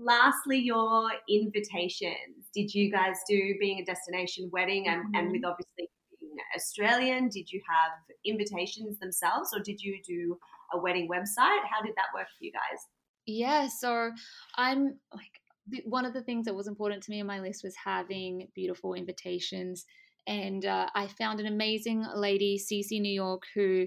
lastly, 0.00 0.58
your 0.58 1.10
invitations. 1.28 2.48
Did 2.54 2.74
you 2.74 2.90
guys 2.90 3.16
do 3.28 3.54
being 3.60 3.80
a 3.80 3.84
destination 3.84 4.50
wedding 4.52 4.88
and, 4.88 5.04
mm-hmm. 5.04 5.14
and 5.14 5.32
with 5.32 5.44
obviously 5.44 5.90
being 6.20 6.36
Australian, 6.56 7.28
did 7.28 7.50
you 7.52 7.60
have 7.68 7.92
invitations 8.24 8.98
themselves 8.98 9.50
or 9.54 9.60
did 9.60 9.80
you 9.80 10.00
do 10.06 10.36
a 10.72 10.78
wedding 10.78 11.08
website? 11.08 11.62
How 11.70 11.82
did 11.84 11.94
that 11.96 12.08
work 12.14 12.26
for 12.26 12.44
you 12.44 12.52
guys? 12.52 12.80
Yeah, 13.26 13.68
so 13.68 14.10
I'm 14.56 14.98
like 15.14 15.84
one 15.84 16.04
of 16.04 16.14
the 16.14 16.22
things 16.22 16.46
that 16.46 16.54
was 16.54 16.66
important 16.66 17.02
to 17.04 17.10
me 17.10 17.20
on 17.20 17.26
my 17.26 17.40
list 17.40 17.62
was 17.62 17.76
having 17.76 18.48
beautiful 18.54 18.94
invitations. 18.94 19.84
And 20.26 20.64
uh, 20.64 20.88
I 20.94 21.06
found 21.06 21.40
an 21.40 21.46
amazing 21.46 22.04
lady, 22.14 22.58
Ceci 22.58 23.00
New 23.00 23.12
York, 23.12 23.42
who 23.54 23.86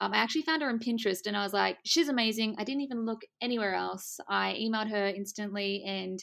um, 0.00 0.12
I 0.12 0.18
actually 0.18 0.42
found 0.42 0.62
her 0.62 0.68
on 0.68 0.78
Pinterest 0.78 1.26
and 1.26 1.36
I 1.36 1.42
was 1.42 1.52
like, 1.52 1.78
she's 1.84 2.08
amazing. 2.08 2.56
I 2.58 2.64
didn't 2.64 2.82
even 2.82 3.04
look 3.06 3.22
anywhere 3.40 3.74
else. 3.74 4.18
I 4.28 4.58
emailed 4.60 4.90
her 4.90 5.06
instantly 5.06 5.84
and 5.86 6.22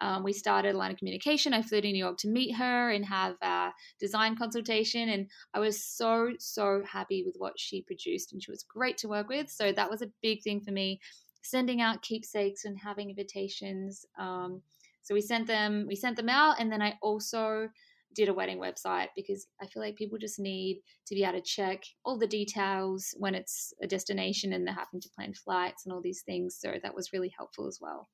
um, 0.00 0.24
we 0.24 0.32
started 0.32 0.74
a 0.74 0.78
line 0.78 0.90
of 0.90 0.96
communication. 0.96 1.54
I 1.54 1.62
flew 1.62 1.80
to 1.80 1.86
New 1.86 1.96
York 1.96 2.18
to 2.18 2.28
meet 2.28 2.56
her 2.56 2.90
and 2.90 3.04
have 3.04 3.36
a 3.40 3.70
design 4.00 4.36
consultation. 4.36 5.08
And 5.08 5.28
I 5.54 5.60
was 5.60 5.84
so, 5.84 6.30
so 6.40 6.82
happy 6.90 7.22
with 7.24 7.36
what 7.38 7.52
she 7.56 7.82
produced. 7.82 8.32
And 8.32 8.42
she 8.42 8.50
was 8.50 8.64
great 8.64 8.98
to 8.98 9.08
work 9.08 9.28
with. 9.28 9.48
So 9.48 9.70
that 9.70 9.90
was 9.90 10.02
a 10.02 10.10
big 10.20 10.42
thing 10.42 10.60
for 10.60 10.72
me, 10.72 11.00
sending 11.42 11.80
out 11.80 12.02
keepsakes 12.02 12.64
and 12.64 12.76
having 12.76 13.10
invitations. 13.10 14.04
Um, 14.18 14.62
so 15.02 15.14
we 15.14 15.20
sent 15.20 15.46
them, 15.46 15.86
we 15.86 15.94
sent 15.94 16.16
them 16.16 16.28
out. 16.28 16.56
And 16.58 16.72
then 16.72 16.82
I 16.82 16.98
also 17.00 17.68
did 18.14 18.28
a 18.28 18.34
wedding 18.34 18.58
website 18.58 19.08
because 19.16 19.46
I 19.60 19.66
feel 19.66 19.82
like 19.82 19.96
people 19.96 20.18
just 20.18 20.38
need 20.38 20.82
to 21.06 21.14
be 21.14 21.24
able 21.24 21.34
to 21.34 21.42
check 21.42 21.82
all 22.04 22.18
the 22.18 22.26
details 22.26 23.14
when 23.18 23.34
it's 23.34 23.72
a 23.82 23.86
destination 23.86 24.52
and 24.52 24.66
they're 24.66 24.74
having 24.74 25.00
to 25.00 25.10
plan 25.16 25.34
flights 25.34 25.84
and 25.84 25.92
all 25.92 26.00
these 26.00 26.22
things. 26.22 26.56
So 26.58 26.74
that 26.82 26.94
was 26.94 27.12
really 27.12 27.32
helpful 27.36 27.66
as 27.66 27.78
well. 27.80 28.08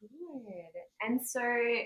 Good. 0.00 0.76
And 1.02 1.26
so 1.26 1.40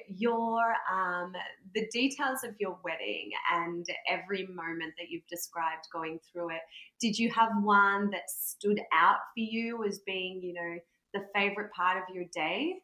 your 0.08 0.60
um, 0.92 1.32
the 1.74 1.86
details 1.92 2.42
of 2.44 2.54
your 2.58 2.78
wedding 2.84 3.30
and 3.52 3.84
every 4.08 4.46
moment 4.46 4.94
that 4.98 5.08
you've 5.08 5.26
described 5.28 5.86
going 5.92 6.18
through 6.32 6.50
it, 6.50 6.62
did 7.00 7.18
you 7.18 7.30
have 7.30 7.50
one 7.62 8.10
that 8.10 8.28
stood 8.28 8.80
out 8.92 9.18
for 9.34 9.40
you 9.40 9.84
as 9.84 10.00
being, 10.06 10.40
you 10.42 10.54
know, 10.54 10.78
the 11.14 11.26
favorite 11.34 11.72
part 11.72 11.98
of 11.98 12.14
your 12.14 12.24
day? 12.32 12.74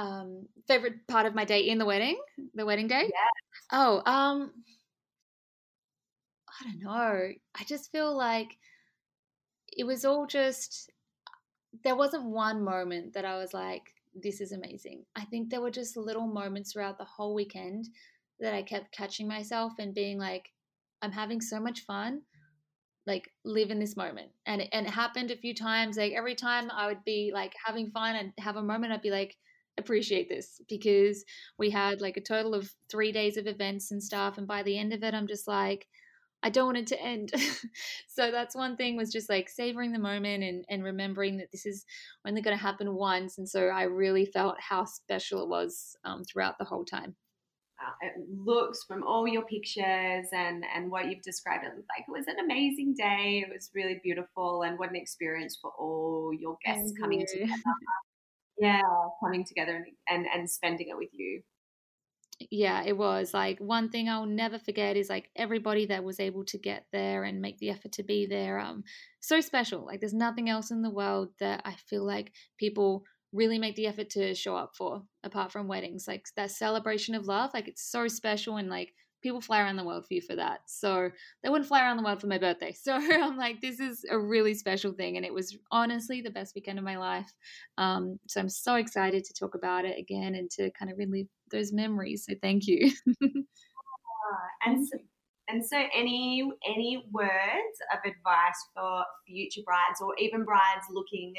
Um, 0.00 0.46
favorite 0.66 1.06
part 1.08 1.26
of 1.26 1.34
my 1.34 1.44
day 1.44 1.60
in 1.60 1.76
the 1.76 1.84
wedding, 1.84 2.18
the 2.54 2.64
wedding 2.64 2.86
day. 2.86 3.02
Yeah. 3.02 3.70
Oh, 3.72 3.96
um, 4.06 4.50
I 6.48 6.64
don't 6.64 6.82
know. 6.82 7.28
I 7.54 7.64
just 7.64 7.92
feel 7.92 8.16
like 8.16 8.56
it 9.68 9.84
was 9.84 10.06
all 10.06 10.26
just 10.26 10.90
there 11.84 11.94
wasn't 11.96 12.24
one 12.24 12.64
moment 12.64 13.12
that 13.12 13.26
I 13.26 13.36
was 13.36 13.52
like, 13.52 13.82
this 14.14 14.40
is 14.40 14.52
amazing. 14.52 15.04
I 15.14 15.24
think 15.26 15.50
there 15.50 15.60
were 15.60 15.70
just 15.70 15.96
little 15.96 16.26
moments 16.26 16.72
throughout 16.72 16.96
the 16.96 17.04
whole 17.04 17.34
weekend 17.34 17.86
that 18.40 18.54
I 18.54 18.62
kept 18.62 18.96
catching 18.96 19.28
myself 19.28 19.74
and 19.78 19.94
being 19.94 20.18
like, 20.18 20.48
I'm 21.02 21.12
having 21.12 21.42
so 21.42 21.60
much 21.60 21.80
fun. 21.80 22.22
Like 23.06 23.30
live 23.44 23.70
in 23.70 23.80
this 23.80 23.96
moment, 23.96 24.30
and 24.46 24.60
it, 24.60 24.68
and 24.72 24.86
it 24.86 24.92
happened 24.92 25.30
a 25.30 25.36
few 25.36 25.54
times. 25.54 25.96
Like 25.96 26.12
every 26.12 26.34
time 26.34 26.70
I 26.70 26.86
would 26.86 27.02
be 27.04 27.32
like 27.34 27.54
having 27.66 27.90
fun 27.90 28.14
and 28.14 28.32
have 28.38 28.56
a 28.56 28.62
moment, 28.62 28.92
I'd 28.92 29.02
be 29.02 29.10
like, 29.10 29.36
appreciate 29.78 30.28
this 30.28 30.60
because 30.68 31.24
we 31.58 31.70
had 31.70 32.00
like 32.00 32.16
a 32.16 32.22
total 32.22 32.54
of 32.54 32.72
three 32.90 33.12
days 33.12 33.36
of 33.36 33.46
events 33.46 33.90
and 33.90 34.02
stuff, 34.02 34.38
and 34.38 34.46
by 34.46 34.62
the 34.62 34.78
end 34.78 34.92
of 34.92 35.02
it, 35.02 35.14
I'm 35.14 35.26
just 35.26 35.48
like, 35.48 35.86
I 36.42 36.50
don't 36.50 36.66
want 36.66 36.78
it 36.78 36.86
to 36.88 37.02
end. 37.02 37.32
so 38.08 38.30
that's 38.30 38.56
one 38.56 38.76
thing 38.76 38.96
was 38.96 39.12
just 39.12 39.28
like 39.28 39.48
savoring 39.48 39.92
the 39.92 39.98
moment 39.98 40.42
and, 40.42 40.64
and 40.70 40.82
remembering 40.82 41.36
that 41.38 41.52
this 41.52 41.66
is 41.66 41.84
only 42.26 42.40
going 42.40 42.56
to 42.56 42.62
happen 42.62 42.94
once. 42.94 43.38
And 43.38 43.48
so 43.48 43.66
I 43.66 43.82
really 43.82 44.24
felt 44.24 44.56
how 44.58 44.84
special 44.84 45.42
it 45.42 45.48
was 45.48 45.96
um, 46.04 46.24
throughout 46.24 46.58
the 46.58 46.64
whole 46.64 46.84
time. 46.84 47.14
It 48.02 48.12
looks 48.44 48.84
from 48.84 49.02
all 49.04 49.26
your 49.26 49.44
pictures 49.46 50.26
and, 50.32 50.64
and 50.74 50.90
what 50.90 51.06
you've 51.06 51.22
described, 51.22 51.64
it 51.64 51.74
looked 51.74 51.88
like 51.88 52.04
it 52.06 52.12
was 52.12 52.26
an 52.28 52.38
amazing 52.44 52.94
day. 52.96 53.44
It 53.46 53.52
was 53.52 53.70
really 53.74 54.00
beautiful 54.02 54.62
and 54.62 54.78
what 54.78 54.90
an 54.90 54.96
experience 54.96 55.58
for 55.60 55.70
all 55.78 56.30
your 56.38 56.58
guests 56.64 56.92
Thank 56.92 57.00
coming 57.00 57.20
you. 57.20 57.26
together. 57.26 57.52
Yeah, 58.58 58.82
coming 59.22 59.44
together 59.44 59.76
and, 59.76 59.86
and, 60.08 60.26
and 60.34 60.50
spending 60.50 60.88
it 60.88 60.96
with 60.96 61.10
you 61.12 61.42
yeah, 62.50 62.82
it 62.84 62.96
was 62.96 63.34
like 63.34 63.58
one 63.58 63.90
thing 63.90 64.08
I'll 64.08 64.24
never 64.24 64.58
forget 64.58 64.96
is 64.96 65.10
like 65.10 65.28
everybody 65.36 65.86
that 65.86 66.04
was 66.04 66.18
able 66.18 66.44
to 66.46 66.58
get 66.58 66.86
there 66.90 67.24
and 67.24 67.42
make 67.42 67.58
the 67.58 67.70
effort 67.70 67.92
to 67.92 68.02
be 68.02 68.26
there. 68.26 68.58
Um, 68.58 68.84
so 69.20 69.40
special. 69.40 69.84
Like 69.84 70.00
there's 70.00 70.14
nothing 70.14 70.48
else 70.48 70.70
in 70.70 70.80
the 70.80 70.90
world 70.90 71.28
that 71.40 71.60
I 71.64 71.74
feel 71.74 72.04
like 72.04 72.32
people 72.58 73.04
really 73.32 73.58
make 73.58 73.76
the 73.76 73.86
effort 73.86 74.10
to 74.10 74.34
show 74.34 74.56
up 74.56 74.72
for 74.74 75.02
apart 75.22 75.52
from 75.52 75.68
weddings. 75.68 76.06
Like 76.08 76.24
that 76.36 76.50
celebration 76.50 77.14
of 77.14 77.26
love, 77.26 77.50
like 77.52 77.68
it's 77.68 77.90
so 77.90 78.08
special 78.08 78.56
and 78.56 78.70
like 78.70 78.94
people 79.22 79.40
fly 79.40 79.60
around 79.60 79.76
the 79.76 79.84
world 79.84 80.06
for 80.06 80.14
you 80.14 80.20
for 80.20 80.36
that. 80.36 80.60
So 80.66 81.10
they 81.42 81.48
wouldn't 81.48 81.68
fly 81.68 81.82
around 81.82 81.96
the 81.98 82.02
world 82.02 82.20
for 82.20 82.26
my 82.26 82.38
birthday. 82.38 82.72
So 82.80 82.94
I'm 82.94 83.36
like, 83.36 83.60
this 83.60 83.78
is 83.80 84.04
a 84.10 84.18
really 84.18 84.54
special 84.54 84.92
thing. 84.92 85.16
And 85.16 85.24
it 85.26 85.34
was 85.34 85.56
honestly 85.70 86.20
the 86.20 86.30
best 86.30 86.54
weekend 86.54 86.78
of 86.78 86.84
my 86.84 86.96
life. 86.96 87.30
Um, 87.78 88.18
so 88.26 88.40
I'm 88.40 88.48
so 88.48 88.74
excited 88.76 89.24
to 89.24 89.34
talk 89.34 89.54
about 89.54 89.84
it 89.84 89.98
again 89.98 90.34
and 90.34 90.50
to 90.52 90.70
kind 90.72 90.90
of 90.90 90.98
relive 90.98 91.26
those 91.50 91.72
memories. 91.72 92.24
So 92.28 92.34
thank 92.40 92.66
you. 92.66 92.90
and 94.64 94.86
so, 94.86 94.98
and 95.48 95.64
so 95.64 95.76
any 95.94 96.42
any 96.66 97.04
words 97.12 97.78
of 97.92 97.98
advice 98.04 98.58
for 98.74 99.04
future 99.26 99.62
brides 99.64 100.00
or 100.00 100.14
even 100.18 100.44
brides 100.44 100.86
looking 100.90 101.34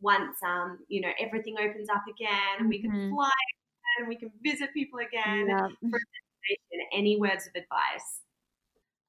once 0.00 0.36
um 0.44 0.78
you 0.88 1.00
know 1.00 1.12
everything 1.20 1.56
opens 1.58 1.88
up 1.88 2.02
again 2.08 2.58
and 2.58 2.68
we 2.68 2.80
can 2.80 2.90
Mhm. 2.90 3.08
fly 3.08 3.30
and 3.98 4.08
we 4.08 4.16
can 4.16 4.30
visit 4.42 4.72
people 4.74 4.98
again 4.98 5.46
Yeah. 5.46 5.68
for 5.90 5.98
any 6.92 7.18
words 7.20 7.46
of 7.46 7.52
advice 7.54 8.20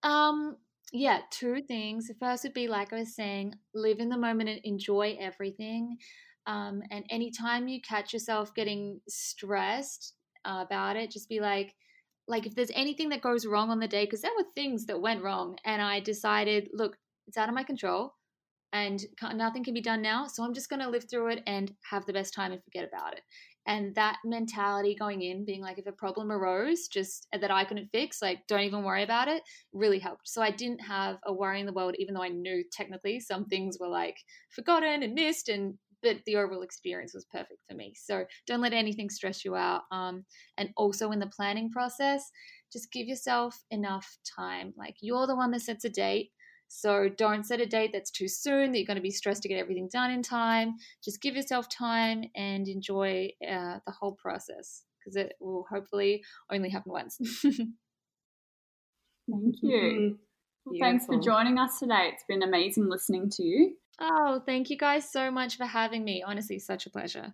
Um, 0.03 0.57
yeah, 0.91 1.21
two 1.31 1.61
things. 1.61 2.07
The 2.07 2.13
first 2.15 2.43
would 2.43 2.53
be 2.53 2.67
like 2.67 2.93
I 2.93 2.97
was 2.99 3.15
saying, 3.15 3.55
live 3.73 3.99
in 3.99 4.09
the 4.09 4.17
moment 4.17 4.49
and 4.49 4.59
enjoy 4.63 5.17
everything. 5.19 5.97
Um, 6.45 6.84
and 6.91 7.05
anytime 7.09 7.67
you 7.67 7.81
catch 7.81 8.13
yourself 8.13 8.53
getting 8.53 8.99
stressed 9.07 10.13
uh, 10.45 10.63
about 10.65 10.97
it, 10.97 11.11
just 11.11 11.29
be 11.29 11.39
like, 11.39 11.73
like 12.27 12.45
if 12.45 12.55
there's 12.55 12.71
anything 12.75 13.09
that 13.09 13.21
goes 13.21 13.45
wrong 13.45 13.69
on 13.69 13.79
the 13.79 13.88
day, 13.88 14.05
because 14.05 14.21
there 14.21 14.31
were 14.38 14.45
things 14.55 14.86
that 14.88 15.01
went 15.01 15.23
wrong, 15.23 15.57
and 15.65 15.81
I 15.81 15.99
decided, 16.01 16.69
look, 16.73 16.97
it's 17.27 17.38
out 17.38 17.49
of 17.49 17.55
my 17.55 17.63
control, 17.63 18.13
and 18.73 19.03
nothing 19.36 19.63
can 19.63 19.73
be 19.73 19.81
done 19.81 20.01
now, 20.01 20.27
so 20.27 20.43
I'm 20.43 20.53
just 20.53 20.69
going 20.69 20.81
to 20.81 20.89
live 20.89 21.05
through 21.09 21.29
it 21.29 21.43
and 21.47 21.73
have 21.89 22.05
the 22.05 22.13
best 22.13 22.34
time 22.34 22.51
and 22.51 22.63
forget 22.63 22.88
about 22.88 23.13
it. 23.13 23.21
And 23.66 23.95
that 23.95 24.18
mentality 24.26 24.95
going 24.95 25.22
in, 25.22 25.45
being 25.45 25.61
like, 25.61 25.78
if 25.78 25.88
a 25.88 25.91
problem 25.91 26.32
arose, 26.32 26.88
just 26.88 27.28
that 27.32 27.51
I 27.51 27.64
couldn't 27.64 27.91
fix, 27.91 28.22
like, 28.22 28.45
don't 28.47 28.61
even 28.61 28.84
worry 28.84 29.03
about 29.03 29.28
it, 29.30 29.41
really 29.72 29.99
helped. 29.99 30.28
So 30.28 30.41
I 30.41 30.51
didn't 30.51 30.80
have 30.80 31.18
a 31.26 31.34
worry 31.34 31.59
in 31.59 31.66
the 31.66 31.74
world, 31.74 31.95
even 31.97 32.14
though 32.14 32.24
I 32.24 32.30
knew 32.30 32.64
technically 32.72 33.20
some 33.20 33.45
things 33.45 33.78
were 33.80 33.88
like 33.88 34.18
forgotten 34.49 35.03
and 35.03 35.14
missed, 35.14 35.49
and 35.49 35.78
but 36.01 36.18
the 36.26 36.36
overall 36.36 36.64
experience 36.64 37.14
was 37.14 37.26
perfect 37.32 37.61
for 37.70 37.76
me. 37.76 37.93
So 37.95 38.26
don't 38.45 38.59
let 38.59 38.74
anything 38.74 39.09
stress 39.09 39.45
you 39.45 39.55
out. 39.55 39.84
Um, 39.89 40.26
and 40.57 40.70
also 40.76 41.11
in 41.11 41.20
the 41.20 41.28
planning 41.28 41.70
process, 41.72 42.30
just 42.72 42.91
give 42.91 43.07
yourself 43.07 43.57
enough 43.72 44.18
time. 44.38 44.74
Like 44.78 44.95
you're 44.99 45.28
the 45.28 45.36
one 45.36 45.51
that 45.51 45.61
sets 45.61 45.86
a 45.86 45.89
date. 45.89 46.32
So 46.76 47.07
don't 47.07 47.45
set 47.45 47.61
a 47.61 47.67
date 47.67 47.91
that's 47.93 48.09
too 48.09 48.28
soon, 48.28 48.71
that 48.71 48.80
you're 48.80 48.88
going 48.88 48.97
to 48.97 49.01
be 49.01 49.11
stressed 49.11 49.43
to 49.43 49.47
get 49.47 49.59
everything 49.59 49.89
done 49.91 50.09
in 50.09 50.24
time. 50.24 50.76
Just 51.03 51.21
give 51.21 51.36
yourself 51.36 51.69
time 51.69 52.26
and 52.36 52.67
enjoy 52.67 53.30
uh, 53.47 53.78
the 53.86 53.91
whole 53.91 54.13
process 54.13 54.84
because 54.99 55.15
it 55.15 55.34
will 55.39 55.65
hopefully 55.69 56.24
only 56.51 56.69
happen 56.69 56.91
once. 56.91 57.17
Thank 59.32 59.55
you. 59.61 60.17
Well, 60.65 60.76
thanks 60.80 61.05
for 61.05 61.19
joining 61.19 61.57
us 61.57 61.80
today. 61.80 62.09
It's 62.13 62.24
been 62.28 62.41
amazing 62.41 62.89
listening 62.89 63.30
to 63.32 63.43
you. 63.43 63.76
oh, 64.01 64.41
thank 64.45 64.69
you 64.69 64.78
guys 64.78 65.11
so 65.11 65.30
much 65.30 65.57
for 65.57 65.65
having 65.65 66.03
me. 66.03 66.24
Honestly, 66.26 66.57
such 66.57 66.86
a 66.86 66.89
pleasure. 66.89 67.34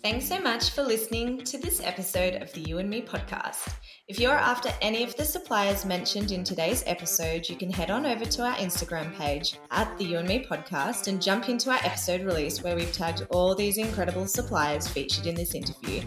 Thanks 0.00 0.28
so 0.28 0.38
much 0.38 0.70
for 0.70 0.84
listening 0.84 1.42
to 1.44 1.58
this 1.58 1.80
episode 1.82 2.40
of 2.40 2.52
the 2.52 2.60
You 2.60 2.78
and 2.78 2.88
Me 2.88 3.02
podcast. 3.02 3.74
If 4.06 4.20
you're 4.20 4.30
after 4.30 4.70
any 4.80 5.02
of 5.02 5.16
the 5.16 5.24
suppliers 5.24 5.84
mentioned 5.84 6.30
in 6.30 6.44
today's 6.44 6.84
episode, 6.86 7.48
you 7.48 7.56
can 7.56 7.72
head 7.72 7.90
on 7.90 8.06
over 8.06 8.24
to 8.24 8.42
our 8.44 8.54
Instagram 8.54 9.12
page 9.16 9.58
at 9.72 9.98
the 9.98 10.04
You 10.04 10.18
and 10.18 10.28
Me 10.28 10.46
podcast 10.48 11.08
and 11.08 11.20
jump 11.20 11.48
into 11.48 11.70
our 11.70 11.80
episode 11.82 12.22
release 12.22 12.62
where 12.62 12.76
we've 12.76 12.92
tagged 12.92 13.26
all 13.30 13.56
these 13.56 13.76
incredible 13.76 14.28
suppliers 14.28 14.86
featured 14.86 15.26
in 15.26 15.34
this 15.34 15.56
interview. 15.56 16.02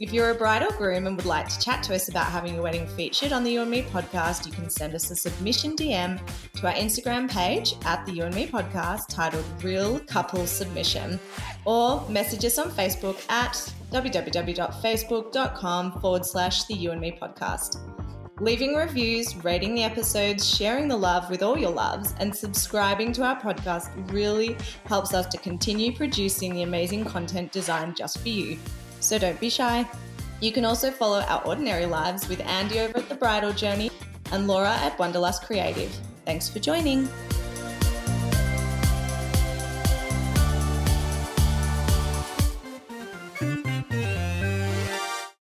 If 0.00 0.12
you're 0.12 0.30
a 0.30 0.34
bride 0.34 0.62
or 0.62 0.70
groom 0.76 1.08
and 1.08 1.16
would 1.16 1.26
like 1.26 1.48
to 1.48 1.58
chat 1.58 1.82
to 1.84 1.94
us 1.94 2.08
about 2.08 2.26
having 2.26 2.54
your 2.54 2.62
wedding 2.62 2.86
featured 2.86 3.32
on 3.32 3.42
the 3.42 3.50
You 3.50 3.62
and 3.62 3.70
Me 3.70 3.82
podcast, 3.82 4.46
you 4.46 4.52
can 4.52 4.70
send 4.70 4.94
us 4.94 5.10
a 5.10 5.16
submission 5.16 5.74
DM 5.74 6.20
to 6.54 6.68
our 6.68 6.74
Instagram 6.74 7.28
page 7.28 7.74
at 7.84 8.06
the 8.06 8.12
You 8.12 8.22
and 8.22 8.34
Me 8.34 8.46
podcast 8.46 9.08
titled 9.08 9.44
Real 9.60 9.98
Couple 9.98 10.46
Submission 10.46 11.18
or 11.64 12.08
message 12.08 12.44
us 12.44 12.58
on 12.58 12.70
Facebook 12.70 13.28
at 13.28 13.54
www.facebook.com 13.90 16.00
forward 16.00 16.24
slash 16.24 16.64
the 16.66 16.74
You 16.74 16.92
and 16.92 17.00
Me 17.00 17.18
podcast. 17.20 17.80
Leaving 18.40 18.76
reviews, 18.76 19.34
rating 19.42 19.74
the 19.74 19.82
episodes, 19.82 20.48
sharing 20.48 20.86
the 20.86 20.96
love 20.96 21.28
with 21.28 21.42
all 21.42 21.58
your 21.58 21.72
loves, 21.72 22.14
and 22.20 22.32
subscribing 22.32 23.12
to 23.12 23.24
our 23.24 23.40
podcast 23.40 23.90
really 24.12 24.56
helps 24.84 25.12
us 25.12 25.26
to 25.26 25.36
continue 25.38 25.92
producing 25.92 26.54
the 26.54 26.62
amazing 26.62 27.04
content 27.04 27.50
designed 27.50 27.96
just 27.96 28.20
for 28.20 28.28
you. 28.28 28.56
So 29.08 29.16
don't 29.18 29.40
be 29.40 29.48
shy. 29.48 29.88
You 30.42 30.52
can 30.52 30.66
also 30.66 30.90
follow 30.90 31.20
our 31.20 31.42
ordinary 31.46 31.86
lives 31.86 32.28
with 32.28 32.40
Andy 32.40 32.80
over 32.80 32.98
at 32.98 33.08
The 33.08 33.14
Bridal 33.14 33.54
Journey 33.54 33.90
and 34.32 34.46
Laura 34.46 34.74
at 34.82 34.98
Wanderlust 34.98 35.44
Creative. 35.44 35.90
Thanks 36.26 36.50
for 36.50 36.58
joining. 36.58 37.08